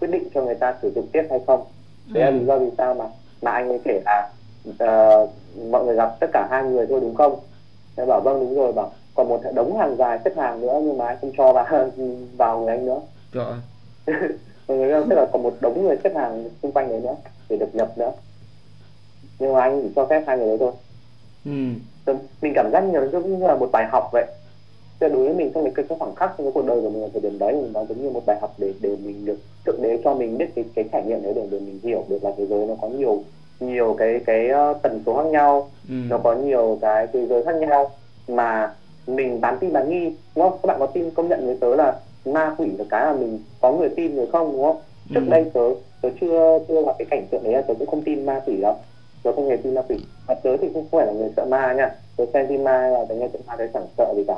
[0.00, 1.64] quyết định cho người ta sử dụng tiếp hay không.
[2.12, 2.30] Đấy ừ.
[2.30, 3.04] là lý do vì sao mà
[3.42, 4.28] mà anh ấy kể là
[4.70, 5.30] uh,
[5.70, 7.38] mọi người gặp tất cả hai người thôi đúng không?
[7.96, 10.98] Thế bảo vâng đúng rồi bảo còn một đống hàng dài xếp hàng nữa nhưng
[10.98, 11.66] mà anh không cho vào
[12.36, 13.00] vào người anh nữa.
[13.34, 13.54] Trời
[14.68, 17.16] người tức là còn một đống người xếp hàng xung quanh đấy nữa
[17.48, 18.12] để được nhập nữa
[19.40, 20.72] nhưng mà anh chỉ cho phép hai người đấy thôi
[21.44, 22.14] ừ.
[22.42, 24.26] mình cảm giác như là giống như là một bài học vậy
[25.00, 27.02] Tức đối với mình trong cái, cái khoảng khắc trong cái cuộc đời của mình
[27.02, 29.38] ở thời điểm đấy mình nó giống như một bài học để để mình được
[29.64, 32.24] thực đế cho mình biết cái cái trải nghiệm đấy để, để mình hiểu được
[32.24, 33.22] là thế giới nó có nhiều
[33.60, 35.94] nhiều cái cái uh, tần số khác nhau ừ.
[36.08, 37.90] nó có nhiều cái thế giới khác nhau
[38.28, 38.74] mà
[39.06, 40.04] mình bán tin bán nghi
[40.36, 43.04] đúng không các bạn có tin công nhận với tớ là ma quỷ là cái
[43.04, 44.80] là mình có người tin rồi không đúng không
[45.14, 45.30] trước ừ.
[45.30, 45.60] đây tớ
[46.02, 48.56] tớ chưa chưa gặp cái cảnh tượng đấy là tớ cũng không tin ma quỷ
[48.62, 48.74] đâu
[49.22, 49.96] tớ không hề tin ma quỷ
[50.28, 51.90] mà tớ thì không phải là người sợ ma nha.
[52.16, 54.34] Tớ xem phim ma là tớ nghe chuyện ma tớ chẳng sợ gì cả.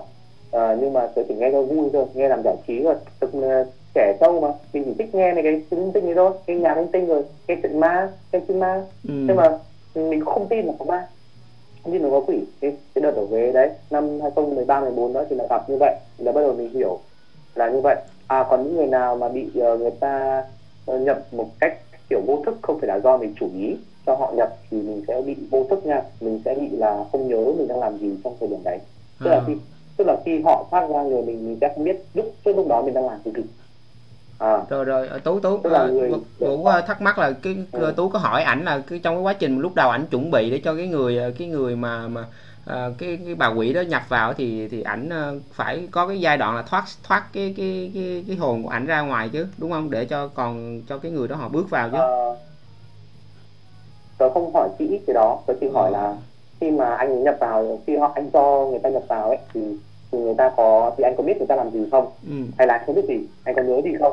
[0.50, 3.26] À, nhưng mà tớ chỉ nghe cho vui thôi nghe làm giải trí rồi tớ
[3.94, 6.32] trẻ trâu mà mình chỉ thích nghe này cái linh tinh này thôi.
[6.46, 8.84] Nghe nhạc linh tinh rồi nghe chuyện ma nghe phim ma.
[9.08, 9.14] Ừ.
[9.14, 9.48] nhưng mà
[9.94, 11.06] mình không tin là có ma.
[11.82, 12.44] Không tin là có quỷ.
[12.60, 15.94] Cái, cái đợt ở Huế đấy năm 2013 14 đó thì là gặp như vậy.
[16.18, 16.98] Thì là bắt đầu mình hiểu
[17.54, 17.96] là như vậy.
[18.26, 20.44] À còn những người nào mà bị uh, người ta
[20.90, 21.72] uh, nhập một cách
[22.10, 23.76] kiểu vô thức không phải là do mình chủ ý
[24.06, 27.28] cho họ nhập thì mình sẽ bị vô thức nha mình sẽ bị là không
[27.28, 28.78] nhớ mình đang làm gì trong thời điểm đấy
[29.24, 29.36] tức à.
[29.36, 29.52] là khi
[29.96, 32.66] tức là khi họ phát ra người mình mình sẽ không biết lúc trước lúc
[32.68, 33.42] đó mình đang làm cái gì
[34.38, 34.58] à.
[34.68, 37.92] rồi rồi ờ, tú tú người, vũ thắc mắc là cái ừ.
[37.96, 40.50] tú có hỏi ảnh là cái trong cái quá trình lúc đầu ảnh chuẩn bị
[40.50, 42.24] để cho cái người cái người mà mà
[42.66, 45.10] à, cái cái bà quỷ đó nhập vào thì thì ảnh
[45.52, 48.86] phải có cái giai đoạn là thoát thoát cái cái cái cái hồn của ảnh
[48.86, 51.90] ra ngoài chứ đúng không để cho còn cho cái người đó họ bước vào
[51.90, 52.51] chứ à,
[54.22, 56.16] tớ không hỏi kỹ cái đó tớ chỉ hỏi là
[56.60, 59.60] khi mà anh nhập vào khi họ anh cho người ta nhập vào ấy thì
[60.12, 62.06] thì người ta có thì anh có biết người ta làm gì không?
[62.26, 62.34] Ừ.
[62.58, 63.18] hay là anh không biết gì?
[63.44, 64.12] Anh có nhớ gì không?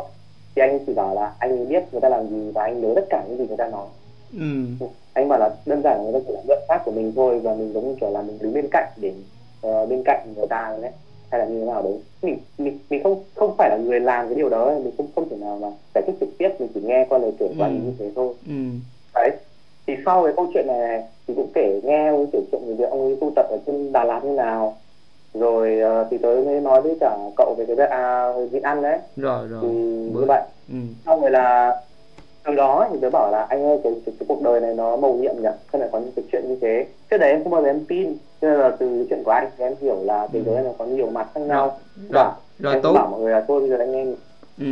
[0.55, 3.05] Thì anh chỉ bảo là anh biết người ta làm gì và anh nhớ tất
[3.09, 3.85] cả những gì người ta nói.
[4.33, 4.87] Ừ.
[5.13, 7.53] anh bảo là đơn giản người ta chỉ là luận pháp của mình thôi và
[7.53, 9.13] mình giống như kiểu là mình đứng bên cạnh để
[9.67, 10.91] uh, bên cạnh người ta đấy.
[11.31, 11.99] Hay là như thế nào đấy?
[12.21, 15.29] Mình mình mình không không phải là người làm cái điều đó mình không không
[15.29, 17.65] thể nào mà giải thích trực tiếp mình chỉ nghe qua lời kể của ừ.
[17.65, 18.33] anh như thế thôi.
[18.47, 18.53] Ừ.
[19.15, 19.31] đấy
[19.89, 22.89] thì sau cái câu chuyện này thì cũng kể nghe ông tiểu chuyện về việc
[22.89, 24.75] ông ấy tu tập ở trên Đà Lạt như nào.
[25.33, 28.81] Rồi uh, thì tới mới nói với cả cậu về cái việc à nhịn ăn
[28.81, 28.97] đấy.
[29.17, 29.59] Rồi rồi.
[29.61, 30.41] Thì như vậy.
[30.69, 30.75] Ừ.
[31.05, 31.75] xong rồi là
[32.43, 34.95] từ đó thì tớ bảo là anh ơi cái, cái, cái cuộc đời này nó
[34.95, 35.49] màu nhiệm nhỉ?
[35.71, 36.85] Sao lại có những cái chuyện như thế.
[37.09, 38.17] Trước đấy em không bao giờ em tin.
[38.41, 40.85] Cho nên là từ chuyện của anh thì em hiểu là thế giới này có
[40.85, 41.79] nhiều mặt khác nhau.
[42.09, 44.15] Rồi rồi, rồi em bảo mọi người là tôi bây giờ anh em
[44.59, 44.65] ừ.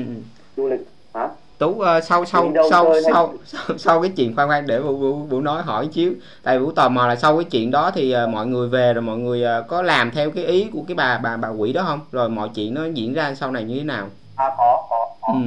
[0.58, 4.68] du lịch hả tú uh, sau sau sau sau, sau sau cái chuyện khoan khoan
[4.68, 6.12] để vũ, vũ vũ nói hỏi chiếu
[6.44, 9.02] tại vũ tò mò là sau cái chuyện đó thì uh, mọi người về rồi
[9.02, 11.84] mọi người uh, có làm theo cái ý của cái bà bà bà quỷ đó
[11.88, 12.00] không?
[12.12, 14.08] Rồi mọi chuyện nó diễn ra sau này như thế nào?
[14.36, 15.34] À có có có.
[15.34, 15.40] Ừ.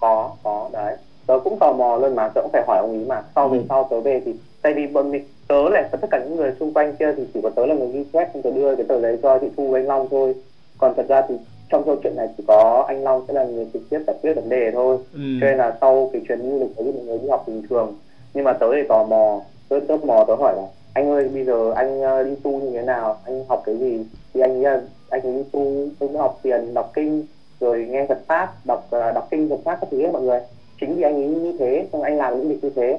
[0.00, 0.96] có có đấy.
[1.26, 3.22] Tớ cũng tò mò luôn mà tớ cũng phải hỏi ông ý mà.
[3.34, 3.64] Sau về ừ.
[3.68, 4.32] sau tớ về thì
[4.62, 7.22] tại vì bọn mình tớ này và tất cả những người xung quanh kia thì
[7.34, 9.70] chỉ có tớ là người ghi chép tớ đưa cái tờ đấy cho chị thu
[9.70, 10.34] với anh long thôi.
[10.78, 11.34] Còn thật ra thì
[11.72, 14.34] trong câu chuyện này chỉ có anh long sẽ là người trực tiếp giải quyết
[14.34, 14.98] vấn đề thôi.
[15.12, 15.18] Ừ.
[15.40, 17.62] cho nên là sau cái chuyến du lịch ấy thì mọi người đi học bình
[17.70, 17.94] thường
[18.34, 20.62] nhưng mà tớ thì tò mò tớ tớ mò tớ hỏi là
[20.92, 23.20] anh ơi bây giờ anh ờ, đi tu như thế nào?
[23.24, 23.98] Anh học cái gì?
[24.34, 27.24] Thì anh là anh ấy đi tu anh học tiền đọc kinh
[27.60, 30.40] rồi nghe Phật pháp đọc ờ, đọc kinh Phật pháp các thứ ấy mọi người.
[30.80, 32.98] Chính vì anh ấy như thế xong anh làm những việc như thế.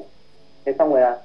[0.66, 1.18] Thế xong rồi là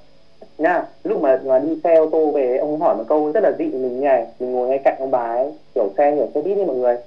[0.57, 3.51] nha lúc mà mà đi xe ô tô về ông hỏi một câu rất là
[3.59, 6.41] dị mình như này mình ngồi ngay cạnh ông bà ấy kiểu xe kiểu xe
[6.41, 6.97] buýt đi mọi người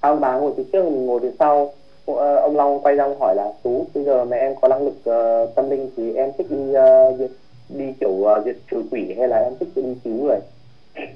[0.00, 1.72] ông bà ngồi từ trước mình ngồi từ sau.
[2.06, 4.84] Ờ, ông long quay ra ông hỏi là tú bây giờ mà em có năng
[4.84, 7.30] lực uh, tâm linh thì em thích đi uh,
[7.68, 10.38] đi kiểu uh, diệt trừ quỷ hay là em thích đi cứu người?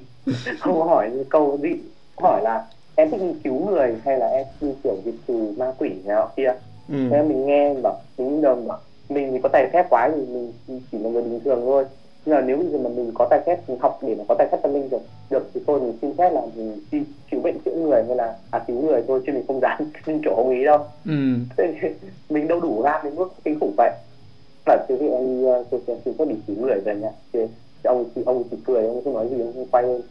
[0.59, 1.73] Ông hỏi câu dị
[2.17, 2.65] hỏi là
[2.95, 6.29] em thích đi cứu người hay là em đi kiểu diệt trừ ma quỷ nọ
[6.37, 6.53] kia?
[6.89, 6.95] Ừ.
[7.11, 8.79] thế mình nghe mình bảo mình đồng bảo
[9.09, 10.53] mình thì có tài phép quá thì mình
[10.91, 11.85] chỉ là người bình thường thôi
[12.25, 14.35] nhưng mà nếu bây giờ mà mình có tài phép mình học để mà có
[14.37, 17.41] tài phép tâm linh được được thì thôi mình xin phép là mình đi cứu
[17.41, 20.35] bệnh chữa người hay là à cứu người thôi chứ mình không dám lên chỗ
[20.35, 20.79] ông ý đâu.
[21.05, 21.11] Ừ.
[22.29, 23.91] mình đâu đủ gan đến mức kinh khủng vậy.
[24.65, 27.09] Là chứ thì anh tôi xem xin phép đi cứu người rồi nhá.
[27.33, 27.39] Thì
[27.83, 30.01] ông thì ông chỉ cười ông không nói gì ông quay lên.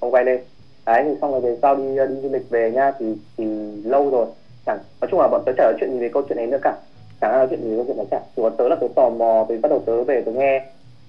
[0.00, 0.40] Ông quay lên.
[0.86, 3.44] Đấy thì xong rồi về sau đi đi du lịch về nha thì thì
[3.84, 4.26] lâu rồi.
[4.66, 6.58] Chẳng nói chung là bọn tớ chả nói chuyện gì về câu chuyện này nữa
[6.62, 6.76] cả.
[7.20, 8.20] Chẳng nói chuyện gì về câu chuyện này cả.
[8.36, 10.64] Chỉ có tớ là tớ tò mò vì bắt đầu tớ về tớ nghe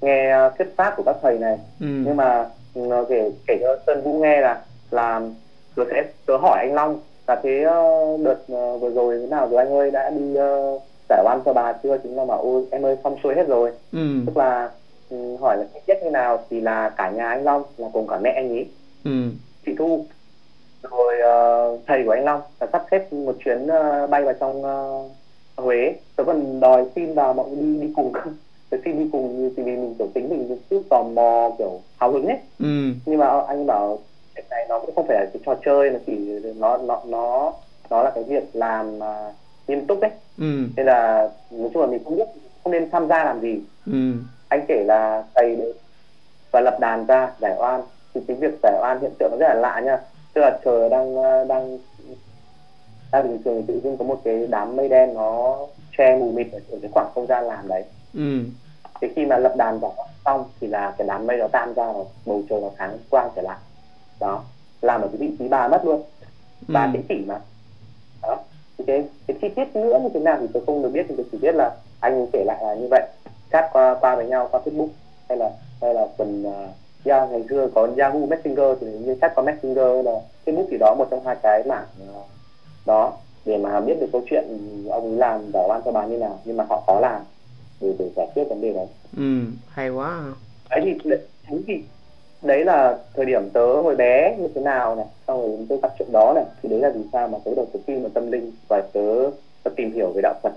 [0.06, 1.58] nghe à, thuyết pháp của các thầy này.
[1.80, 1.88] Ừ.
[2.06, 5.22] nhưng mà ừ, kể kể cho sơn vũ nghe là là
[5.76, 9.48] tớ sẽ tớ hỏi anh long là thế ờ, đợt ờ, vừa rồi thế nào
[9.52, 9.58] rồi?
[9.58, 11.98] Anh ơi đã đi uh, giải oan cho bà chưa?
[11.98, 13.72] Chính là bảo ôi em ơi xong xuôi hết rồi.
[13.92, 14.00] Ừ.
[14.26, 14.70] tức là
[15.10, 16.44] um, hỏi là chi tiết như nào?
[16.50, 18.68] Thì là cả nhà anh long là cùng cả mẹ anh ấy.
[19.04, 19.12] Ừ.
[19.66, 20.06] chị thu.
[20.92, 24.62] Rồi uh, thầy của anh long là sắp xếp một chuyến uh, bay vào trong
[24.62, 25.12] uh,
[25.58, 25.96] huế.
[26.16, 28.34] Tớ còn đòi xin vào mọi người đi đi cùng không
[28.76, 32.12] tớ xin đi cùng thì vì mình kiểu tính mình cứ tò mò kiểu hào
[32.12, 32.92] hứng ấy ừ.
[33.06, 34.00] nhưng mà anh bảo
[34.36, 37.54] cái này nó cũng không phải là cái trò chơi là chỉ nó nó nó
[37.90, 39.34] nó là cái việc làm uh,
[39.68, 40.68] nghiêm túc đấy ừ.
[40.76, 42.28] nên là nói chung là mình không biết
[42.64, 44.12] không nên tham gia làm gì ừ.
[44.50, 45.58] anh kể là thầy
[46.52, 47.82] và lập đàn ra giải oan
[48.14, 49.98] thì cái việc giải oan hiện tượng nó rất là lạ nha
[50.34, 51.16] tức là trời đang
[51.48, 51.78] đang
[53.12, 55.58] đang bình thường tự dưng có một cái đám mây đen nó
[55.98, 58.40] che mù mịt ở, ở cái khoảng không gian làm đấy ừ.
[59.02, 59.92] Thì khi mà lập đàn giải
[60.26, 63.30] xong thì là cái đám mây nó tan ra và bầu trời nó sáng quang
[63.36, 63.58] trở lại.
[64.20, 64.44] Đó
[64.82, 66.04] làm ở cái vị trí ba mất luôn.
[66.68, 66.90] Ba ừ.
[66.94, 67.40] cái chỉ mà.
[68.22, 68.38] Đó
[68.78, 71.16] thì cái, cái chi tiết nữa như thế nào thì tôi không được biết thì
[71.18, 73.04] tôi chỉ biết là anh kể lại là như vậy.
[73.52, 74.88] Chat qua qua với nhau qua facebook
[75.30, 75.50] hay là
[75.82, 76.70] hay là phần uh,
[77.06, 80.96] yeah, ngày xưa có Yahoo Messenger thì như chat qua Messenger là Facebook thì đó
[80.98, 82.26] một trong hai cái mảng uh,
[82.86, 83.14] đó.
[83.46, 84.44] Để mà biết được câu chuyện
[84.92, 87.22] ông làm giải oan cho bà như nào nhưng mà họ khó làm
[87.82, 88.86] để để giải quyết vấn đề đấy
[89.18, 90.24] ừ hay quá
[90.70, 91.10] đấy thì
[91.50, 91.84] chính vì
[92.42, 95.94] đấy là thời điểm tớ hồi bé như thế nào này xong rồi tôi gặp
[96.00, 98.32] chuyện đó này thì đấy là vì sao mà tớ đầu tớ tin vào tâm
[98.32, 99.32] linh và tớ,
[99.64, 100.54] tớ tìm hiểu về đạo Phật.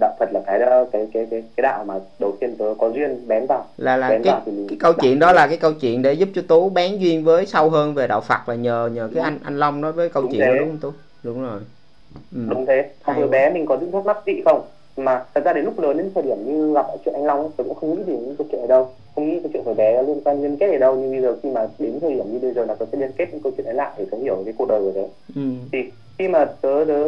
[0.00, 0.58] Đạo Phật là cái
[0.92, 3.66] cái cái cái cái đạo mà đầu tiên tớ có duyên bén vào.
[3.76, 6.12] Là là bén cái, vào thì cái câu chuyện đó là cái câu chuyện để
[6.12, 9.22] giúp cho tú bén duyên với sâu hơn về đạo Phật là nhờ nhờ cái
[9.22, 10.46] anh anh Long nói với câu đúng chuyện thế.
[10.46, 10.92] đó đúng không tú?
[11.22, 11.60] Đúng rồi.
[12.34, 12.40] Ừ.
[12.48, 12.90] đúng thế.
[13.02, 14.62] Hồi bé mình có những thắc mắc gì không
[15.04, 17.66] mà thật ra đến lúc lớn đến thời điểm như gặp chuyện anh Long tôi
[17.66, 18.88] cũng không nghĩ gì những câu chuyện ở đâu.
[19.14, 20.96] Không nghĩ câu chuyện hồi bé liên quan liên kết ở đâu.
[20.96, 23.12] Nhưng bây giờ khi mà đến thời điểm như bây giờ là tôi sẽ liên
[23.16, 25.42] kết những câu chuyện ấy lại để tôi hiểu cái cuộc đời của đấy ừ.
[25.72, 25.78] thì
[26.18, 27.06] khi mà tớ tớ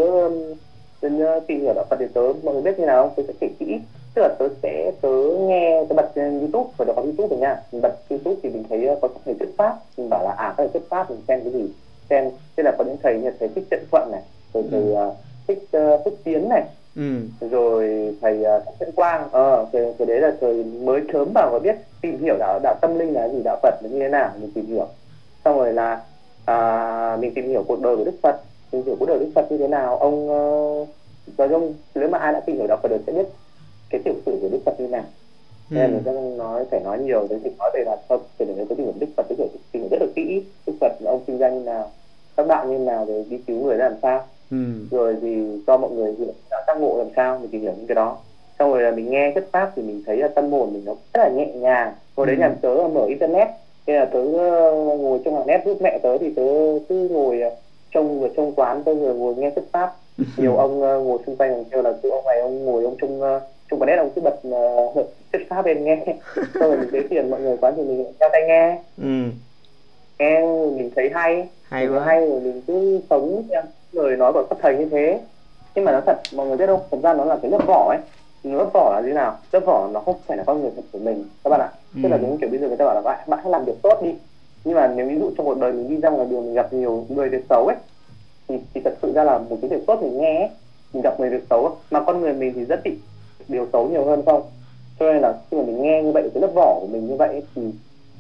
[1.00, 3.48] tớ tìm hiểu đạo Phật thì tớ mọi người biết như nào tôi sẽ kể
[3.58, 3.78] kỹ.
[4.14, 5.08] Tức là tớ sẽ tớ
[5.40, 7.62] nghe tớ bật youtube phải đó có youtube rồi nha.
[7.72, 9.76] Mình bật youtube thì mình thấy có các thầy thuyết pháp.
[9.96, 11.68] Mình bảo là à các thầy thuyết pháp mình xem cái gì?
[12.10, 14.22] Xem thế là có những thầy như thầy thích trận thuận này
[14.54, 15.06] rồi thầy ừ.
[15.08, 15.14] uh,
[15.48, 16.62] thích uh, phúc tiến này
[16.96, 17.48] ừ.
[17.50, 18.44] rồi thầy
[18.88, 22.36] uh, Quang ờ thì, thì đấy là thời mới sớm vào và biết tìm hiểu
[22.38, 24.86] đạo đạo tâm linh là gì đạo Phật là như thế nào mình tìm hiểu
[25.44, 26.00] xong rồi là
[26.44, 28.40] à, mình tìm hiểu cuộc đời của Đức Phật
[28.70, 30.88] tìm hiểu cuộc đời Đức Phật như thế nào ông uh,
[31.38, 33.26] nói chung nếu mà ai đã tìm hiểu đạo Phật được sẽ biết
[33.90, 35.04] cái tiểu sử của Đức Phật như thế nào
[35.70, 35.74] ừ.
[35.74, 38.64] nên mình sẽ nói phải nói nhiều đến thì nói về là không thì để
[38.68, 41.10] có tìm hiểu Đức Phật tìm hiểu tìm hiểu rất là kỹ Đức Phật là
[41.10, 41.90] ông sinh ra như nào
[42.36, 44.86] các bạn như nào để đi cứu người ra làm sao ừ.
[44.90, 46.32] rồi thì cho mọi người hiểu
[46.66, 48.16] tác ngộ làm sao mình tìm hiểu những cái đó.
[48.58, 50.94] Xong rồi là mình nghe thuyết pháp thì mình thấy là tâm hồn mình nó
[51.14, 51.92] rất là nhẹ nhàng.
[52.16, 52.40] Hồi đấy ừ.
[52.40, 53.48] nhà tớ mở internet
[53.86, 56.42] thế là tớ ờ, ngồi trong hàng net giúp mẹ tớ thì tớ
[56.88, 57.50] cứ ngồi ờ,
[57.90, 59.94] trong ở trong quán tớ rồi ngồi nghe thuyết pháp.
[60.36, 63.22] Nhiều ông uh, ngồi xung quanh kêu là cứ ông này ông ngồi ông chung
[63.22, 66.04] uh, chung quán nét ông cứ bật uh, chất pháp bên nghe.
[66.36, 68.78] Xong rồi mình thấy tiền mọi người quá thì mình trao tay nghe.
[68.96, 69.30] Ừ.
[70.18, 70.40] nghe
[70.76, 71.46] mình thấy hay.
[71.62, 72.04] Hay quá.
[72.04, 73.62] hay rồi mình cứ sống theo
[73.92, 75.20] lời nói của các thầy như thế.
[75.74, 76.80] Nhưng mà nó thật mọi người biết không?
[76.90, 77.98] Thật ra nó là cái lớp vỏ ấy.
[78.42, 79.38] Lớp vỏ là gì nào?
[79.52, 81.72] Lớp vỏ nó không phải là con người thật của mình các bạn ạ.
[81.94, 82.00] Ừ.
[82.02, 83.82] tức là đúng kiểu bây giờ người ta bảo là bạn bạn hãy làm việc
[83.82, 84.14] tốt đi.
[84.64, 86.72] Nhưng mà nếu ví dụ trong cuộc đời mình đi ra ngoài đường mình gặp
[86.72, 87.76] nhiều người việc xấu ấy
[88.48, 90.48] thì, thì thật sự ra là một cái việc tốt mình nghe ấy,
[90.92, 92.98] mình gặp người việc xấu mà con người mình thì rất bị
[93.48, 94.42] điều xấu nhiều hơn không?
[95.00, 97.16] Cho nên là khi mà mình nghe như vậy cái lớp vỏ của mình như
[97.16, 97.62] vậy thì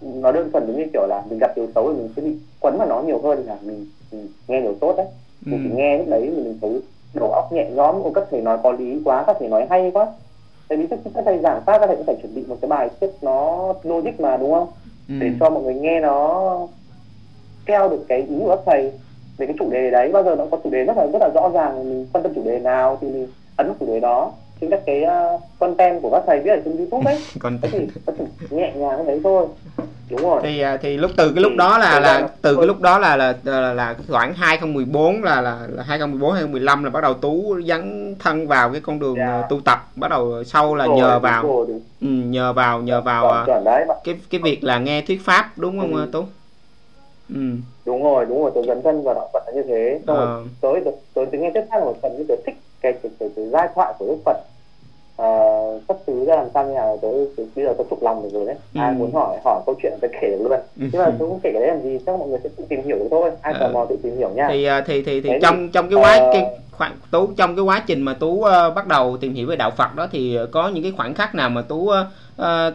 [0.00, 2.36] nó đơn thuần giống như kiểu là mình gặp điều xấu thì mình sẽ bị
[2.60, 5.06] quấn vào nó nhiều hơn là mình, mình nghe điều tốt đấy
[5.44, 5.76] mình ừ.
[5.76, 6.80] nghe lúc đấy mình thấy
[7.14, 10.06] đầu óc nhẹ nhõm các thầy nói có lý quá các thầy nói hay quá
[10.68, 12.88] tại vì các thầy giảng pháp các thầy cũng phải chuẩn bị một cái bài
[13.00, 14.68] thuyết nó logic mà đúng không
[15.08, 15.14] ừ.
[15.20, 16.58] để cho mọi người nghe nó
[17.66, 18.92] theo được cái ý của các thầy
[19.38, 21.28] về cái chủ đề đấy bao giờ nó có chủ đề rất là rất là
[21.34, 24.32] rõ ràng mình quan tâm chủ đề nào thì mình ấn chủ đề đó
[24.62, 28.24] trên các cái uh, content của các thầy viết ở trên youtube đấy content thì
[28.50, 29.46] nhẹ nhàng như thế thôi
[30.10, 32.80] đúng rồi thì à, thì lúc từ cái lúc đó là là từ cái lúc
[32.80, 37.14] đó là là là, là khoảng 2014 là là, là 2014 2015 là bắt đầu
[37.14, 39.28] tú dấn thân vào cái con đường yeah.
[39.28, 39.46] Dạ.
[39.50, 41.66] tu tập bắt đầu sau là nhờ vào rồi,
[42.00, 43.46] Ừ, nhờ vào nhờ vào à,
[44.04, 46.08] cái cái việc là nghe thuyết pháp đúng không ừ.
[46.12, 46.24] tú
[47.34, 47.40] ừ.
[47.86, 50.24] đúng rồi đúng rồi tôi dấn thân vào đạo Phật như thế xong à.
[50.24, 53.28] rồi tới tới tôi nghe thuyết pháp một phần như tôi thích cái cái, cái,
[53.36, 54.36] cái giai thoại của Đức Phật
[55.22, 58.28] uh, xuất xứ ra làm sao như nào tới bây giờ tôi phục lòng được
[58.32, 58.56] rồi đấy.
[58.74, 58.80] Ừ.
[58.80, 60.60] ai muốn hỏi hỏi câu chuyện tôi kể được luôn.
[60.80, 60.86] Ừ.
[60.92, 62.82] nhưng mà tôi cũng kể cái đấy làm gì chắc mọi người sẽ tự tìm
[62.82, 63.30] hiểu được thôi.
[63.42, 64.48] Ai tò mò tự tìm hiểu nha.
[64.50, 67.64] Thì à, thì thì thì trong trong cái quá uh, cái khoảng tú trong cái
[67.64, 70.68] quá trình mà tú uh, bắt đầu tìm hiểu về đạo Phật đó thì có
[70.68, 71.94] những cái khoảnh khắc nào mà tú uh,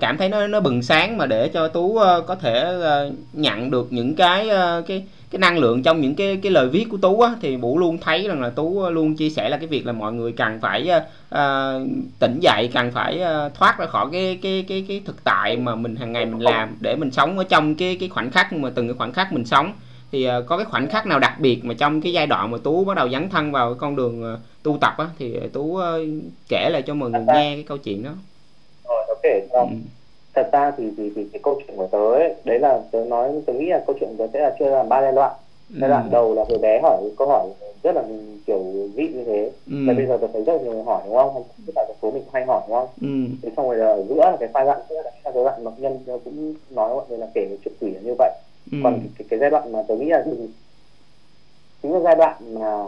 [0.02, 3.72] cảm thấy nó nó bừng sáng mà để cho tú uh, có thể uh, nhận
[3.72, 6.98] được những cái uh, cái cái năng lượng trong những cái cái lời viết của
[6.98, 9.86] tú á, thì vũ luôn thấy rằng là tú luôn chia sẻ là cái việc
[9.86, 10.90] là mọi người cần phải
[11.36, 11.38] uh,
[12.20, 15.76] tỉnh dậy cần phải uh, thoát ra khỏi cái cái cái cái thực tại mà
[15.76, 18.70] mình hàng ngày mình làm để mình sống ở trong cái cái khoảnh khắc mà
[18.76, 19.74] từng cái khoảnh khắc mình sống.
[20.12, 22.58] Thì uh, có cái khoảnh khắc nào đặc biệt mà trong cái giai đoạn mà
[22.64, 25.84] tú bắt đầu dấn thân vào con đường uh, tu tập á thì tú uh,
[26.50, 28.12] kể lại cho mọi người nghe cái câu chuyện đó.
[28.90, 29.04] Rồi
[29.52, 29.76] ừ
[30.38, 33.42] thật ra thì thì, thì cái câu chuyện của tớ ấy, đấy là tớ nói
[33.46, 35.32] tớ nghĩ là câu chuyện của tớ sẽ là chia làm ba giai đoạn
[35.70, 36.10] giai đoạn ừ.
[36.12, 37.50] đầu là hồi bé hỏi câu hỏi
[37.84, 38.04] rất là
[38.46, 38.64] kiểu
[38.96, 39.76] vị như thế ừ.
[39.88, 42.12] và bây giờ tớ thấy rất là nhiều người hỏi đúng không tất cả số
[42.12, 43.36] mình hay hỏi đúng không ừ.
[43.42, 45.74] thế xong rồi ở giữa là cái giai đoạn giữa là cái giai đoạn mặc
[45.78, 48.32] nhân cũng nói mọi người là kể về chuyện quỷ là như vậy
[48.72, 48.78] ừ.
[48.84, 50.48] còn cái, cái giai đoạn mà tớ nghĩ là đừng
[51.84, 52.84] chính là giai đoạn mà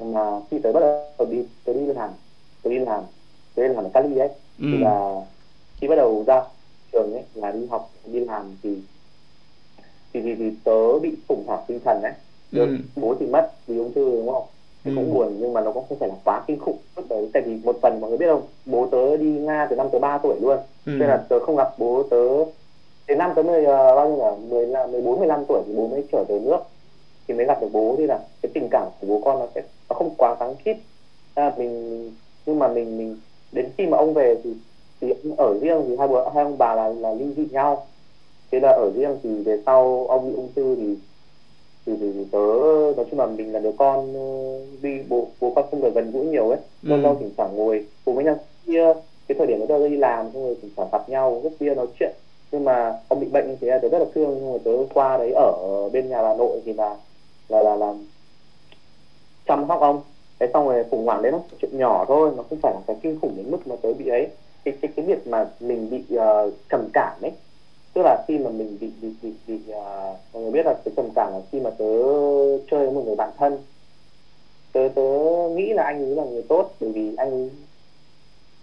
[0.00, 2.10] mà khi tớ bắt đầu đi tớ đi làm
[2.62, 3.02] tớ đi làm
[3.54, 4.28] tớ đi làm ở Cali ấy
[4.58, 4.66] ừ.
[4.72, 5.20] thì là
[5.76, 6.42] khi bắt đầu ra
[6.94, 8.78] trường ấy là đi học đi làm thì
[10.12, 12.12] thì thì, thì tớ bị khủng hoảng tinh thần đấy.
[12.52, 12.76] Ừ.
[12.96, 14.44] bố thì mất vì ung thư đúng không?
[14.84, 14.94] Thì ừ.
[14.96, 17.28] cũng buồn nhưng mà nó cũng không phải là quá kinh khủng lúc đấy.
[17.32, 19.98] Tại vì một phần mọi người biết không bố tớ đi nga từ năm tớ
[19.98, 20.58] 3 tuổi luôn.
[20.86, 20.92] Ừ.
[20.92, 22.44] nên là tớ không gặp bố tớ
[23.08, 25.62] đến năm tớ mười uh, bao nhiêu là mười là mười bốn mười lăm tuổi
[25.66, 26.58] thì bố mới trở về nước.
[27.28, 29.62] Thì mới gặp được bố thì là cái tình cảm của bố con nó sẽ
[29.88, 30.76] nó không quá kháng khít.
[31.34, 32.12] À, mình
[32.46, 33.16] nhưng mà mình mình
[33.52, 34.50] đến khi mà ông về thì
[35.00, 37.86] thì ở riêng thì hai bố hai ông bà là là ly dị nhau.
[38.52, 40.96] Thế là ở riêng thì về sau ông bị ung thư thì
[41.86, 42.38] thì, thì, thì tớ
[42.96, 44.12] nói chung là mình là đứa con
[44.82, 46.58] đi bố bố con không được gần gũi nhiều ấy.
[46.82, 47.02] Lâu ừ.
[47.02, 48.38] lâu thỉnh thoảng ngồi cùng với nhau.
[48.66, 48.92] Kia
[49.28, 51.74] cái thời điểm đó tớ đi làm xong rồi thỉnh thoảng gặp nhau rất bia
[51.74, 52.12] nói chuyện.
[52.52, 54.70] Nhưng mà ông bị bệnh như thế là tớ rất là thương nhưng mà tớ
[54.94, 55.52] qua đấy ở
[55.92, 56.96] bên nhà bà nội thì là
[57.48, 58.06] là là làm
[59.46, 60.00] chăm sóc ông.
[60.38, 62.96] Thế xong rồi khủng hoảng đấy nó chuyện nhỏ thôi nó không phải là cái
[63.02, 64.28] kinh khủng đến mức mà tớ bị ấy
[64.64, 67.32] cái cái cái việc mà mình bị uh, trầm cảm ấy
[67.94, 70.94] tức là khi mà mình bị bị bị, bị uh, mọi người biết là cái
[70.96, 71.84] trầm cảm là khi mà tớ
[72.70, 73.58] chơi với một người bạn thân.
[74.72, 75.02] Tớ tớ
[75.56, 77.50] nghĩ là anh ấy là người tốt bởi vì anh ấy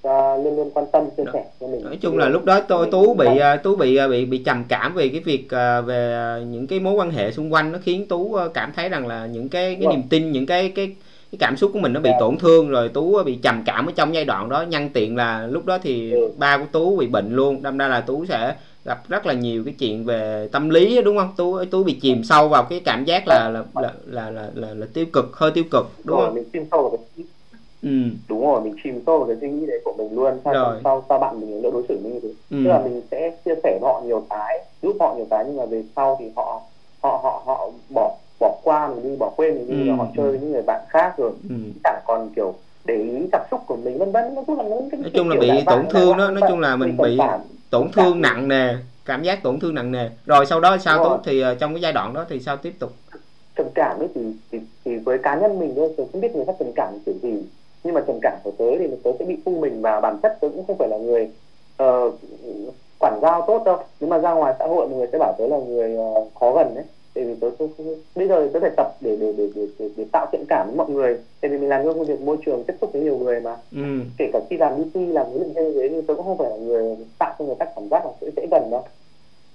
[0.08, 1.84] uh, luôn luôn quan tâm chia sẻ cho mình.
[1.84, 4.64] Nói chung là lúc đó tôi tú bị uh, tú bị uh, bị bị trầm
[4.70, 8.08] cảm về cái việc uh, về những cái mối quan hệ xung quanh nó khiến
[8.08, 10.96] tú uh, cảm thấy rằng là những cái cái niềm tin những cái cái
[11.32, 13.92] cái cảm xúc của mình nó bị tổn thương rồi tú bị trầm cảm ở
[13.96, 16.32] trong giai đoạn đó nhân tiện là lúc đó thì ừ.
[16.38, 18.56] ba của tú bị bệnh luôn đâm ra là tú sẽ
[18.86, 22.24] gặp rất là nhiều cái chuyện về tâm lý đúng không tú tú bị chìm
[22.24, 25.52] sâu vào cái cảm giác là là là là là, là, là tiêu cực hơi
[25.52, 27.26] tiêu cực đúng rồi, không mình chìm sâu vào cái
[27.82, 27.90] ừ.
[28.30, 30.80] đúng rồi mình chìm sâu vào cái suy nghĩ đấy của mình luôn sao rồi.
[30.84, 32.62] sao sao bạn mình lỡ đối xử như thế ừ.
[32.64, 35.58] tức là mình sẽ chia sẻ với họ nhiều cái giúp họ nhiều cái nhưng
[35.58, 36.62] mà về sau thì họ
[37.02, 39.96] họ họ họ bỏ bỏ qua mình đi bỏ quên mình đi ừ.
[39.96, 41.32] họ chơi với những người bạn khác rồi.
[41.50, 41.56] Ừ.
[41.84, 42.54] chẳng còn kiểu
[42.86, 44.36] để ý cảm xúc của mình vân vân.
[44.36, 46.76] Nói chung là những cái nói chung là bị tổn thương đó nói chung là
[46.76, 47.18] mình bị
[47.70, 48.74] tổn thương nặng nề
[49.06, 51.82] cảm giác tổn thương nặng nề rồi sau đó sao tốt thì uh, trong cái
[51.82, 52.92] giai đoạn đó thì sao tiếp tục?
[53.56, 56.46] Trầm cảm ấy thì, thì thì với cá nhân mình thôi tôi không biết người
[56.46, 57.44] khác trầm cảm kiểu gì.
[57.84, 60.38] Nhưng mà trầm cảm của tớ thì tớ sẽ bị thu mình và bản chất
[60.42, 61.30] tớ cũng không phải là người
[61.84, 62.14] uh,
[63.00, 63.78] quản giao tốt đâu.
[64.00, 66.54] Nếu mà ra ngoài xã hội mọi người sẽ bảo tớ là người uh, khó
[66.54, 67.84] gần đấy tại vì tớ, tớ, tớ
[68.16, 70.76] bây giờ tớ phải tập để để để để, để, để tạo thiện cảm với
[70.76, 71.18] mọi người.
[71.42, 73.58] Tại vì mình làm công việc môi trường tiếp xúc với nhiều người mà.
[73.76, 73.82] Ừ.
[74.18, 76.50] kể cả khi làm DC làm huấn luyện viên thế nhưng tớ cũng không phải
[76.50, 78.84] là người tạo cho người ta cảm giác là sẽ dễ gần đâu.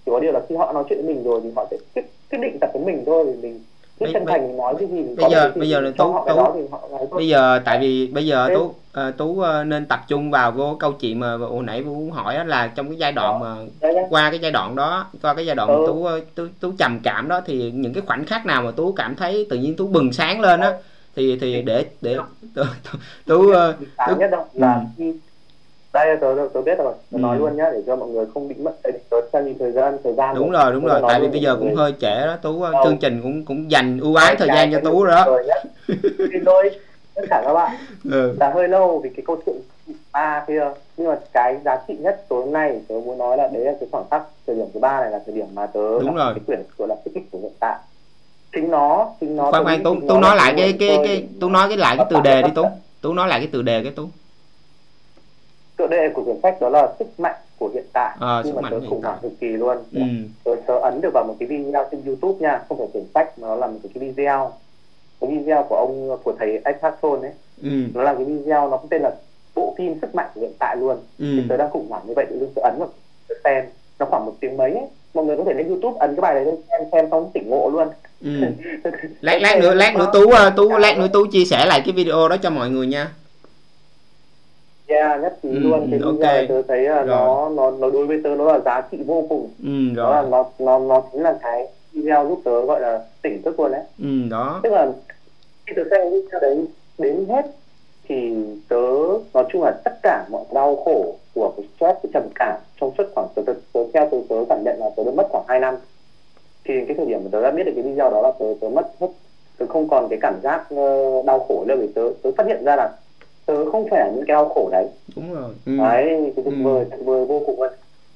[0.06, 2.02] Chỉ có điều là khi họ nói chuyện với mình rồi thì họ sẽ quyết,
[2.30, 3.60] quyết định tập với mình thôi thì mình
[4.00, 7.60] cứ chân thành nói cái gì bây giờ bây giờ là tú tú bây giờ
[7.64, 11.20] tại vì bây giờ tú uh, tú uh, nên tập trung vào cái câu chuyện
[11.20, 13.56] mà hồi nãy vũ hỏi là trong cái giai đoạn mà
[14.10, 15.84] qua cái giai đoạn đó qua cái giai đoạn ừ.
[15.86, 18.92] tú, ờ, tú tú trầm cảm đó thì những cái khoảnh khắc nào mà tú
[18.92, 20.72] cảm thấy tự nhiên tú bừng sáng lên á
[21.16, 22.16] thì thì để để
[22.54, 22.62] tú
[23.26, 23.52] tú,
[24.06, 25.12] tú, nhất đâu là khi
[26.04, 26.94] đây tớ, tớ biết rồi.
[27.12, 27.20] Tớ ừ.
[27.20, 28.72] nói luôn nhá để cho mọi người không bị mất
[29.10, 30.72] tớ xem như thời gian thời gian đúng rồi.
[30.72, 31.00] đúng rồi.
[31.08, 32.62] tại vì bây giờ cũng hơi trễ đó tú.
[32.62, 32.84] Đâu.
[32.84, 35.38] chương trình cũng cũng dành ưu ái thời gian cho tú rồi đó.
[36.18, 36.70] xin lỗi
[37.14, 37.76] tất cả các bạn.
[38.10, 38.36] Ừ.
[38.40, 39.56] là hơi lâu vì cái câu chuyện
[40.12, 40.70] ba kia.
[40.96, 43.72] Nhưng mà cái giá trị nhất tối hôm nay tớ muốn nói là đấy là
[43.80, 46.34] cái khoảng khắc thời điểm thứ ba này là thời điểm mà tớ đúng rồi.
[46.34, 47.78] cái quyển gọi là cái tích của hiện tại.
[48.52, 51.68] Chính nó chính nó khoan khoan tú tú nói lại cái cái cái tú nói
[51.68, 52.64] cái lại cái từ đề đi tú.
[53.00, 54.08] tú nói lại cái từ đề cái tú
[55.76, 58.70] tựa đề của quyển sách đó là sức mạnh của hiện tại à, nhưng mà
[58.70, 60.00] tớ khủng hoảng cực kỳ luôn ừ.
[60.44, 63.38] tớ, tớ ấn được vào một cái video trên youtube nha không phải quyển sách
[63.38, 64.52] mà nó là một cái video
[65.20, 67.70] cái video của ông của thầy Eckhart Tolle ấy ừ.
[67.94, 69.10] nó là cái video nó cũng tên là
[69.54, 71.26] bộ phim sức mạnh của hiện tại luôn ừ.
[71.36, 72.88] thì tớ đang khủng hoảng như vậy tự dưng tớ ấn vào
[73.44, 73.64] xem
[73.98, 74.84] nó khoảng một tiếng mấy ấy.
[75.14, 77.70] mọi người có thể lên youtube ấn cái bài đấy xem xem xong tỉnh ngộ
[77.70, 77.88] luôn
[78.24, 78.30] ừ.
[79.20, 81.92] lát lát nữa lát nữa tú ờ, tú lát nữa tú chia sẻ lại cái
[81.92, 83.08] video đó cho mọi người nha
[84.86, 85.90] yeah nhất trí ừ, luôn.
[86.02, 86.18] Okay.
[86.18, 88.98] bây giờ tớ thấy là nó nó nó đối với tớ nó là giá trị
[89.06, 89.50] vô cùng.
[89.62, 93.42] Ừ, đó là nó nó nó chính là cái video giúp tớ gọi là tỉnh
[93.42, 93.82] thức luôn đấy.
[93.98, 94.60] Ừ, đó.
[94.62, 94.92] Tức là
[95.66, 96.66] khi tớ xem video đấy
[96.98, 97.46] đến hết
[98.08, 98.34] thì
[98.68, 98.86] tớ
[99.34, 102.90] nói chung là tất cả mọi đau khổ của cái stress cái trầm cảm trong
[102.98, 105.44] suốt khoảng tớ, tớ, tớ theo tớ, tớ cảm nhận là tớ đã mất khoảng
[105.48, 105.74] 2 năm.
[106.64, 108.68] Thì cái thời điểm mà tớ đã biết được cái video đó là tớ tớ
[108.68, 109.08] mất hết
[109.58, 112.64] tớ không còn cái cảm giác uh, đau khổ nữa vì tớ tớ phát hiện
[112.64, 112.92] ra là
[113.46, 114.86] tớ không phải là những cái đau khổ đấy
[115.16, 115.72] đúng rồi ừ.
[115.78, 117.60] đấy tuyệt vời tuyệt vời vô cùng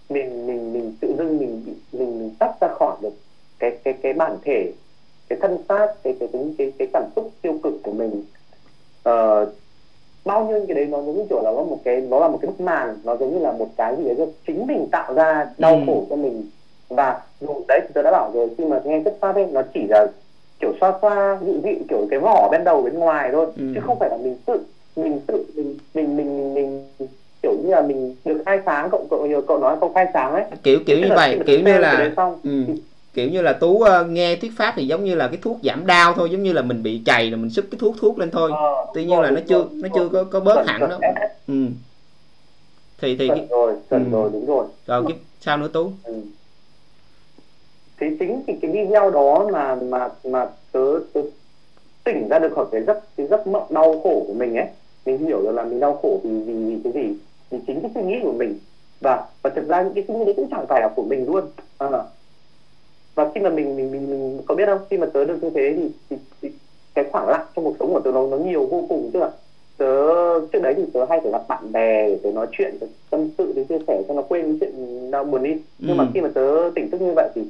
[0.09, 1.63] mình mình mình tự dưng mình
[1.93, 3.13] mình mình tách ra khỏi được
[3.59, 4.73] cái cái cái bản thể
[5.29, 8.25] cái thân xác cái cái cái cái, cái cảm xúc tiêu cực của mình
[9.09, 9.49] uh,
[10.25, 12.39] bao nhiêu cái đấy nó giống như kiểu là nó một cái nó là một
[12.43, 15.15] cái bức màn nó giống như là một cái gì đấy do chính mình tạo
[15.15, 15.81] ra đau ừ.
[15.87, 16.51] khổ cho mình
[16.89, 19.87] và dù đấy tôi đã bảo rồi khi mà nghe chất phát ấy nó chỉ
[19.89, 20.07] là
[20.61, 23.73] kiểu xoa xoa dịu dịu kiểu cái vỏ bên đầu bên ngoài thôi ừ.
[23.75, 24.61] chứ không phải là mình tự
[25.03, 27.09] mình tự mình mình mình mình, mình
[27.43, 30.33] kiểu như là mình được khai sáng cậu cậu nhiều cậu nói câu khai sáng
[30.33, 30.45] ấy.
[30.63, 32.13] Kiểu kiểu như vậy kiểu như là
[32.43, 32.65] ừ,
[33.15, 35.87] kiểu như là tú uh, nghe thuyết pháp thì giống như là cái thuốc giảm
[35.87, 38.31] đau thôi giống như là mình bị chày là mình sức cái thuốc thuốc lên
[38.31, 38.51] thôi.
[38.55, 40.99] Ờ, tuy nhiên là nó chưa nó chưa có có bớt hẳn đó
[41.47, 41.55] ừ.
[43.03, 43.99] Thì thì cái, rồi ừ.
[44.13, 44.67] rồi đúng rồi.
[44.87, 45.93] Rồi cái sao nữa tú?
[46.05, 46.15] Ừ.
[48.01, 50.81] thì chính thì cái video đó mà mà mà tớ,
[51.13, 51.21] tớ
[52.05, 54.67] tỉnh ra được khỏi cái giấc cái giấc mộng đau khổ của mình ấy
[55.07, 57.15] mình hiểu được là mình đau khổ vì vì, vì cái gì?
[57.51, 58.59] Vì chính cái suy nghĩ của mình.
[59.01, 61.27] Và và thực ra những cái suy nghĩ đấy cũng chẳng phải là của mình
[61.27, 61.45] luôn.
[61.79, 61.89] À.
[63.15, 64.79] và khi mà mình mình mình mình có biết không?
[64.91, 66.49] Khi mà tớ được như thế thì, thì, thì
[66.95, 69.31] cái khoảng lặng trong cuộc sống của tớ nó nó nhiều vô cùng tức là
[69.77, 69.87] tớ
[70.53, 73.29] trước đấy thì tớ hay phải gặp bạn bè để tớ nói chuyện tớ tâm
[73.39, 75.51] sự để chia sẻ cho nó quên chuyện đau buồn đi.
[75.79, 76.03] Nhưng ừ.
[76.03, 77.43] mà khi mà tớ tỉnh thức như vậy thì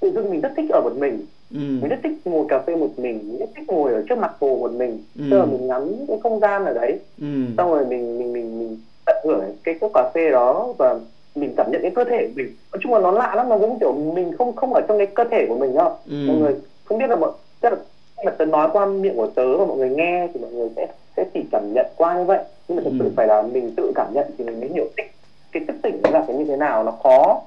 [0.00, 1.60] tự dưng mình rất thích ở một mình ừ.
[1.60, 4.32] mình rất thích ngồi cà phê một mình mình rất thích ngồi ở trước mặt
[4.40, 5.24] hồ một mình ừ.
[5.30, 7.26] tức là mình ngắm cái không gian ở đấy ừ.
[7.56, 10.98] xong rồi mình mình mình mình tận hưởng cái cốc cà phê đó và
[11.34, 13.78] mình cảm nhận cái cơ thể mình nói chung là nó lạ lắm nó giống
[13.78, 16.16] kiểu mình không không ở trong cái cơ thể của mình đâu ừ.
[16.26, 16.54] mọi người
[16.84, 17.76] không biết là mọi tức là
[18.24, 20.86] mà tớ nói qua miệng của tớ và mọi người nghe thì mọi người sẽ
[21.16, 23.10] sẽ chỉ cảm nhận qua như vậy nhưng mà thực sự ừ.
[23.16, 25.06] phải là mình tự cảm nhận thì mình mới hiểu thích
[25.52, 27.40] cái thức tỉnh là cái như thế nào nó khó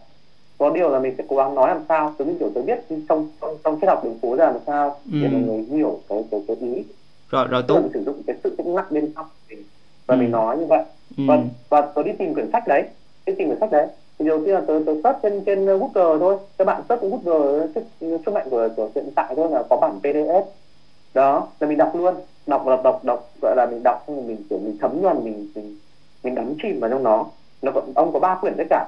[0.58, 2.80] có điều là mình sẽ cố gắng nói làm sao giống như kiểu tôi biết
[3.10, 5.18] trong trong trong triết học đường phố ra làm sao ừ.
[5.22, 6.84] để mọi người hiểu cái cái cái ý.
[7.30, 9.64] Rồi rồi tôi sử dụng cái sự tĩnh lặng bên trong mình
[10.08, 10.20] và ừ.
[10.20, 10.84] mình nói như vậy.
[11.18, 11.24] Ừ.
[11.28, 11.38] và
[11.70, 12.84] và tôi đi tìm quyển sách đấy
[13.26, 13.88] đi tìm quyển sách đấy.
[14.20, 16.38] Thì đầu tiên là tôi tôi search trên trên Google thôi.
[16.58, 19.78] Các bạn search trên Google sức sức mạnh của của hiện tại thôi là có
[19.78, 20.44] bản PDF
[21.14, 22.16] đó là mình đọc luôn.
[22.48, 25.52] Đọc đọc đọc đọc gọi là mình đọc xong mình kiểu mình thấm nhuần mình
[25.56, 25.78] mình
[26.24, 27.26] mình đắm chìm vào trong nó.
[27.62, 28.88] Nó có, ông có ba quyển tất cả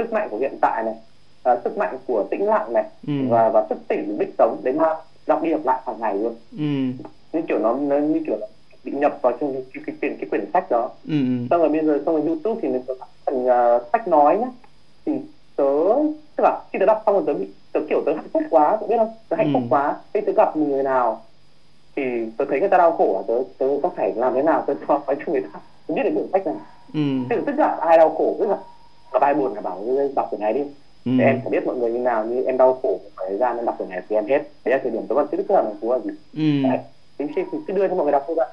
[0.00, 0.94] sức mạnh của hiện tại này
[1.54, 3.12] uh, sức mạnh của tĩnh lặng này ừ.
[3.28, 4.94] và và sức tỉnh biết sống đến mà
[5.26, 7.04] đọc đi đọc lại hàng ngày luôn ừ.
[7.32, 8.46] như kiểu nó, nó như kiểu là
[8.84, 11.14] bị nhập vào trong cái cái, cái, cái, quyển sách đó ừ.
[11.50, 12.94] xong rồi bây giờ xong rồi youtube thì mình có
[13.26, 14.48] phần uh, sách nói nhá
[15.06, 15.12] thì
[15.56, 15.64] tớ
[16.36, 18.76] tức là khi tớ đọc xong rồi tớ bị tớ kiểu tớ hạnh phúc quá
[18.80, 19.50] tớ biết không tớ hạnh ừ.
[19.54, 21.22] phúc quá khi tớ gặp một người nào
[21.96, 22.02] thì
[22.36, 25.00] tớ thấy người ta đau khổ tớ tớ có phải làm thế nào tớ nói
[25.08, 26.56] cho người ta tớ biết được biện cách nào
[26.94, 27.36] ừ.
[27.46, 28.58] tức là ai đau khổ tức là
[29.12, 29.84] gặp ai buồn là bảo
[30.16, 30.60] đọc cái này đi.
[31.04, 31.12] Ừ.
[31.18, 33.56] để em phải biết mọi người như nào như em đau khổ một thời gian
[33.56, 34.42] em đọc cái này thì em hết.
[34.64, 36.10] Đấy là thời điểm tớ còn chưa biết là phú là gì.
[36.34, 36.68] Ừ.
[36.68, 36.78] đấy.
[37.18, 38.48] Khi, khi đưa cho mọi người đọc thôi vậy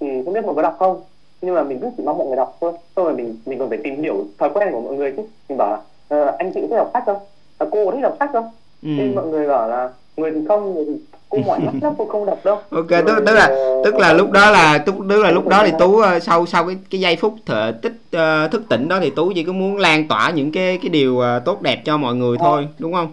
[0.00, 1.00] thì không biết mọi người đọc không?
[1.42, 2.72] Nhưng mà mình cứ chỉ mong mọi người đọc thôi.
[2.96, 5.22] Xong rồi mình mình còn phải tìm hiểu thói quen của mọi người chứ.
[5.48, 5.78] Mình bảo là
[6.20, 7.18] uh, anh chị thích đọc sách không?
[7.60, 8.50] Là cô thích đọc sách không?
[8.82, 8.88] Ừ.
[8.98, 10.92] thì mọi người bảo là người thì không người thì
[11.28, 12.56] cô mỏi mắt lắm cô không đọc đâu.
[12.70, 13.48] Ok tức, tức là
[13.84, 16.66] tức là lúc đó là tức, tức là lúc đó thì tú uh, sau sau
[16.66, 19.76] cái cái giây phút thở tích uh, thức tỉnh đó thì tú chỉ có muốn
[19.76, 23.08] lan tỏa những cái cái điều uh, tốt đẹp cho mọi người thôi đúng không?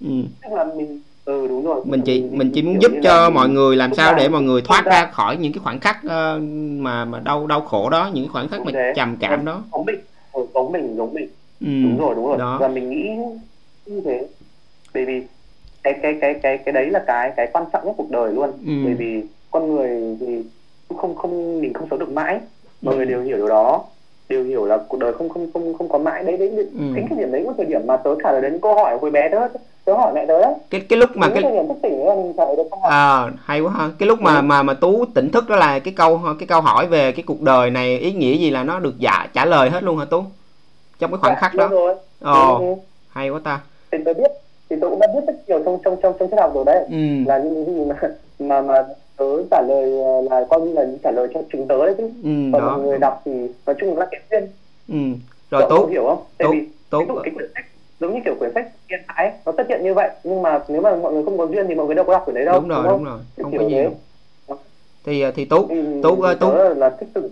[0.00, 0.14] Ừ.
[0.42, 1.80] tức là mình ừ đúng rồi.
[1.84, 4.84] Mình chỉ mình, chỉ muốn giúp cho mọi người làm sao để mọi người thoát
[4.84, 6.42] ra khỏi những cái khoảnh khắc uh,
[6.78, 9.62] mà mà đau đau khổ đó những khoảnh khắc mà trầm cảm đó.
[9.72, 10.00] Giống mình.
[10.54, 11.28] Giống mình giống mình.
[11.60, 11.66] Ừ.
[11.66, 12.38] đúng rồi đúng rồi.
[12.38, 12.58] đó.
[12.60, 13.10] và mình nghĩ
[13.86, 14.26] như thế.
[14.94, 15.22] Bởi vì
[15.84, 18.50] cái cái cái cái cái đấy là cái cái quan trọng nhất cuộc đời luôn
[18.66, 18.72] ừ.
[18.84, 20.42] bởi vì con người thì
[20.96, 22.40] không không mình không sống được mãi
[22.82, 22.96] mọi ừ.
[22.96, 23.84] người đều hiểu điều đó
[24.28, 26.92] đều hiểu là cuộc đời không không không không có mãi đấy đấy ừ.
[26.94, 29.10] chính cái điểm đấy một thời điểm mà tớ trả lời đến câu hỏi hồi
[29.10, 29.48] bé tớ
[29.84, 32.14] tớ hỏi mẹ tớ đấy cái cái lúc mà cái thời điểm thức tỉnh là
[32.14, 34.42] mình trả lời được câu hỏi à hay quá ha cái lúc mà ừ.
[34.42, 37.42] mà mà tú tỉnh thức đó là cái câu cái câu hỏi về cái cuộc
[37.42, 40.24] đời này ý nghĩa gì là nó được dạ trả lời hết luôn hả tú
[40.98, 41.94] trong cái khoảnh dạ, khắc đó rồi.
[42.20, 42.74] ồ ừ.
[43.08, 43.60] hay quá ta
[43.92, 44.30] thì tớ biết
[44.74, 46.84] thì tôi cũng đã biết rất nhiều trong trong trong trong triết học rồi đấy.
[46.90, 47.24] Ừ.
[47.26, 47.96] là những cái gì mà
[48.38, 48.74] mà mà
[49.16, 49.90] tớ trả lời
[50.30, 52.10] là coi như là trả lời cho chúng tớ đấy chứ.
[52.22, 52.80] Ừ, còn đó.
[52.82, 53.32] người đọc thì
[53.66, 54.48] nói chung là cái duyên
[54.88, 55.18] ừ.
[55.50, 56.22] rồi tốt hiểu không?
[56.38, 57.64] Tại vì tốt cái quyển sách
[58.00, 60.10] giống như kiểu quyển sách hiện tại nó tất hiện như vậy.
[60.24, 62.22] Nhưng mà nếu mà mọi người không có duyên thì mọi người đâu có đọc
[62.24, 63.18] quyển đấy đâu đúng rồi đúng, đúng rồi.
[63.42, 63.76] Không có gì
[65.06, 67.30] thì ờ, thì tú ừ, tú uh, tú là thích tự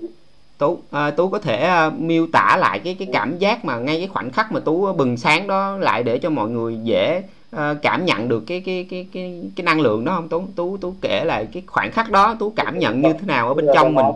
[0.62, 3.98] tú à, tú có thể à, miêu tả lại cái cái cảm giác mà ngay
[3.98, 7.74] cái khoảnh khắc mà tú bừng sáng đó lại để cho mọi người dễ à,
[7.82, 10.94] cảm nhận được cái cái cái cái cái năng lượng đó không tú tú tú
[11.01, 13.94] kể lại cái khoảnh khắc đó tú cảm nhận như thế nào ở bên trong
[13.94, 14.06] mình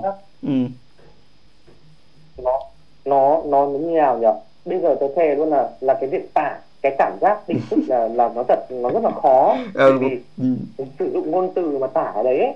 [0.42, 0.70] ừ.
[2.44, 2.60] nó
[3.04, 4.28] nó nó như nào nhỉ
[4.64, 7.78] bây giờ tôi thề luôn là là cái việc tả cái cảm giác định thức
[7.88, 9.98] là là nó thật nó rất là khó ừ.
[9.98, 10.44] vì ừ.
[10.98, 12.54] sử dụng ngôn từ mà tả ở đấy ấy,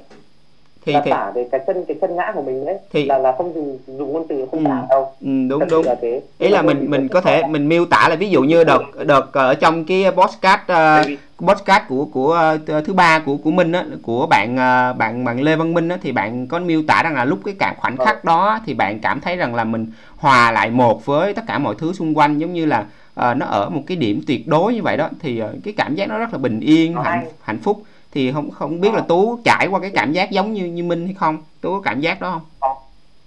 [0.86, 3.18] thì là thì tả về cái chân cái chân ngã của mình đấy thì là
[3.18, 5.12] là không dùng dùng ngôn từ không ừ, tả đâu.
[5.20, 5.86] ừ, đúng Thật đúng.
[5.86, 6.20] là thế.
[6.38, 9.32] ý là mình mình có thể mình miêu tả là ví dụ như đợt đợt
[9.32, 13.84] ở trong cái podcast uh, podcast của của uh, thứ ba của của Minh á
[14.02, 17.14] của bạn uh, bạn bạn Lê Văn Minh á thì bạn có miêu tả rằng
[17.14, 19.86] là lúc cái cảm khoảnh khắc đó thì bạn cảm thấy rằng là mình
[20.16, 23.46] hòa lại một với tất cả mọi thứ xung quanh giống như là uh, nó
[23.46, 26.18] ở một cái điểm tuyệt đối như vậy đó thì uh, cái cảm giác nó
[26.18, 27.82] rất là bình yên hạnh, hạnh phúc
[28.12, 31.04] thì không không biết là tú trải qua cái cảm giác giống như như minh
[31.04, 32.30] hay không tú có cảm giác đó
[32.60, 32.76] không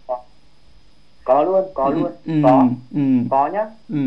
[0.07, 0.19] có,
[1.23, 1.43] có.
[1.43, 3.01] luôn có ừ, luôn ừ, có ừ.
[3.29, 3.99] có nhá ừ.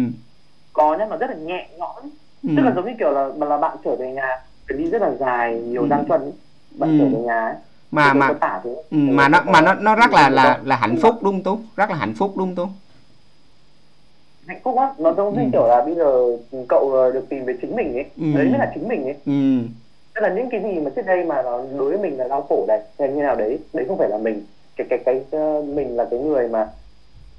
[0.72, 2.02] có nhá mà rất là nhẹ nhõm
[2.42, 2.50] ừ.
[2.56, 4.28] tức là giống như kiểu là là bạn trở về nhà
[4.68, 5.88] phải đi rất là dài nhiều ừ.
[5.90, 6.32] gian chân
[6.70, 6.98] bạn ừ.
[6.98, 7.54] trở về nhà ấy
[7.90, 8.28] mà mà.
[8.64, 11.58] Ừ, mà nó mà nó nó rất là là là hạnh phúc đúng không tú
[11.76, 12.72] rất là hạnh phúc đúng không tú
[14.46, 15.48] hạnh phúc á nó giống như ừ.
[15.52, 16.36] kiểu là bây giờ
[16.68, 18.26] cậu được tìm về chính mình ấy ừ.
[18.34, 19.68] đấy mới là chính mình ấy ừ
[20.16, 22.42] tức là những cái gì mà trước đây mà nó đối với mình là đau
[22.42, 24.42] khổ này hay như nào đấy đấy không phải là mình.
[24.76, 26.68] Cái cái cái uh, mình là cái người mà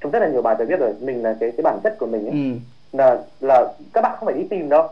[0.00, 2.06] trong rất là nhiều bài tôi viết rồi mình là cái cái bản chất của
[2.06, 2.32] mình ấy.
[2.32, 2.58] Ừ.
[2.98, 4.88] là là các bạn không phải đi tìm đâu.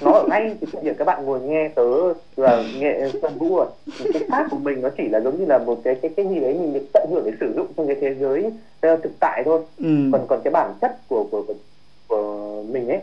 [0.00, 3.66] Nó ở ngay cái chuyện các bạn ngồi nghe tớ là nghệ sân vũ rồi.
[4.12, 6.40] Cái khác của mình nó chỉ là giống như là một cái cái cái gì
[6.40, 9.42] đấy mình được tận hưởng để sử dụng trong cái thế giới uh, thực tại
[9.44, 9.60] thôi.
[9.78, 10.08] Ừ.
[10.12, 11.54] còn còn cái bản chất của của của,
[12.08, 13.00] của mình ấy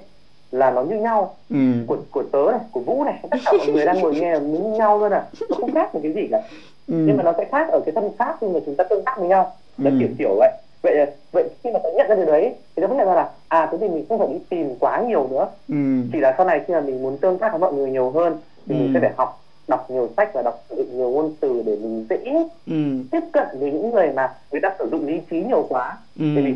[0.51, 1.57] là nó như nhau ừ.
[1.87, 4.59] của của tớ này của vũ này tất cả mọi người đang ngồi nghe như
[4.59, 6.41] nhau luôn à nó không khác một cái gì cả
[6.87, 6.95] ừ.
[7.07, 9.15] nhưng mà nó sẽ khác ở cái thân xác khi mà chúng ta tương tác
[9.19, 9.95] với nhau nó ừ.
[9.99, 10.51] kiểu kiểu vậy
[10.81, 13.29] vậy vậy khi mà tớ nhận ra điều đấy thì tớ mới nhận ra là
[13.47, 15.75] à thế thì mình không phải đi tìm quá nhiều nữa ừ.
[16.13, 18.37] chỉ là sau này khi mà mình muốn tương tác với mọi người nhiều hơn
[18.67, 18.79] thì ừ.
[18.79, 22.47] mình sẽ phải học đọc nhiều sách và đọc nhiều ngôn từ để mình dễ
[22.67, 22.75] ừ.
[23.11, 26.25] tiếp cận với những người mà người ta sử dụng lý trí nhiều quá ừ.
[26.35, 26.53] vì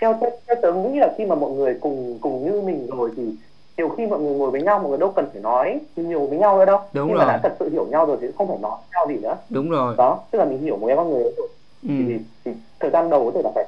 [0.00, 3.10] theo theo, theo tớ nghĩ là khi mà mọi người cùng cùng như mình rồi
[3.16, 3.22] thì
[3.76, 6.38] nhiều khi mọi người ngồi với nhau mọi người đâu cần phải nói nhiều với
[6.38, 6.78] nhau nữa đâu.
[6.92, 7.26] Đúng khi rồi.
[7.26, 9.36] mà đã thật sự hiểu nhau rồi thì không phải nói nhau gì nữa.
[9.50, 9.94] Đúng rồi.
[9.98, 11.48] Đó tức là mình hiểu một cái con người rồi
[11.82, 11.88] ừ.
[11.88, 13.64] thì, thì thời gian đầu có thể là phải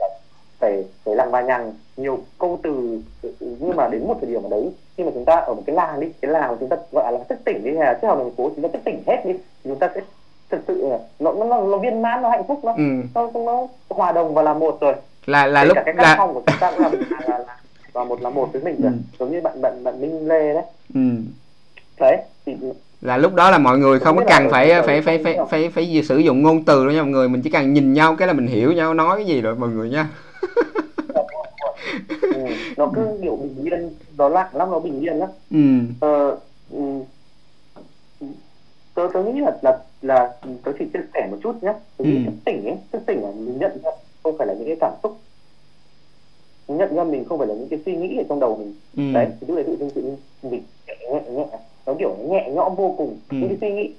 [0.58, 3.00] phải phải lằng bà nhằng nhiều câu từ
[3.40, 5.76] nhưng mà đến một thời điểm ở đấy khi mà chúng ta ở một cái
[5.76, 8.18] làng đi cái làng mà chúng ta gọi là thức tỉnh đi hay là học
[8.18, 10.00] thành phố chúng ta thức tỉnh hết đi thì chúng ta sẽ
[10.50, 10.88] thực sự
[11.18, 12.82] nó nó, nó, nó viên mãn nó hạnh phúc nó, ừ.
[13.14, 14.94] nó nó hòa đồng và là một rồi
[15.26, 16.90] là là lúc cái là của chúng ta cũng là,
[17.28, 17.56] là, là,
[17.94, 18.98] là một là một với mình rồi ừ.
[19.18, 21.00] giống như bạn bạn bạn Minh Lê đấy ừ.
[22.00, 22.16] đấy
[22.46, 22.52] thì
[23.00, 26.02] là lúc đó là mọi người không có cần phải phải phải phải phải phải
[26.04, 28.34] sử dụng ngôn từ đâu nha mọi người mình chỉ cần nhìn nhau cái là
[28.34, 30.08] mình hiểu nhau nói cái gì rồi mọi người nha
[32.20, 32.46] ừ.
[32.76, 35.58] nó cứ kiểu bình yên nó lặng lắm nó bình yên lắm ừ.
[36.00, 36.36] ờ,
[36.70, 37.02] ừ.
[38.94, 40.30] tớ tớ nghĩ là là là
[40.64, 42.04] tớ chỉ chia sẻ một chút nhé ừ.
[42.24, 43.90] thức tỉnh ấy thức tỉnh là mình nhận ra
[44.22, 45.16] không phải là những cái cảm xúc
[46.68, 49.12] nhận ra mình không phải là những cái suy nghĩ ở trong đầu mình ừ.
[49.14, 50.02] đấy thì lúc đấy tự dưng tự
[50.42, 51.46] mình nhẹ nhẹ nhẹ
[51.86, 53.36] nó kiểu nhẹ nhõm vô cùng ừ.
[53.36, 53.92] những cái suy nghĩ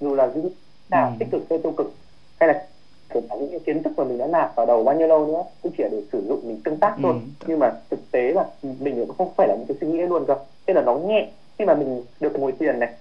[0.00, 0.50] dù là những
[0.90, 1.14] nào ừ.
[1.18, 1.92] tích cực hay tiêu cực
[2.40, 2.66] hay là
[3.08, 5.26] kể cả những cái kiến thức mà mình đã nạp vào đầu bao nhiêu lâu
[5.26, 7.18] nữa cũng chỉ để sử dụng mình tương tác thôi ừ.
[7.46, 8.46] nhưng mà thực tế là
[8.80, 10.34] mình không phải là những cái suy nghĩ luôn cơ
[10.66, 12.92] nên là nó nhẹ khi mà mình được ngồi thiền này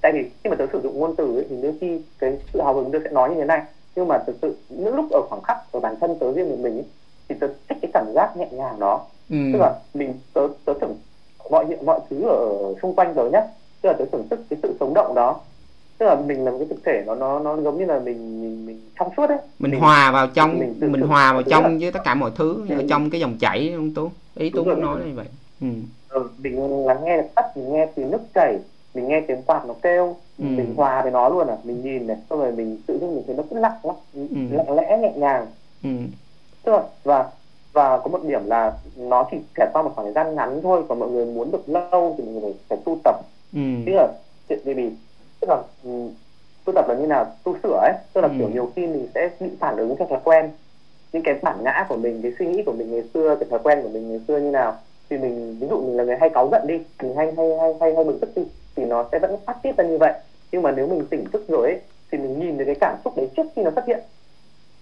[0.00, 2.60] tại vì khi mà tớ sử dụng ngôn từ ấy, thì đôi khi cái sự
[2.60, 3.62] hào hứng tớ sẽ nói như thế này
[3.96, 6.58] nhưng mà thực sự những lúc ở khoảng khắc ở bản thân tớ riêng một
[6.60, 6.84] mình ấy,
[7.28, 9.36] thì tớ thích cái cảm giác nhẹ nhàng đó ừ.
[9.52, 10.96] tức là mình tớ tớ tưởng
[11.50, 13.40] mọi mọi thứ ở xung quanh tớ nhé
[13.82, 15.40] tức là tớ thưởng thức cái sự sống động đó
[15.98, 18.42] tức là mình là một cái thực thể nó nó nó giống như là mình
[18.42, 21.64] mình mình trong suốt đấy mình, mình hòa vào trong mình, mình, hòa vào trong
[21.64, 21.78] là...
[21.80, 22.74] với tất cả mọi thứ ừ.
[22.76, 25.26] ở trong cái dòng chảy không tú ý tú muốn nói như vậy
[25.60, 25.66] ừ.
[26.08, 26.28] ừ.
[26.38, 28.58] mình lắng nghe tắt mình nghe tiếng nước chảy
[28.94, 30.44] mình nghe tiếng quạt nó kêu ừ.
[30.44, 33.24] mình hòa với nó luôn à mình nhìn này xong rồi mình tự nhiên mình
[33.26, 34.20] thấy nó cứ lặng lặng ừ.
[34.50, 35.46] lặng lẽ nhẹ nhàng
[35.82, 35.90] ừ.
[36.64, 37.30] tức là và
[37.72, 40.82] và có một điểm là nó chỉ trải qua một khoảng thời gian ngắn thôi
[40.88, 43.20] còn mọi người muốn được lâu thì mọi người phải tu tập
[43.54, 43.60] ừ.
[43.86, 44.08] tức là
[44.48, 44.90] chuyện gì vì
[45.40, 45.90] tức là ừ,
[46.64, 48.34] tu tập là như nào tu sửa ấy tức là ừ.
[48.38, 50.50] kiểu nhiều khi mình sẽ bị phản ứng theo thói quen
[51.12, 53.60] những cái bản ngã của mình cái suy nghĩ của mình ngày xưa cái thói
[53.62, 54.76] quen của mình ngày xưa như nào
[55.10, 57.74] thì mình ví dụ mình là người hay cáu giận đi mình hay hay hay
[57.80, 58.42] hay hay bực tức đi
[58.76, 60.12] thì nó sẽ vẫn phát tiết ra như vậy
[60.52, 61.80] nhưng mà nếu mình tỉnh thức rồi ấy
[62.10, 64.00] thì mình nhìn được cái cảm xúc đấy trước khi nó xuất hiện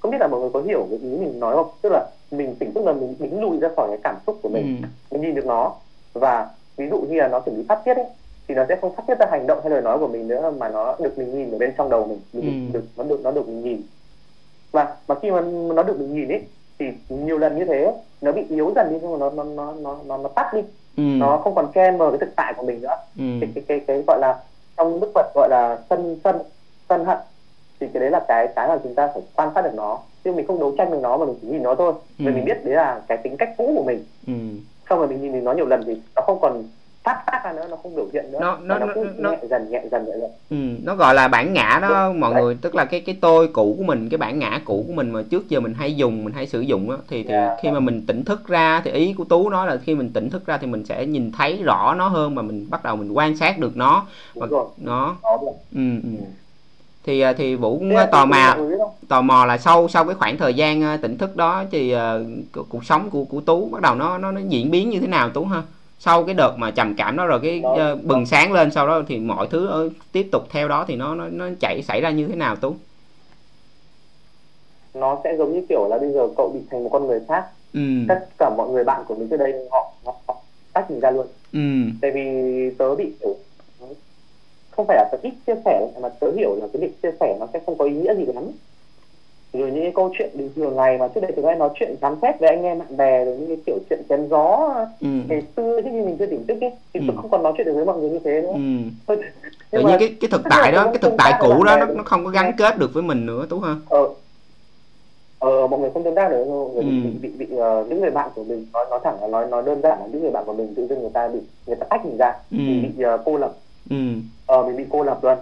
[0.01, 2.55] không biết là mọi người có hiểu cái ý mình nói không tức là mình
[2.59, 4.88] tỉnh thức là mình đứng lùi ra khỏi cái cảm xúc của mình ừ.
[5.10, 5.74] mình nhìn được nó
[6.12, 8.06] và ví dụ như là nó chuẩn bị phát tiết ấy
[8.48, 10.52] thì nó sẽ không phát tiết ra hành động hay lời nói của mình nữa
[10.59, 12.78] mà nó được mình nhìn ở bên trong đầu mình, mình ừ.
[12.78, 13.82] được nó được nó được mình nhìn
[14.72, 15.40] và mà khi mà
[15.74, 16.43] nó được mình nhìn ấy
[16.78, 19.74] thì nhiều lần như thế nó bị yếu dần đi nhưng mà nó nó nó
[19.80, 20.60] nó nó, nó tắt đi
[20.97, 21.02] ừ.
[21.02, 23.24] nó không còn che mờ cái thực tại của mình nữa ừ.
[23.40, 24.38] cái, cái cái cái gọi là
[24.77, 26.36] trong đức phật gọi là sân sân
[26.89, 27.19] sân hận
[27.81, 30.32] thì cái đấy là cái cái mà chúng ta phải quan sát được nó chứ
[30.32, 32.24] mình không đấu tranh được nó mà mình chỉ nhìn nó thôi ừ.
[32.24, 34.32] vì mình biết đấy là cái tính cách cũ của mình ừ.
[34.90, 36.62] xong rồi mình nhìn nó nhiều lần thì nó không còn
[37.06, 39.70] phát phát ra nữa nó không biểu hiện nữa nó nó nó, nó nhẹ dần
[39.70, 42.20] nhẹ dần nhẹ dần ừ, nó gọi là bản ngã đó Đúng.
[42.20, 42.42] mọi Đấy.
[42.42, 45.10] người tức là cái cái tôi cũ của mình cái bản ngã cũ của mình
[45.10, 47.58] mà trước giờ mình hay dùng mình hay sử dụng đó thì, thì yeah.
[47.62, 50.30] Khi mà mình tỉnh thức ra thì ý của tú nói là khi mình tỉnh
[50.30, 53.12] thức ra thì mình sẽ nhìn thấy rõ nó hơn mà mình bắt đầu mình
[53.12, 54.46] quan sát được nó và
[54.76, 55.36] nó ừ,
[55.74, 55.80] ừ.
[56.02, 56.24] ừ.
[57.04, 58.56] thì à, thì vũ cũng Thế tò mò
[59.08, 62.00] tò mò là sau sau cái khoảng thời gian à, tỉnh thức đó thì uh,
[62.68, 65.30] cuộc sống của của tú bắt đầu nó nó nó diễn biến như thế nào
[65.30, 65.62] tú ha
[65.98, 67.93] sau cái đợt mà trầm cảm đó rồi cái đó.
[67.93, 70.97] Uh, bừng sáng lên sau đó thì mọi thứ uh, tiếp tục theo đó thì
[70.97, 72.74] nó nó nó chạy xảy ra như thế nào tú
[74.94, 77.47] nó sẽ giống như kiểu là bây giờ cậu bị thành một con người khác
[77.74, 77.81] ừ.
[78.09, 80.36] tất cả mọi người bạn của mình trước đây họ, họ,
[80.73, 81.60] tách mình ra luôn ừ.
[82.02, 82.24] tại vì
[82.78, 83.12] tớ bị
[84.70, 87.36] không phải là tớ ít chia sẻ mà tớ hiểu là cái việc chia sẻ
[87.40, 88.44] nó sẽ không có ý nghĩa gì lắm
[89.52, 91.97] rồi những cái câu chuyện bình thường ngày mà trước đây chúng ta nói chuyện
[92.02, 95.09] giám xét với anh em bạn bè rồi những cái kiểu chuyện chém gió ừ.
[95.28, 97.05] ngày xưa chứ như mình chưa tỉnh thức ấy thì ừ.
[97.06, 98.52] tôi không còn nói chuyện được với mọi người như thế nữa
[99.06, 99.16] ừ.
[99.73, 102.24] nhưng mà cái cái thực tại đó cái thực tại cũ đó nó, nó không
[102.24, 104.09] có gắn kết được với mình nữa tú ha ờ
[105.39, 106.90] ờ mọi người không tương tác được người ừ.
[107.05, 109.62] bị bị, bị uh, những người bạn của mình nói nói thẳng là nói nói
[109.66, 111.86] đơn giản là những người bạn của mình tự dưng người ta bị người ta
[111.90, 112.56] tách mình ra ừ.
[112.56, 113.52] mình bị uh, cô lập
[113.90, 113.97] ừ.
[114.47, 115.39] ờ mình bị cô lập luôn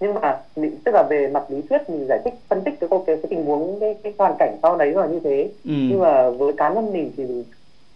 [0.00, 2.90] nhưng mà mình, tức là về mặt lý thuyết mình giải thích phân tích cái
[2.90, 5.72] cái, cái tình huống cái, cái hoàn cảnh sau đấy là như thế ừ.
[5.90, 7.44] nhưng mà với cá nhân mình thì mình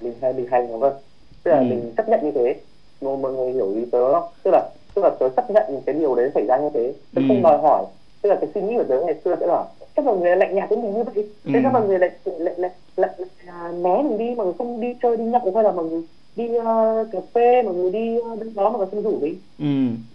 [0.01, 0.95] mình hay mình hành vâng
[1.43, 1.65] tức là ừ.
[1.65, 2.57] mình chấp nhận như thế
[3.01, 5.95] mọi, mọi người hiểu ý tớ không tức là tức là tớ chấp nhận cái
[5.95, 7.25] điều đấy xảy ra như thế tớ ừ.
[7.29, 7.85] không đòi hỏi
[8.23, 9.65] tức là cái suy nghĩ của tớ ngày xưa sẽ là
[9.95, 11.51] các mọi người lạnh nhạt với mình như vậy ừ.
[11.55, 13.11] thế các mọi người lại lại lại, lại,
[13.47, 16.03] lại né mình đi mà không đi chơi đi nhậu hay là mọi người
[16.37, 16.65] đi uh,
[17.13, 19.67] cà phê mọi người đi uh, đứng đó mà người không rủ đi ừ.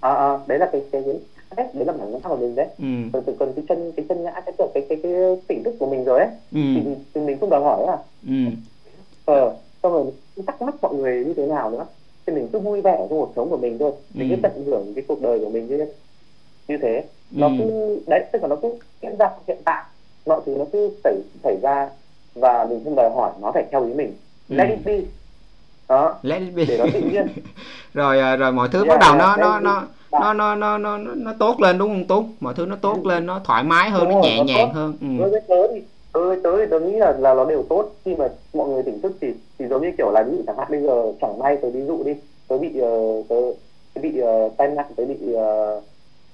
[0.02, 1.04] à, à, đấy là cái cái
[1.58, 2.86] đấy đấy là bản ngã của mình đấy ừ.
[3.14, 5.14] còn còn cái chân cái chân ngã cái cái cái cái
[5.48, 6.60] tỉnh thức của mình rồi ấy ừ.
[6.76, 6.82] thì,
[7.14, 7.98] thì mình không đòi hỏi à
[8.28, 8.34] ừ.
[9.26, 10.06] ờ xong rồi
[10.36, 11.86] mình thắc mắc mọi người như thế nào nữa
[12.26, 14.36] thì mình cứ vui vẻ trong cuộc sống của mình thôi mình ừ.
[14.36, 15.86] cứ tận hưởng cái cuộc đời của mình như
[16.68, 17.54] như thế nó ừ.
[17.60, 19.84] cứ đấy tức là nó cứ diễn ra hiện tại
[20.26, 21.90] mọi thứ nó cứ xảy xảy ra
[22.36, 24.14] và mình không đòi hỏi nó phải theo ý mình
[24.50, 24.56] ừ.
[24.56, 25.00] let it be
[25.88, 27.28] đó let it be để nó tự nhiên
[27.94, 29.84] rồi à, rồi mọi thứ yeah, bắt đầu nó nó nó
[30.20, 33.10] nó nó nó nó nó tốt lên đúng không tú mọi thứ nó tốt ừ.
[33.10, 34.80] lên nó thoải mái hơn đúng nó nhẹ nhàng tốt.
[34.80, 35.08] hơn ừ.
[35.20, 35.82] đối với tớ thì
[36.14, 38.84] đối với tớ thì tớ nghĩ là là nó đều tốt khi mà mọi người
[38.84, 39.28] tỉnh thức thì
[39.60, 42.04] thì giống như kiểu là ví chẳng hạn bây giờ chẳng may tớ ví dụ
[42.04, 42.14] đi
[42.48, 43.36] tớ bị uh, tớ,
[44.02, 45.84] bị uh, tai nạn tớ bị uh,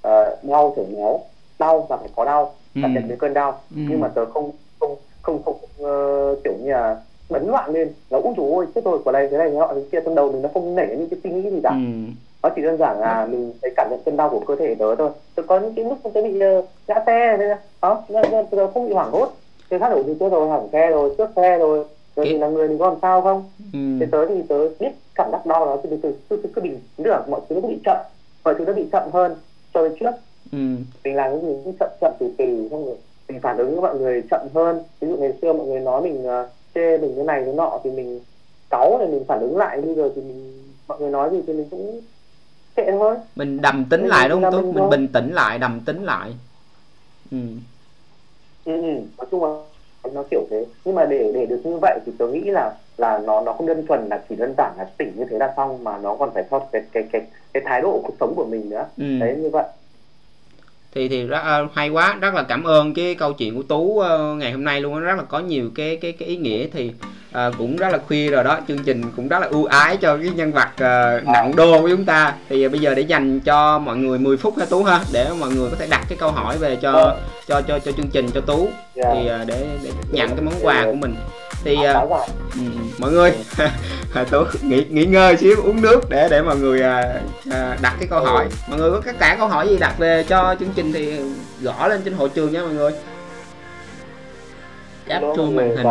[0.08, 1.26] uh, đau chảy máu
[1.60, 2.82] đau và phải có đau ừ.
[2.82, 3.82] nhận cái cơn đau ừ.
[3.90, 6.98] nhưng mà tớ không không không không uh, kiểu như là
[7.30, 9.82] bấn loạn lên là ui dồi ôi chết rồi của này thế này họ thế
[9.92, 12.14] kia trong đầu mình nó không nảy những cái suy nghĩ gì cả ừ.
[12.44, 14.96] Nó chỉ đơn giản là mình thấy cảm nhận cơn đau của cơ thể tớ
[14.96, 15.10] thôi.
[15.36, 18.04] Tôi có những cái lúc tôi bị uh, ngã xe thế đó
[18.52, 19.34] tôi không bị hoảng hốt.
[19.70, 21.86] Thế khác đổi thì trước rồi hỏng xe rồi trước xe rồi.
[22.16, 23.44] Rồi thì là người mình có làm sao không?
[23.74, 23.80] Ừ.
[24.00, 25.98] thế tớ thì tớ biết cảm giác đau đó thì từ
[26.30, 27.98] từ từ cứ bình được mọi thứ nó bị chậm.
[28.44, 29.36] Mọi thứ nó bị chậm hơn
[29.74, 30.12] so với trước.
[30.52, 30.58] Ừ.
[31.04, 32.96] mình làm cái gì cũng chậm chậm từ từ xong rồi
[33.30, 34.84] mình phản ứng với mọi người chậm hơn.
[35.00, 37.80] Ví dụ ngày xưa mọi người nói mình uh, chê mình cái này cái nọ
[37.84, 38.20] thì mình
[38.70, 39.82] cáu thì mình phản ứng lại.
[39.82, 42.02] Bây giờ thì mình mọi người nói gì thì mình cũng
[42.76, 43.16] kệ thôi.
[43.36, 46.30] Mình đầm tính mình lại đúng không mình, mình bình tĩnh lại đầm tính lại.
[47.32, 47.38] Ừ.
[48.66, 49.02] ừ, ừ.
[49.18, 49.50] nói chung là
[50.14, 50.66] nó kiểu thế.
[50.86, 53.68] Nhưng mà để để được như vậy thì tôi nghĩ là là nó nó không
[53.68, 56.34] đơn thuần là chỉ đơn giản là tỉnh như thế là xong mà nó còn
[56.34, 57.22] phải theo cái cái cái
[57.54, 58.86] cái thái độ cuộc sống của mình nữa.
[58.98, 59.20] Ừ.
[59.20, 59.66] đấy như vậy.
[60.92, 62.18] Thì thì rất uh, hay quá.
[62.22, 65.16] Rất là cảm ơn cái câu chuyện của tú uh, ngày hôm nay luôn rất
[65.16, 66.68] là có nhiều cái cái cái ý nghĩa.
[66.68, 66.92] Thì
[67.38, 68.60] uh, cũng rất là khuya rồi đó.
[68.68, 71.90] Chương trình cũng rất là ưu ái cho cái nhân vật uh, nặng đô của
[71.90, 72.34] chúng ta.
[72.50, 75.00] Thì uh, bây giờ để dành cho mọi người 10 phút ha tú ha?
[75.12, 78.10] Để mọi người có thể đặt cái câu hỏi về cho cho cho cho chương
[78.12, 78.70] trình cho tú.
[78.96, 79.14] Yeah.
[79.14, 81.16] thì uh, để, để nhận cái món quà của mình.
[81.64, 82.12] Thì uh,
[82.98, 83.32] mọi người.
[84.32, 88.08] Tú nghỉ nghỉ ngơi xíu uống nước để để mọi người uh, uh, đặt cái
[88.10, 88.48] câu hỏi.
[88.70, 91.20] Mọi người có tất cả câu hỏi gì đặt về cho chương trình thì
[91.62, 92.92] gõ lên trên hội trường nha mọi người.
[95.08, 95.88] Áp chuông màn hình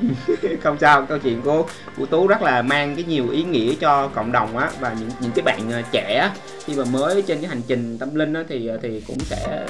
[0.62, 1.64] không sao câu chuyện của
[1.96, 5.10] của tú rất là mang cái nhiều ý nghĩa cho cộng đồng á và những
[5.20, 6.30] những cái bạn trẻ
[6.64, 9.66] khi mà mới trên cái hành trình tâm linh á thì thì cũng sẽ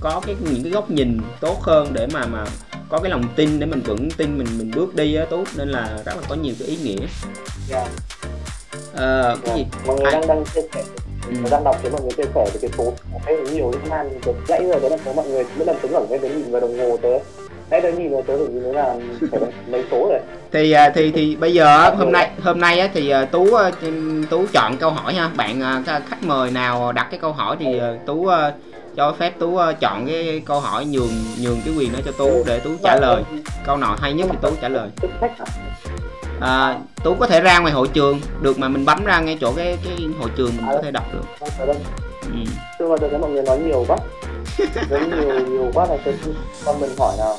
[0.00, 2.44] có cái những cái góc nhìn tốt hơn để mà mà
[2.88, 5.68] có cái lòng tin để mình vững tin mình mình bước đi á tốt nên
[5.68, 7.08] là rất là có nhiều cái ý nghĩa yeah.
[7.68, 7.86] Dạ.
[8.94, 9.58] ờ, cái yeah.
[9.58, 10.84] gì mọi người đang đang chia sẻ
[11.28, 11.34] ừ.
[11.50, 12.92] đang đọc thấy mọi người chia sẻ về cái số
[13.26, 16.10] cái nhiều liên man dãy rồi đó là số mọi người mỗi lần tớ ngẩng
[16.10, 17.18] lên tớ nhìn vào đồng hồ tớ
[17.74, 18.94] Đấy, tớ nhìn vào tớ thì nhìn là
[19.70, 20.20] mấy số rồi.
[20.52, 23.70] Thì à, thì thì bây giờ hôm nay hôm nay thì à, tú à,
[24.30, 28.28] tú chọn câu hỏi ha bạn khách mời nào đặt cái câu hỏi thì tú
[28.96, 32.58] cho phép tú chọn cái câu hỏi nhường nhường cái quyền đó cho tú để
[32.58, 33.22] tú trả lời.
[33.66, 34.88] Câu nào hay nhất thì tú trả lời.
[36.40, 39.52] À, tú có thể ra ngoài hội trường được mà mình bấm ra ngay chỗ
[39.56, 41.46] cái cái hội trường mình có thể đọc được.
[42.22, 42.38] Ừ.
[42.78, 43.96] tôi mà tôi thấy mọi người nói nhiều quá.
[44.90, 46.14] Nói nhiều nhiều quá là tôi
[46.64, 47.36] con mình hỏi nào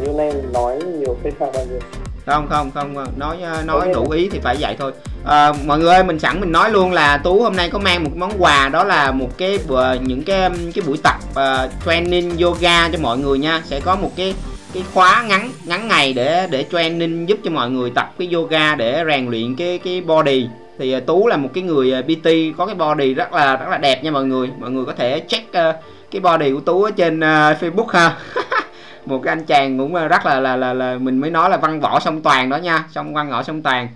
[0.00, 1.80] như nay nói nhiều cái sao bao nhiêu
[2.26, 4.92] không không không nói nói đủ ý thì phải vậy thôi.
[5.24, 8.04] À, mọi người ơi mình sẵn mình nói luôn là tú hôm nay có mang
[8.04, 9.58] một món quà đó là một cái
[10.02, 13.62] những cái cái buổi tập uh, training yoga cho mọi người nha.
[13.64, 14.34] Sẽ có một cái
[14.74, 18.74] cái khóa ngắn ngắn ngày để để training giúp cho mọi người tập cái yoga
[18.74, 20.48] để rèn luyện cái cái body.
[20.78, 22.28] Thì uh, tú là một cái người pt
[22.58, 24.48] có cái body rất là rất là đẹp nha mọi người.
[24.58, 25.74] Mọi người có thể check uh,
[26.10, 27.22] cái body của tú ở trên uh,
[27.60, 28.16] facebook ha
[29.04, 31.80] một cái anh chàng cũng rất là là là, là mình mới nói là văn
[31.80, 33.88] võ song toàn đó nha song văn võ song toàn.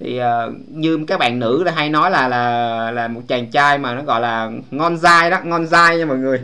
[0.00, 3.78] Thì uh, như các bạn nữ là hay nói là là là một chàng trai
[3.78, 6.40] mà nó gọi là ngon dai đó ngon dai nha mọi người.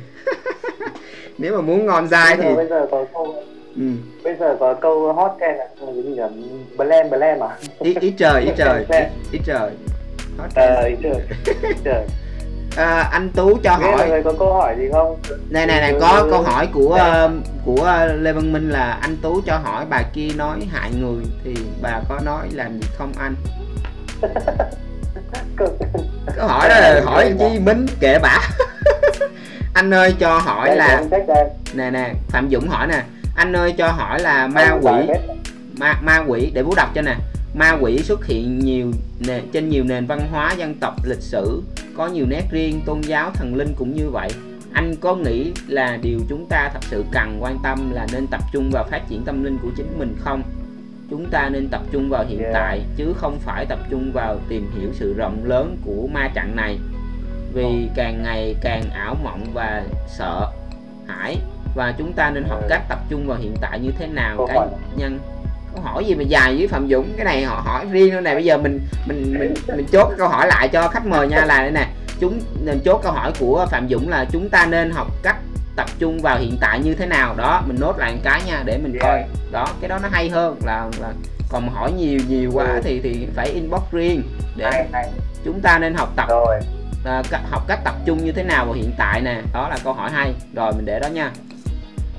[1.39, 3.35] Nếu mà muốn ngon dai thì bây giờ có câu
[3.77, 3.83] ừ.
[4.25, 6.49] bây giờ có câu hot trend là cái gì nhỉ?
[6.77, 7.57] Blem blem à?
[7.79, 9.71] Ít ít trời ít trời ít, ít trời.
[10.39, 11.21] Hot ờ, ít trời
[11.63, 12.05] ít trời
[12.77, 14.23] à, anh tú cho Biết hỏi.
[14.25, 15.17] có câu hỏi gì không?
[15.51, 17.31] Này này này có câu hỏi của uh,
[17.65, 21.55] của lê văn minh là anh tú cho hỏi bà kia nói hại người thì
[21.83, 23.35] bà có nói làm gì không anh?
[26.37, 28.39] Câu hỏi đó là hỏi chi minh kệ bả
[29.75, 31.03] anh ơi cho hỏi là
[31.75, 33.03] nè nè phạm dũng hỏi nè.
[33.37, 34.93] Anh ơi cho hỏi là ma quỷ
[35.79, 37.15] ma ma quỷ để bố đọc cho nè.
[37.55, 38.87] Ma quỷ xuất hiện nhiều
[39.19, 41.63] nền, trên nhiều nền văn hóa dân tộc lịch sử
[41.97, 44.31] có nhiều nét riêng tôn giáo thần linh cũng như vậy.
[44.73, 48.41] Anh có nghĩ là điều chúng ta thật sự cần quan tâm là nên tập
[48.53, 50.43] trung vào phát triển tâm linh của chính mình không?
[51.11, 54.71] Chúng ta nên tập trung vào hiện tại chứ không phải tập trung vào tìm
[54.79, 56.79] hiểu sự rộng lớn của ma trận này.
[57.53, 60.51] Vì càng ngày càng ảo mộng và sợ
[61.07, 61.37] hãi.
[61.75, 64.67] Và chúng ta nên học cách tập trung vào hiện tại như thế nào cá
[64.97, 65.19] nhân
[65.75, 67.13] câu hỏi gì mà dài với phạm dũng?
[67.17, 70.29] Cái này họ hỏi riêng nữa này bây giờ mình mình mình mình chốt câu
[70.29, 71.45] hỏi lại cho khách mời nha.
[71.45, 71.87] Là đây nè.
[72.21, 75.37] Chúng nên chốt câu hỏi của phạm dũng là chúng ta nên học cách
[75.77, 77.35] tập trung vào hiện tại như thế nào?
[77.37, 79.25] Đó mình nốt lại một cái nha để mình coi.
[79.51, 80.57] Đó cái đó nó hay hơn.
[80.65, 81.13] Là, là
[81.49, 82.81] còn hỏi nhiều nhiều quá ừ.
[82.85, 84.23] thì thì phải inbox riêng
[84.57, 84.87] để
[85.45, 86.61] chúng ta nên học tập rồi.
[87.05, 89.41] À, học cách tập trung như thế nào vào hiện tại nè.
[89.53, 90.33] Đó là câu hỏi hay.
[90.55, 91.31] Rồi mình để đó nha.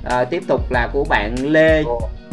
[0.03, 1.83] À, tiếp tục là của bạn lê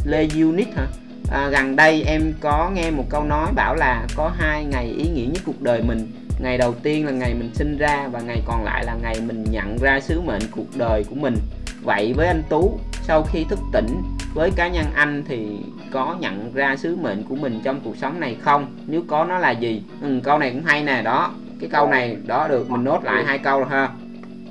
[0.05, 0.87] lê unit hả
[1.33, 5.09] à, gần đây em có nghe một câu nói bảo là có hai ngày ý
[5.09, 6.13] nghĩa nhất cuộc đời mình.
[6.41, 9.45] Ngày đầu tiên là ngày mình sinh ra và ngày còn lại là ngày mình
[9.51, 11.35] nhận ra sứ mệnh cuộc đời của mình.
[11.83, 14.03] Vậy với anh tú sau khi thức tỉnh
[14.35, 15.57] với cá nhân anh thì
[15.93, 18.67] có nhận ra sứ mệnh của mình trong cuộc sống này không?
[18.87, 19.83] Nếu có nó là gì?
[20.03, 21.31] Ừ, câu này cũng hay nè đó.
[21.61, 23.89] Cái câu này đó được mình nốt lại hai câu rồi ha.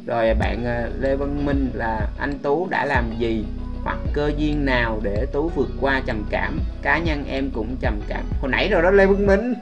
[0.06, 3.46] Rồi bạn ờ, lê văn minh là anh tú đã làm gì?
[3.84, 8.00] Hoặc cơ duyên nào để tú vượt qua trầm cảm cá nhân em cũng trầm
[8.08, 8.24] cảm.
[8.42, 9.54] Hồi nãy rồi đó lê văn minh.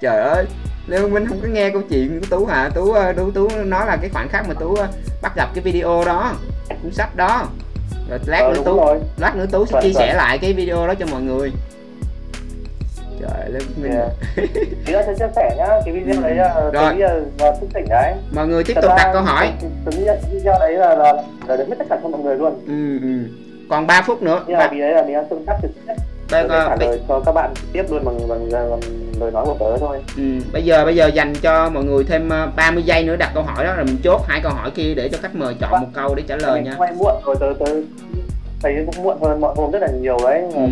[0.00, 0.44] Trời ơi
[0.86, 2.70] lê văn minh không có nghe câu chuyện của tú hả?
[2.74, 4.88] Tú ờ, tú tú nói là cái khoảnh khắc mà tú ờ,
[5.22, 6.34] bắt gặp cái video đó
[6.82, 7.48] cuốn sách đó.
[8.10, 9.00] Rồi lát ờ, nữa tú rồi.
[9.18, 11.52] lát nữa tú sẽ chia sẻ lại cái video đó cho mọi người.
[13.20, 14.10] Trời lên mình yeah.
[14.86, 17.24] tí nữa sẽ chia sẻ nhá cái video đấy là rồi.
[17.38, 18.14] và thức tỉnh đấy.
[18.34, 19.52] Mọi người tiếp tục đặt câu hỏi.
[19.60, 21.12] tính nhận video đấy là là
[21.46, 22.60] là hết tất cả cho mọi người luôn.
[22.66, 23.41] Ừ, ừ.
[23.72, 25.92] Còn 3 phút nữa nhưng mà vì đấy là mình đang tương tác trực tiếp
[26.30, 28.80] Bây giờ trả lời cho các bạn tiếp luôn bằng bằng, bằng
[29.20, 29.98] lời nói của tớ thôi.
[30.16, 30.22] Ừ,
[30.52, 33.42] bây giờ bây giờ dành cho mọi người thêm 30 ờ, giây nữa đặt câu
[33.42, 35.86] hỏi đó rồi mình chốt hai câu hỏi kia để cho khách mời chọn một
[35.94, 36.74] câu để trả lời nha.
[36.78, 37.72] Quay muộn rồi tớ tớ
[38.62, 40.42] thấy cũng muộn hơn mọi hôm rất là nhiều đấy.
[40.54, 40.68] Ừ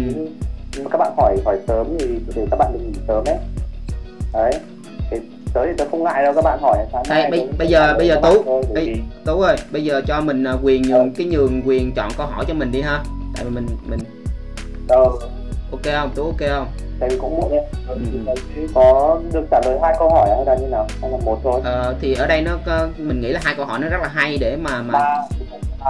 [0.90, 2.06] các bạn hỏi hỏi sớm thì
[2.36, 3.36] để các bạn đừng nghỉ sớm đấy
[4.32, 4.52] đấy
[5.54, 8.08] tới thì tôi không ngại đâu các bạn hỏi sáng Đây, bây, bây giờ bây
[8.08, 11.10] giờ tú bây, tú ơi bây giờ cho mình à, quyền nhường ừ.
[11.16, 12.98] cái nhường quyền chọn câu hỏi cho mình đi ha
[13.36, 14.00] tại vì mình mình
[14.88, 15.04] ừ.
[15.70, 16.66] ok không tú ok không
[17.00, 17.96] tại vì cũng muộn nhé ừ.
[18.74, 21.60] có được trả lời hai câu hỏi hay là như nào hay là một thôi
[21.64, 22.58] ờ, thì ở đây nó
[22.96, 25.16] mình nghĩ là hai câu hỏi nó rất là hay để mà mà ba.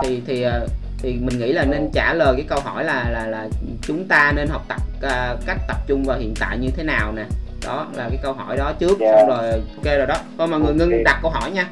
[0.03, 0.61] thì thì à,
[1.03, 3.49] thì mình nghĩ là nên trả lời cái câu hỏi là là là
[3.83, 7.13] chúng ta nên học tập uh, cách tập trung vào hiện tại như thế nào
[7.13, 7.25] nè
[7.67, 9.19] đó là cái câu hỏi đó trước yeah.
[9.19, 10.17] xong rồi ok rồi đó.
[10.39, 11.71] Thôi mọi người ngưng đặt câu hỏi nha.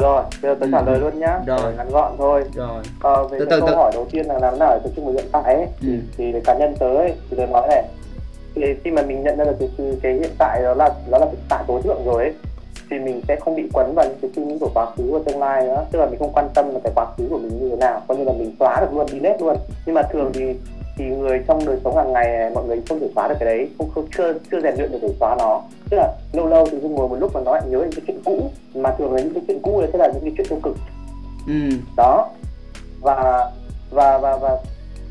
[0.00, 0.84] Rồi giờ tôi trả ừ.
[0.86, 1.38] lời luôn nhá.
[1.46, 1.72] Rồi.
[1.76, 2.44] ngắn gọn thôi.
[2.54, 2.82] Rồi.
[3.00, 3.74] Ờ, về từ từ câu từ.
[3.74, 5.66] hỏi đầu tiên là làm nào để tập trung vào hiện tại ấy?
[5.82, 5.88] Ừ.
[6.16, 7.82] thì, thì cá nhân tới thì tôi nói này.
[8.54, 11.26] Thì khi mà mình nhận ra được cái, cái hiện tại đó là đó là
[11.26, 12.32] hiện tại tối thượng rồi ấy
[12.90, 15.18] thì mình sẽ không bị quấn vào những cái suy nghĩ của quá khứ và
[15.26, 15.84] tương lai nữa.
[15.92, 18.02] Tức là mình không quan tâm là cái quá khứ của mình như thế nào.
[18.08, 19.56] Coi như là mình xóa được luôn đi nét luôn.
[19.86, 20.54] Nhưng mà thường thì
[20.98, 23.68] thì người trong đời sống hàng ngày mọi người không thể xóa được cái đấy
[23.78, 25.62] không, không chưa chưa rèn luyện được để xóa nó.
[25.90, 28.02] Tức là lâu lâu thì không ngồi một lúc mà nó lại nhớ những cái
[28.06, 30.46] chuyện cũ mà thường là những cái chuyện cũ đấy sẽ là những cái chuyện
[30.48, 30.76] tiêu cực.
[31.46, 31.76] Ừ.
[31.96, 32.28] đó.
[33.00, 33.50] Và
[33.90, 34.58] và và và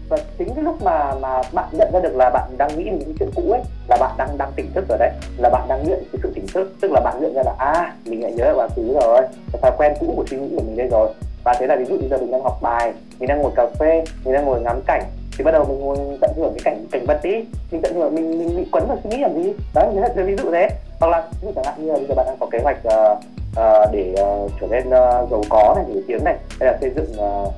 [0.10, 3.00] và chính cái lúc mà mà bạn nhận ra được là bạn đang nghĩ đến
[3.00, 5.88] những chuyện cũ ấy là bạn đang đang tỉnh thức rồi đấy là bạn đang
[5.88, 6.74] luyện cái sự tỉnh thức.
[6.82, 9.22] Tức là bạn nhận ra là à mình lại nhớ quá khứ rồi
[9.54, 11.10] cái thói quen cũ của suy nghĩ của mình đây rồi.
[11.44, 13.66] Và thế là ví dụ bây giờ mình đang học bài mình đang ngồi cà
[13.80, 15.04] phê mình đang ngồi ngắm cảnh
[15.38, 17.36] thì bắt đầu mình ngồi tận hưởng cái cảnh cảnh vật đi
[17.72, 19.54] mình tận hưởng mình mình bị quấn vào suy nghĩ làm gì?
[19.74, 20.70] Đấy thế là ví dụ thế.
[21.00, 22.78] Hoặc là ví dụ chẳng hạn như là bây giờ bạn đang có kế hoạch
[22.88, 23.18] uh,
[23.52, 26.92] uh, để uh, trở nên uh, giàu có này nổi tiếng này hay là xây
[26.96, 27.54] dựng uh,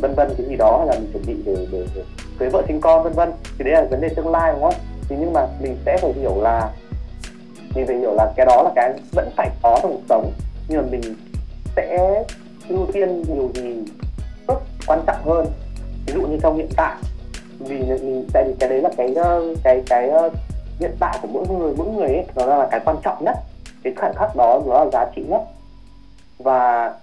[0.00, 2.02] vân vân cái gì đó hay là mình chuẩn bị để để, để
[2.38, 3.32] cưới vợ sinh con vân vân.
[3.58, 4.74] Thì đấy là vấn đề tương lai đúng không?
[5.08, 6.70] Thì nhưng mà mình sẽ phải hiểu là
[7.74, 10.32] mình phải hiểu là cái đó là cái vẫn phải có trong cuộc sống.
[10.68, 11.00] Nhưng mà mình
[11.76, 11.98] sẽ
[12.68, 13.82] ưu tiên điều gì
[14.48, 14.54] rất
[14.86, 15.46] quan trọng hơn.
[16.06, 16.96] Ví dụ như trong hiện tại
[17.58, 20.30] vì vì tại vì cái đấy là cái ờ, cái cái ờ,
[20.80, 23.36] hiện tại của mỗi người mỗi người ấy đó là cái quan trọng nhất.
[23.82, 25.42] Cái khoảnh khắc đó nó là giá trị nhất.
[26.38, 26.94] Và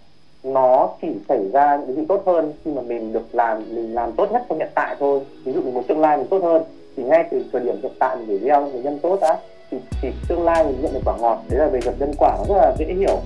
[0.43, 4.11] nó chỉ xảy ra những gì tốt hơn khi mà mình được làm mình làm
[4.11, 5.21] tốt nhất trong hiện tại thôi.
[5.45, 6.63] Ví dụ mình muốn tương lai mình tốt hơn
[6.97, 9.37] thì ngay từ thời điểm hiện tại mình để gieo những nhân tốt đã
[9.71, 11.43] thì, thì tương lai mình nhận được quả ngọt.
[11.49, 13.17] Đấy là về luật nhân quả nó rất là dễ hiểu.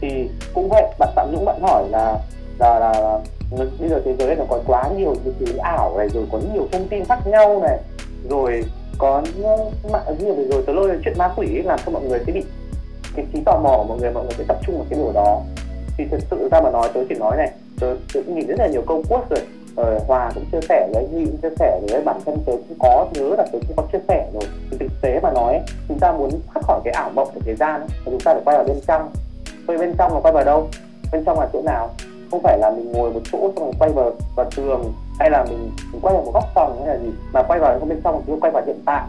[0.00, 2.18] Thì cũng vậy bạn phạm dũng bạn hỏi là
[2.58, 3.20] là, là, là
[3.58, 6.24] Ừ, bây giờ thế giới này nó có quá nhiều những thứ ảo này rồi
[6.32, 7.78] có nhiều thông tin khác nhau này
[8.30, 8.64] rồi
[8.98, 9.22] có
[9.92, 12.44] mạng nhiều rồi tới lôi chuyện ma quỷ làm cho mọi người sẽ bị
[13.16, 15.12] cái trí tò mò của mọi người mọi người sẽ tập trung vào cái điều
[15.12, 15.40] đó.
[15.96, 17.50] Thì thực sự ra mà nói tới chỉ nói này
[17.80, 19.40] tớ, tớ cũng nhìn rất là nhiều câu quất rồi.
[19.76, 22.78] Ờ, Hòa cũng chia sẻ với Huy cũng chia sẻ rồi bản thân tớ cũng
[22.78, 24.42] có nhớ là tớ cũng có chia sẻ rồi.
[24.70, 27.54] Thì thực tế mà nói chúng ta muốn thoát khỏi cái ảo mộng của thời
[27.54, 29.08] gian thì chúng ta phải quay vào bên trong.
[29.66, 30.68] Quay bên trong là quay vào đâu?
[31.12, 31.90] Bên trong là chỗ nào?
[32.30, 35.44] Không phải là mình ngồi một chỗ xong rồi quay vào vào tường hay là
[35.44, 38.22] mình, mình quay vào một góc phòng hay là gì mà quay vào bên trong
[38.26, 39.02] thì quay vào hiện tại.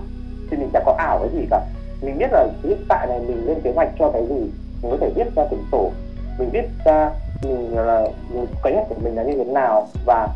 [0.51, 1.61] Thì mình chẳng có ảo cái gì cả.
[2.01, 4.97] Mình biết là hiện tại này mình lên kế hoạch cho cái gì mình có
[5.01, 5.91] thể viết ra quyển sổ.
[6.39, 7.11] Mình viết ra
[7.43, 10.27] mình là mình kế hoạch của mình là như thế nào và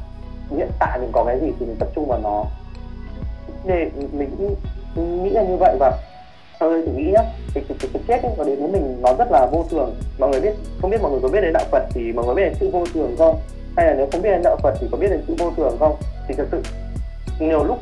[0.52, 2.45] hiện tại mình có cái gì thì mình tập trung vào nó.
[3.66, 4.56] Để mình
[4.95, 5.98] nghĩ là như vậy và
[6.60, 7.22] tôi thì nghĩ nhá
[7.53, 9.95] cái, cái, cái, cái chết ấy, nó đến với mình nó rất là vô thường.
[10.19, 12.36] Mọi người biết không biết mọi người có biết đến đạo Phật thì mọi người
[12.36, 13.40] biết đến chữ vô thường không?
[13.77, 15.76] Hay là nếu không biết đến đạo Phật thì có biết đến chữ vô thường
[15.80, 15.95] không?
[16.27, 16.61] Thì thực sự
[17.40, 17.77] nhiều lúc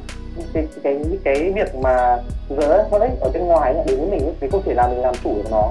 [0.53, 2.17] cái cái cái, cái việc mà
[2.49, 4.89] giữa nó đấy ở bên ngoài ấy, đến với mình ấy, thì không thể làm
[4.89, 5.69] mình làm chủ được nó.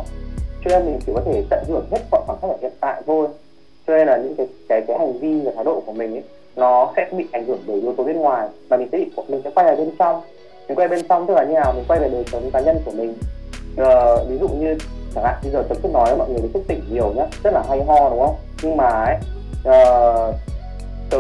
[0.65, 3.03] Cho nên mình chỉ có thể tận hưởng hết mọi khoảng khắc ở hiện tại
[3.07, 3.29] thôi.
[3.87, 6.23] Cho nên là những cái cái cái hành vi và thái độ của mình ấy
[6.57, 9.41] nó sẽ bị ảnh hưởng bởi yếu tố bên ngoài và mình sẽ bị mình
[9.45, 10.21] sẽ quay lại bên trong
[10.69, 11.73] mình quay bên trong tức là như nào?
[11.73, 13.15] Mình quay về đời sống cá nhân của mình.
[13.77, 14.79] Ờ, ví dụ như
[15.15, 17.63] chẳng hạn bây giờ tôi cứ nói mọi người thức tỉnh nhiều nhá rất là
[17.69, 18.37] hay ho đúng không?
[18.63, 19.17] Nhưng mà ấy
[19.61, 20.35] uh,
[21.11, 21.19] tớ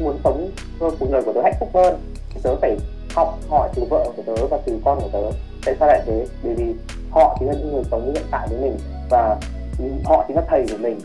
[0.00, 0.50] muốn sống
[0.80, 1.98] cuộc đời của tớ hạnh phúc hơn.
[2.42, 2.76] Tớ phải
[3.14, 5.36] học hỏi từ vợ của tớ và từ con của tớ.
[5.64, 6.26] Tại sao lại thế?
[6.42, 6.74] Bởi vì
[7.10, 8.76] họ chính là những người sống hiện tại với mình
[9.10, 9.36] và
[10.04, 11.00] họ chính là thầy của mình.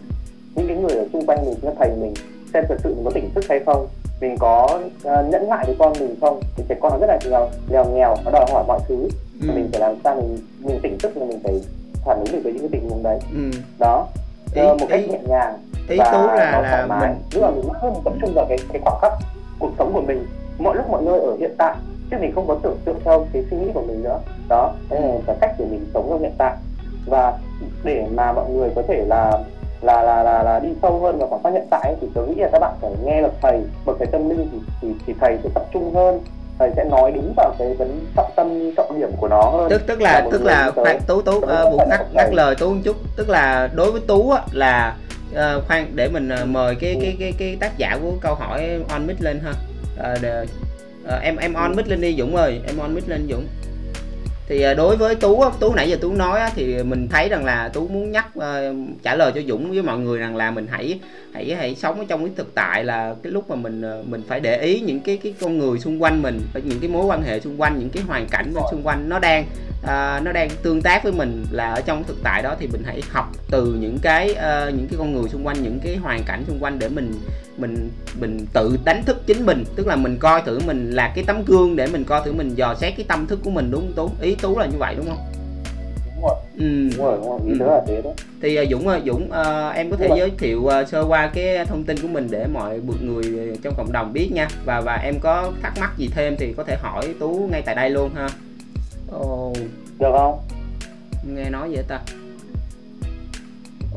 [0.56, 2.14] Những cái người ở xung quanh mình chính là thầy mình.
[2.54, 3.88] Xem thật sự mình có tỉnh thức hay không
[4.22, 6.42] mình có uh, nhẫn nại với con mình không?
[6.56, 9.08] Thì trẻ con nó rất là nghèo nghèo nghèo nó đòi hỏi mọi thứ.
[9.42, 9.48] Ừ.
[9.56, 11.62] mình phải làm sao mình mình tỉnh thức là mình phải
[12.06, 13.20] phản ứng được với những cái tình huống đấy.
[13.34, 13.60] Ừ.
[13.80, 14.08] đó.
[14.54, 15.58] Ý, uh, một cách ý, nhẹ nhàng
[15.90, 18.82] ý và tú là là mình nhưng mà mình hơn tập trung vào cái cái
[18.86, 19.12] khoảng khắc
[19.60, 20.26] cuộc sống của mình
[20.60, 21.76] mọi lúc mọi nơi ở hiện tại
[22.12, 24.20] chứ mình không có tưởng tượng theo cái suy nghĩ của mình nữa.
[24.50, 26.56] Đó đây là cái cách để mình sống trong hiện tại.
[27.06, 27.34] Và
[27.84, 29.44] để mà mọi người có thể là
[29.82, 32.36] là là là, là đi sâu hơn vào khoảng khắc hiện tại thì tôi nghĩ
[32.42, 33.60] là các bạn phải nghe được thầy.
[33.86, 36.20] Bậc thầy tâm linh thì, thì thì thầy sẽ tập trung hơn.
[36.60, 39.70] Thầy sẽ nói đúng vào cái vấn trọng tâm trọng điểm của nó hơn.
[39.70, 42.82] Tức tức là tức là khoan tú tú uh, vụ ngắt ngắt lời tú một
[42.84, 42.96] chút.
[43.18, 44.96] Tức là đối với tú á, là
[45.32, 47.00] uh, khoan để mình uh, mời cái ừ.
[47.02, 49.52] cái cái cái tác giả của câu hỏi on mic lên ha.
[50.12, 50.46] Uh, để,
[51.06, 53.46] uh, em em on mic lên đi dũng ơi em on mic lên dũng
[54.50, 57.70] thì à, đối với tú tú nãy giờ tú nói thì mình thấy rằng là
[57.74, 61.00] tú muốn nhắc ờ, trả lời cho dũng với mọi người rằng là mình hãy
[61.34, 64.22] hãy hãy sống ở trong cái thực tại là cái lúc mà mình ờ, mình
[64.28, 67.22] phải để ý những cái cái con người xung quanh mình, những cái mối quan
[67.22, 69.46] hệ xung quanh, những cái hoàn cảnh xung quanh nó đang
[69.84, 72.84] uh, nó đang tương tác với mình là ở trong thực tại đó thì mình
[72.86, 76.24] hãy học từ những cái uh, những cái con người xung quanh những cái hoàn
[76.24, 77.14] cảnh xung quanh để mình
[77.58, 77.90] mình
[78.20, 79.64] mình tự đánh thức chính mình.
[79.76, 82.56] Tức là mình coi thử mình là cái tấm gương để mình coi thử mình
[82.56, 84.24] dò xét cái tâm thức của mình đúng không tú?
[84.26, 85.18] Ý tú là như vậy đúng không?
[86.16, 86.36] Đúng rồi.
[86.60, 86.90] Ừ.
[86.98, 87.40] đúng rồi đúng rồi.
[87.48, 87.66] Ý ừ.
[87.66, 88.12] là thế đó.
[88.42, 91.66] Thì uh, dũng uh, dũng uh, em có thể giới thiệu uh, sơ qua cái
[91.66, 94.48] thông tin của mình để mọi người trong cộng đồng biết nha.
[94.66, 97.76] Và và em có thắc mắc gì thêm thì có thể hỏi tú ngay tại
[97.76, 98.30] đây luôn ha
[99.12, 99.54] Ồ.
[100.00, 100.40] Được không?
[101.24, 102.00] Nghe nói vậy ta.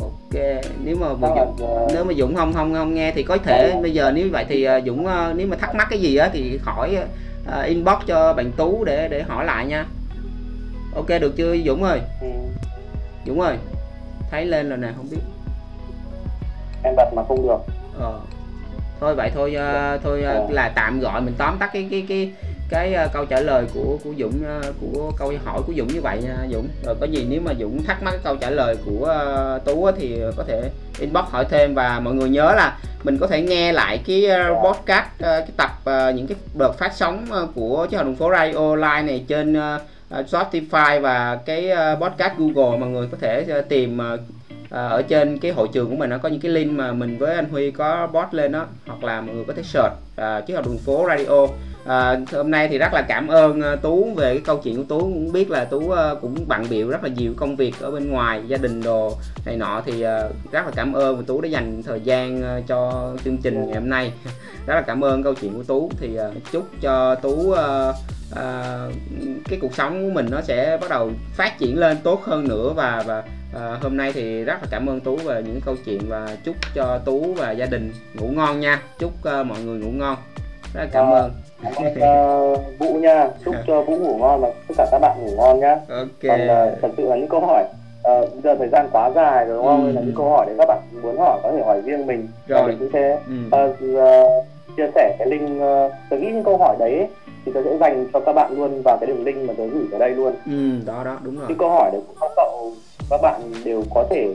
[0.00, 0.42] Ok,
[0.84, 1.56] nếu mà Dũng,
[1.94, 4.68] nếu mà Dũng không không không nghe thì có thể bây giờ nếu vậy thì
[4.68, 6.98] uh, Dũng uh, nếu mà thắc mắc cái gì á thì hỏi
[7.42, 9.86] uh, inbox cho bạn Tú để để hỏi lại nha.
[10.94, 12.00] Ok được chưa Dũng ơi?
[12.20, 12.28] Ừ.
[13.26, 13.56] Dũng ơi.
[14.30, 15.20] Thấy lên rồi nè, không biết.
[16.82, 17.58] Em bật mà không được.
[17.98, 18.20] Ờ.
[19.00, 22.32] Thôi vậy thôi uh, thôi uh, là tạm gọi mình tóm tắt cái cái cái
[22.70, 26.00] cái uh, câu trả lời của của Dũng uh, của câu hỏi của Dũng như
[26.00, 26.68] vậy nha Dũng.
[26.84, 29.16] Rồi có gì nếu mà Dũng thắc mắc câu trả lời của
[29.56, 33.26] uh, Tú thì có thể inbox hỏi thêm và mọi người nhớ là mình có
[33.26, 37.26] thể nghe lại cái uh, podcast uh, cái tập uh, những cái đợt phát sóng
[37.42, 42.32] uh, của chiếc đường phố radio live này trên uh, Spotify và cái uh, podcast
[42.38, 44.20] Google mọi người có thể uh, tìm uh,
[44.70, 47.18] À, ở trên cái hội trường của mình nó có những cái link mà mình
[47.18, 50.40] với anh Huy có post lên đó hoặc là mọi người có thể search à,
[50.40, 51.46] chiếc đường phố radio.
[51.86, 54.82] À, hôm nay thì rất là cảm ơn à, tú về cái câu chuyện của
[54.88, 55.00] tú.
[55.00, 58.10] Cũng biết là tú à, cũng bận biểu rất là nhiều công việc ở bên
[58.10, 59.16] ngoài gia đình đồ
[59.46, 60.02] này nọ thì
[60.52, 61.24] rất là cảm ơn.
[61.24, 64.12] Tú đã dành thời gian cho chương trình ngày hôm nay.
[64.66, 65.90] Rất là cảm ơn câu chuyện của tú.
[66.00, 66.18] Thì
[66.52, 67.54] chúc cho tú
[68.32, 68.94] uh, uh,
[69.48, 72.72] cái cuộc sống của mình nó sẽ bắt đầu phát triển lên tốt hơn nữa
[72.76, 73.22] và và
[73.54, 76.56] À, hôm nay thì rất là cảm ơn tú về những câu chuyện và chúc
[76.74, 78.82] cho tú và gia đình ngủ ngon nha.
[78.98, 80.16] Chúc uh, mọi người ngủ ngon.
[80.74, 81.32] Rất là cảm ơn.
[81.62, 83.28] cảm ơn uh, vũ nha.
[83.44, 85.76] Chúc cho vũ ngủ ngon và tất cả các bạn ngủ ngon nhá.
[85.88, 86.08] Ok.
[86.28, 87.64] Còn uh, thật sự là những câu hỏi
[88.00, 89.86] uh, giờ thời gian quá dài rồi đúng không?
[89.86, 89.92] Ừ.
[89.92, 92.28] là những câu hỏi để các bạn muốn hỏi có thể hỏi riêng mình.
[92.46, 92.66] Rồi.
[92.66, 93.64] mình cũng sẽ ừ.
[93.64, 94.44] uh, uh,
[94.76, 97.08] chia sẻ cái link uh, tôi nghĩ những câu hỏi đấy
[97.44, 99.84] thì tôi sẽ dành cho các bạn luôn vào cái đường link mà tôi gửi
[99.92, 100.34] ở đây luôn.
[100.46, 101.46] Ừ đó đó đúng rồi.
[101.48, 102.72] Những câu hỏi đấy của các cậu
[103.10, 104.34] các bạn đều có thể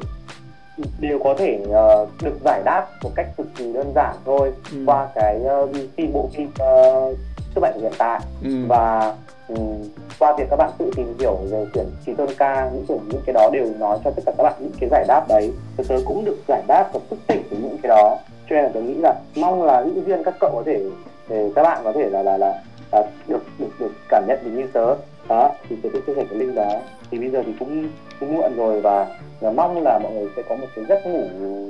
[0.99, 4.77] đều có thể uh, được giải đáp một cách cực kỳ đơn giản thôi ừ.
[4.85, 7.17] qua cái uh, phim bộ phim uh,
[7.55, 8.19] sức mạnh hiện tại.
[8.43, 8.49] Ừ.
[8.67, 9.13] và
[9.47, 9.83] um,
[10.19, 13.21] qua việc các bạn tự tìm hiểu về quyển trí tôn ca những quyển những
[13.25, 15.51] cái đó đều nói cho tất cả các bạn những cái giải đáp đấy.
[15.77, 18.17] Và tớ cũng được giải đáp và thức tỉnh từ những cái đó.
[18.49, 20.81] Cho nên là tớ nghĩ là mong là những viên các cậu có thể
[21.29, 22.61] để các bạn có thể là là là,
[22.95, 24.95] là được được được cảm nhận được như tớ.
[25.27, 26.81] Đó thì tớ sẽ chia sẻ cái link đó.
[27.11, 27.89] Thì bây giờ thì cũng
[28.19, 29.07] cũng muộn rồi và,
[29.39, 31.27] và mong là mọi người sẽ có một cái giấc ngủ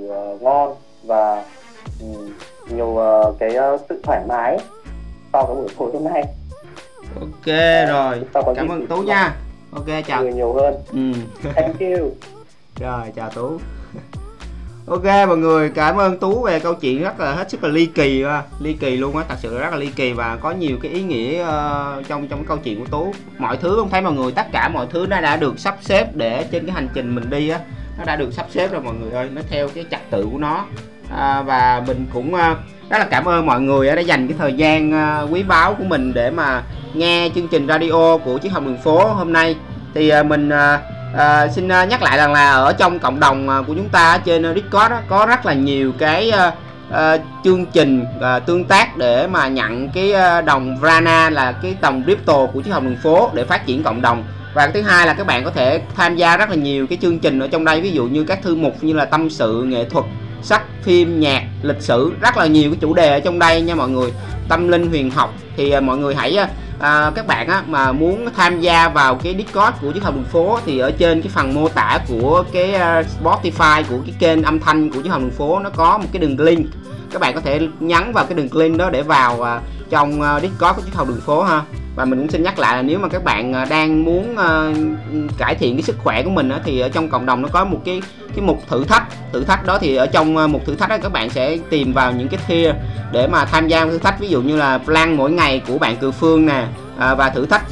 [0.08, 1.44] uh, ngon và
[2.02, 2.32] um,
[2.70, 4.58] nhiều uh, cái uh, sự thoải mái
[5.34, 6.24] sau cái buổi tối hôm nay.
[7.20, 7.56] Ok
[7.88, 8.22] rồi.
[8.56, 9.36] Cảm ơn tú nha.
[9.72, 10.24] ok chào.
[10.24, 10.74] Người nhiều hơn.
[10.94, 11.20] Ừ.
[11.56, 12.12] thank you.
[12.80, 13.60] Rồi chào tú
[14.88, 17.86] ok mọi người cảm ơn tú về câu chuyện rất là hết sức là ly
[17.86, 18.24] kỳ
[18.60, 21.03] ly kỳ luôn á thật sự rất là ly kỳ và có nhiều cái ý
[21.03, 23.14] nghĩa uh, trong trong câu chuyện của tú.
[23.38, 26.16] Mọi thứ không thấy mọi người tất cả mọi thứ nó đã được sắp xếp
[26.16, 27.60] để trên cái hành trình mình đi á
[27.98, 30.38] nó đã được sắp xếp rồi mọi người ơi nó theo cái trật tự của
[30.38, 30.66] nó.
[31.10, 32.57] À, và mình cũng uh,
[32.90, 34.91] rất là cảm ơn mọi người đã dành cái thời gian
[35.24, 36.64] uh, quý báu của mình để mà
[36.94, 39.56] nghe chương trình radio của chiếc hồng đường phố hôm nay.
[39.94, 43.50] Thì uh, mình uh, à, xin ờ, nhắc lại rằng là ở trong cộng đồng
[43.50, 46.32] ờ, của chúng ta trên Discord đó, có rất là nhiều cái
[46.90, 51.76] uh, chương trình uh, tương tác để mà nhận cái uh, đồng Vrana là cái
[51.82, 54.24] đồng crypto của chiếc hồng đường phố để phát triển cộng đồng.
[54.54, 57.20] Và thứ hai là các bạn có thể tham gia rất là nhiều cái chương
[57.20, 59.86] trình ở trong đây ví dụ như các thư mục như là tâm sự nghệ
[59.90, 60.06] thuật
[60.42, 63.76] sách phim nhạc lịch sử rất là nhiều cái chủ đề ở trong đây nha
[63.76, 64.12] mọi người.
[64.50, 66.50] Tâm linh huyền học thì uh, mọi người hãy uh,
[66.80, 70.24] à, các bạn á, mà muốn tham gia vào cái Discord của chiếc hồng đường
[70.24, 74.44] phố thì ở trên cái phần mô tả của cái à, Spotify của cái kênh
[74.44, 76.68] âm thanh của chiếc hồng đường phố nó có một cái đường link.
[77.12, 80.40] Các bạn có thể nhấn vào cái đường link đó để vào à, trong à,
[80.40, 81.62] Discord của chiếc hồng đường phố ha
[81.96, 85.38] và mình cũng xin nhắc lại là nếu mà các bạn ờ, đang muốn uh,
[85.38, 87.82] cải thiện cái sức khỏe của mình thì ở trong cộng đồng nó có một
[87.86, 88.02] cái
[88.36, 89.04] cái mục thử thách.
[89.34, 91.94] Thử thách đó thì ở trong một mục thử thách đó các bạn sẽ tìm
[91.94, 92.76] vào những cái tier
[93.12, 94.20] để mà tham gia thử thách.
[94.20, 96.68] Ví dụ như là plan mỗi ngày của bạn Cường Phương nè
[96.98, 97.70] à, và thử thách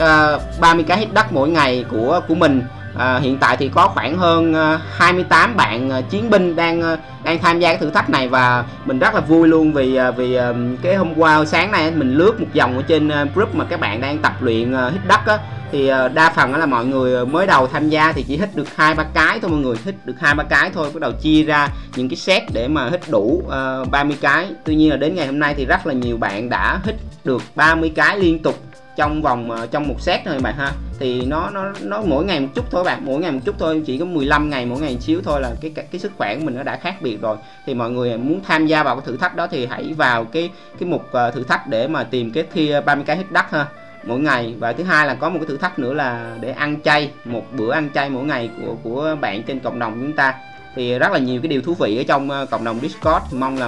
[0.60, 2.62] 30 cái hit đất mỗi ngày của của mình
[2.98, 6.98] à, hiện tại thì có khoảng hơn à, 28 bạn à, chiến binh đang à,
[7.24, 10.38] đang tham gia cái thử thách này và mình rất là vui luôn vì vì
[10.82, 14.02] cái hôm qua sáng nay mình lướt một vòng ở trên group mà các bạn
[14.02, 15.38] đang tập luyện hít đất á.
[15.72, 18.96] Thì đa phần là mọi người mới đầu tham gia thì chỉ hít được hai
[18.96, 21.70] ba cái thôi mọi người hít được hai ba cái thôi bắt đầu chia ra
[21.96, 24.48] những cái set để mà hít đủ uh, 30 cái.
[24.64, 27.42] Tuy nhiên là đến ngày hôm nay thì rất là nhiều bạn đã hít được
[27.56, 28.56] 30 cái liên tục
[28.96, 30.72] trong vòng ờ, trong một set thôi bạn ha.
[31.00, 33.84] Thì nó nó nó mỗi ngày một chút thôi bạn mỗi ngày một chút thôi
[33.86, 36.36] chỉ có 15 ngày mỗi ngày một xíu thôi là cái cái, cái sức khỏe
[36.36, 37.38] của mình nó đã khác biệt rồi.
[37.66, 40.50] Thì mọi người muốn tham gia vào cái thử thách đó thì hãy vào cái
[40.80, 43.66] cái mục ờ, thử thách để mà tìm cái thia 30 cái hít đất ha
[44.06, 44.56] mỗi ngày.
[44.60, 47.44] Và thứ hai là có một cái thử thách nữa là để ăn chay một
[47.52, 50.34] bữa ăn chay mỗi ngày của của bạn trên cộng đồng chúng ta
[50.76, 53.26] thì rất là nhiều cái điều thú vị ở trong uh, cộng đồng Discord.
[53.32, 53.66] Mong là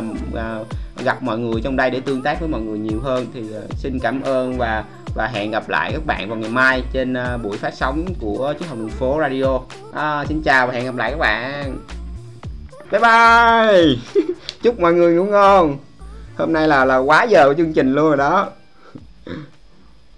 [0.60, 0.68] uh,
[1.04, 3.26] gặp mọi người trong đây để tương tác với mọi người nhiều hơn.
[3.34, 4.84] Thì uh, xin cảm ơn và
[5.16, 8.54] và hẹn gặp lại các bạn vào ngày mai trên uh, buổi phát sóng của
[8.60, 9.60] chiếc hồng đường phố radio.
[9.94, 11.78] À, xin chào và hẹn gặp lại các bạn.
[12.92, 14.24] Bye bye.
[14.62, 15.78] Chúc mọi người ngủ ngon.
[16.38, 18.50] Hôm nay là là quá giờ của chương trình luôn rồi đó.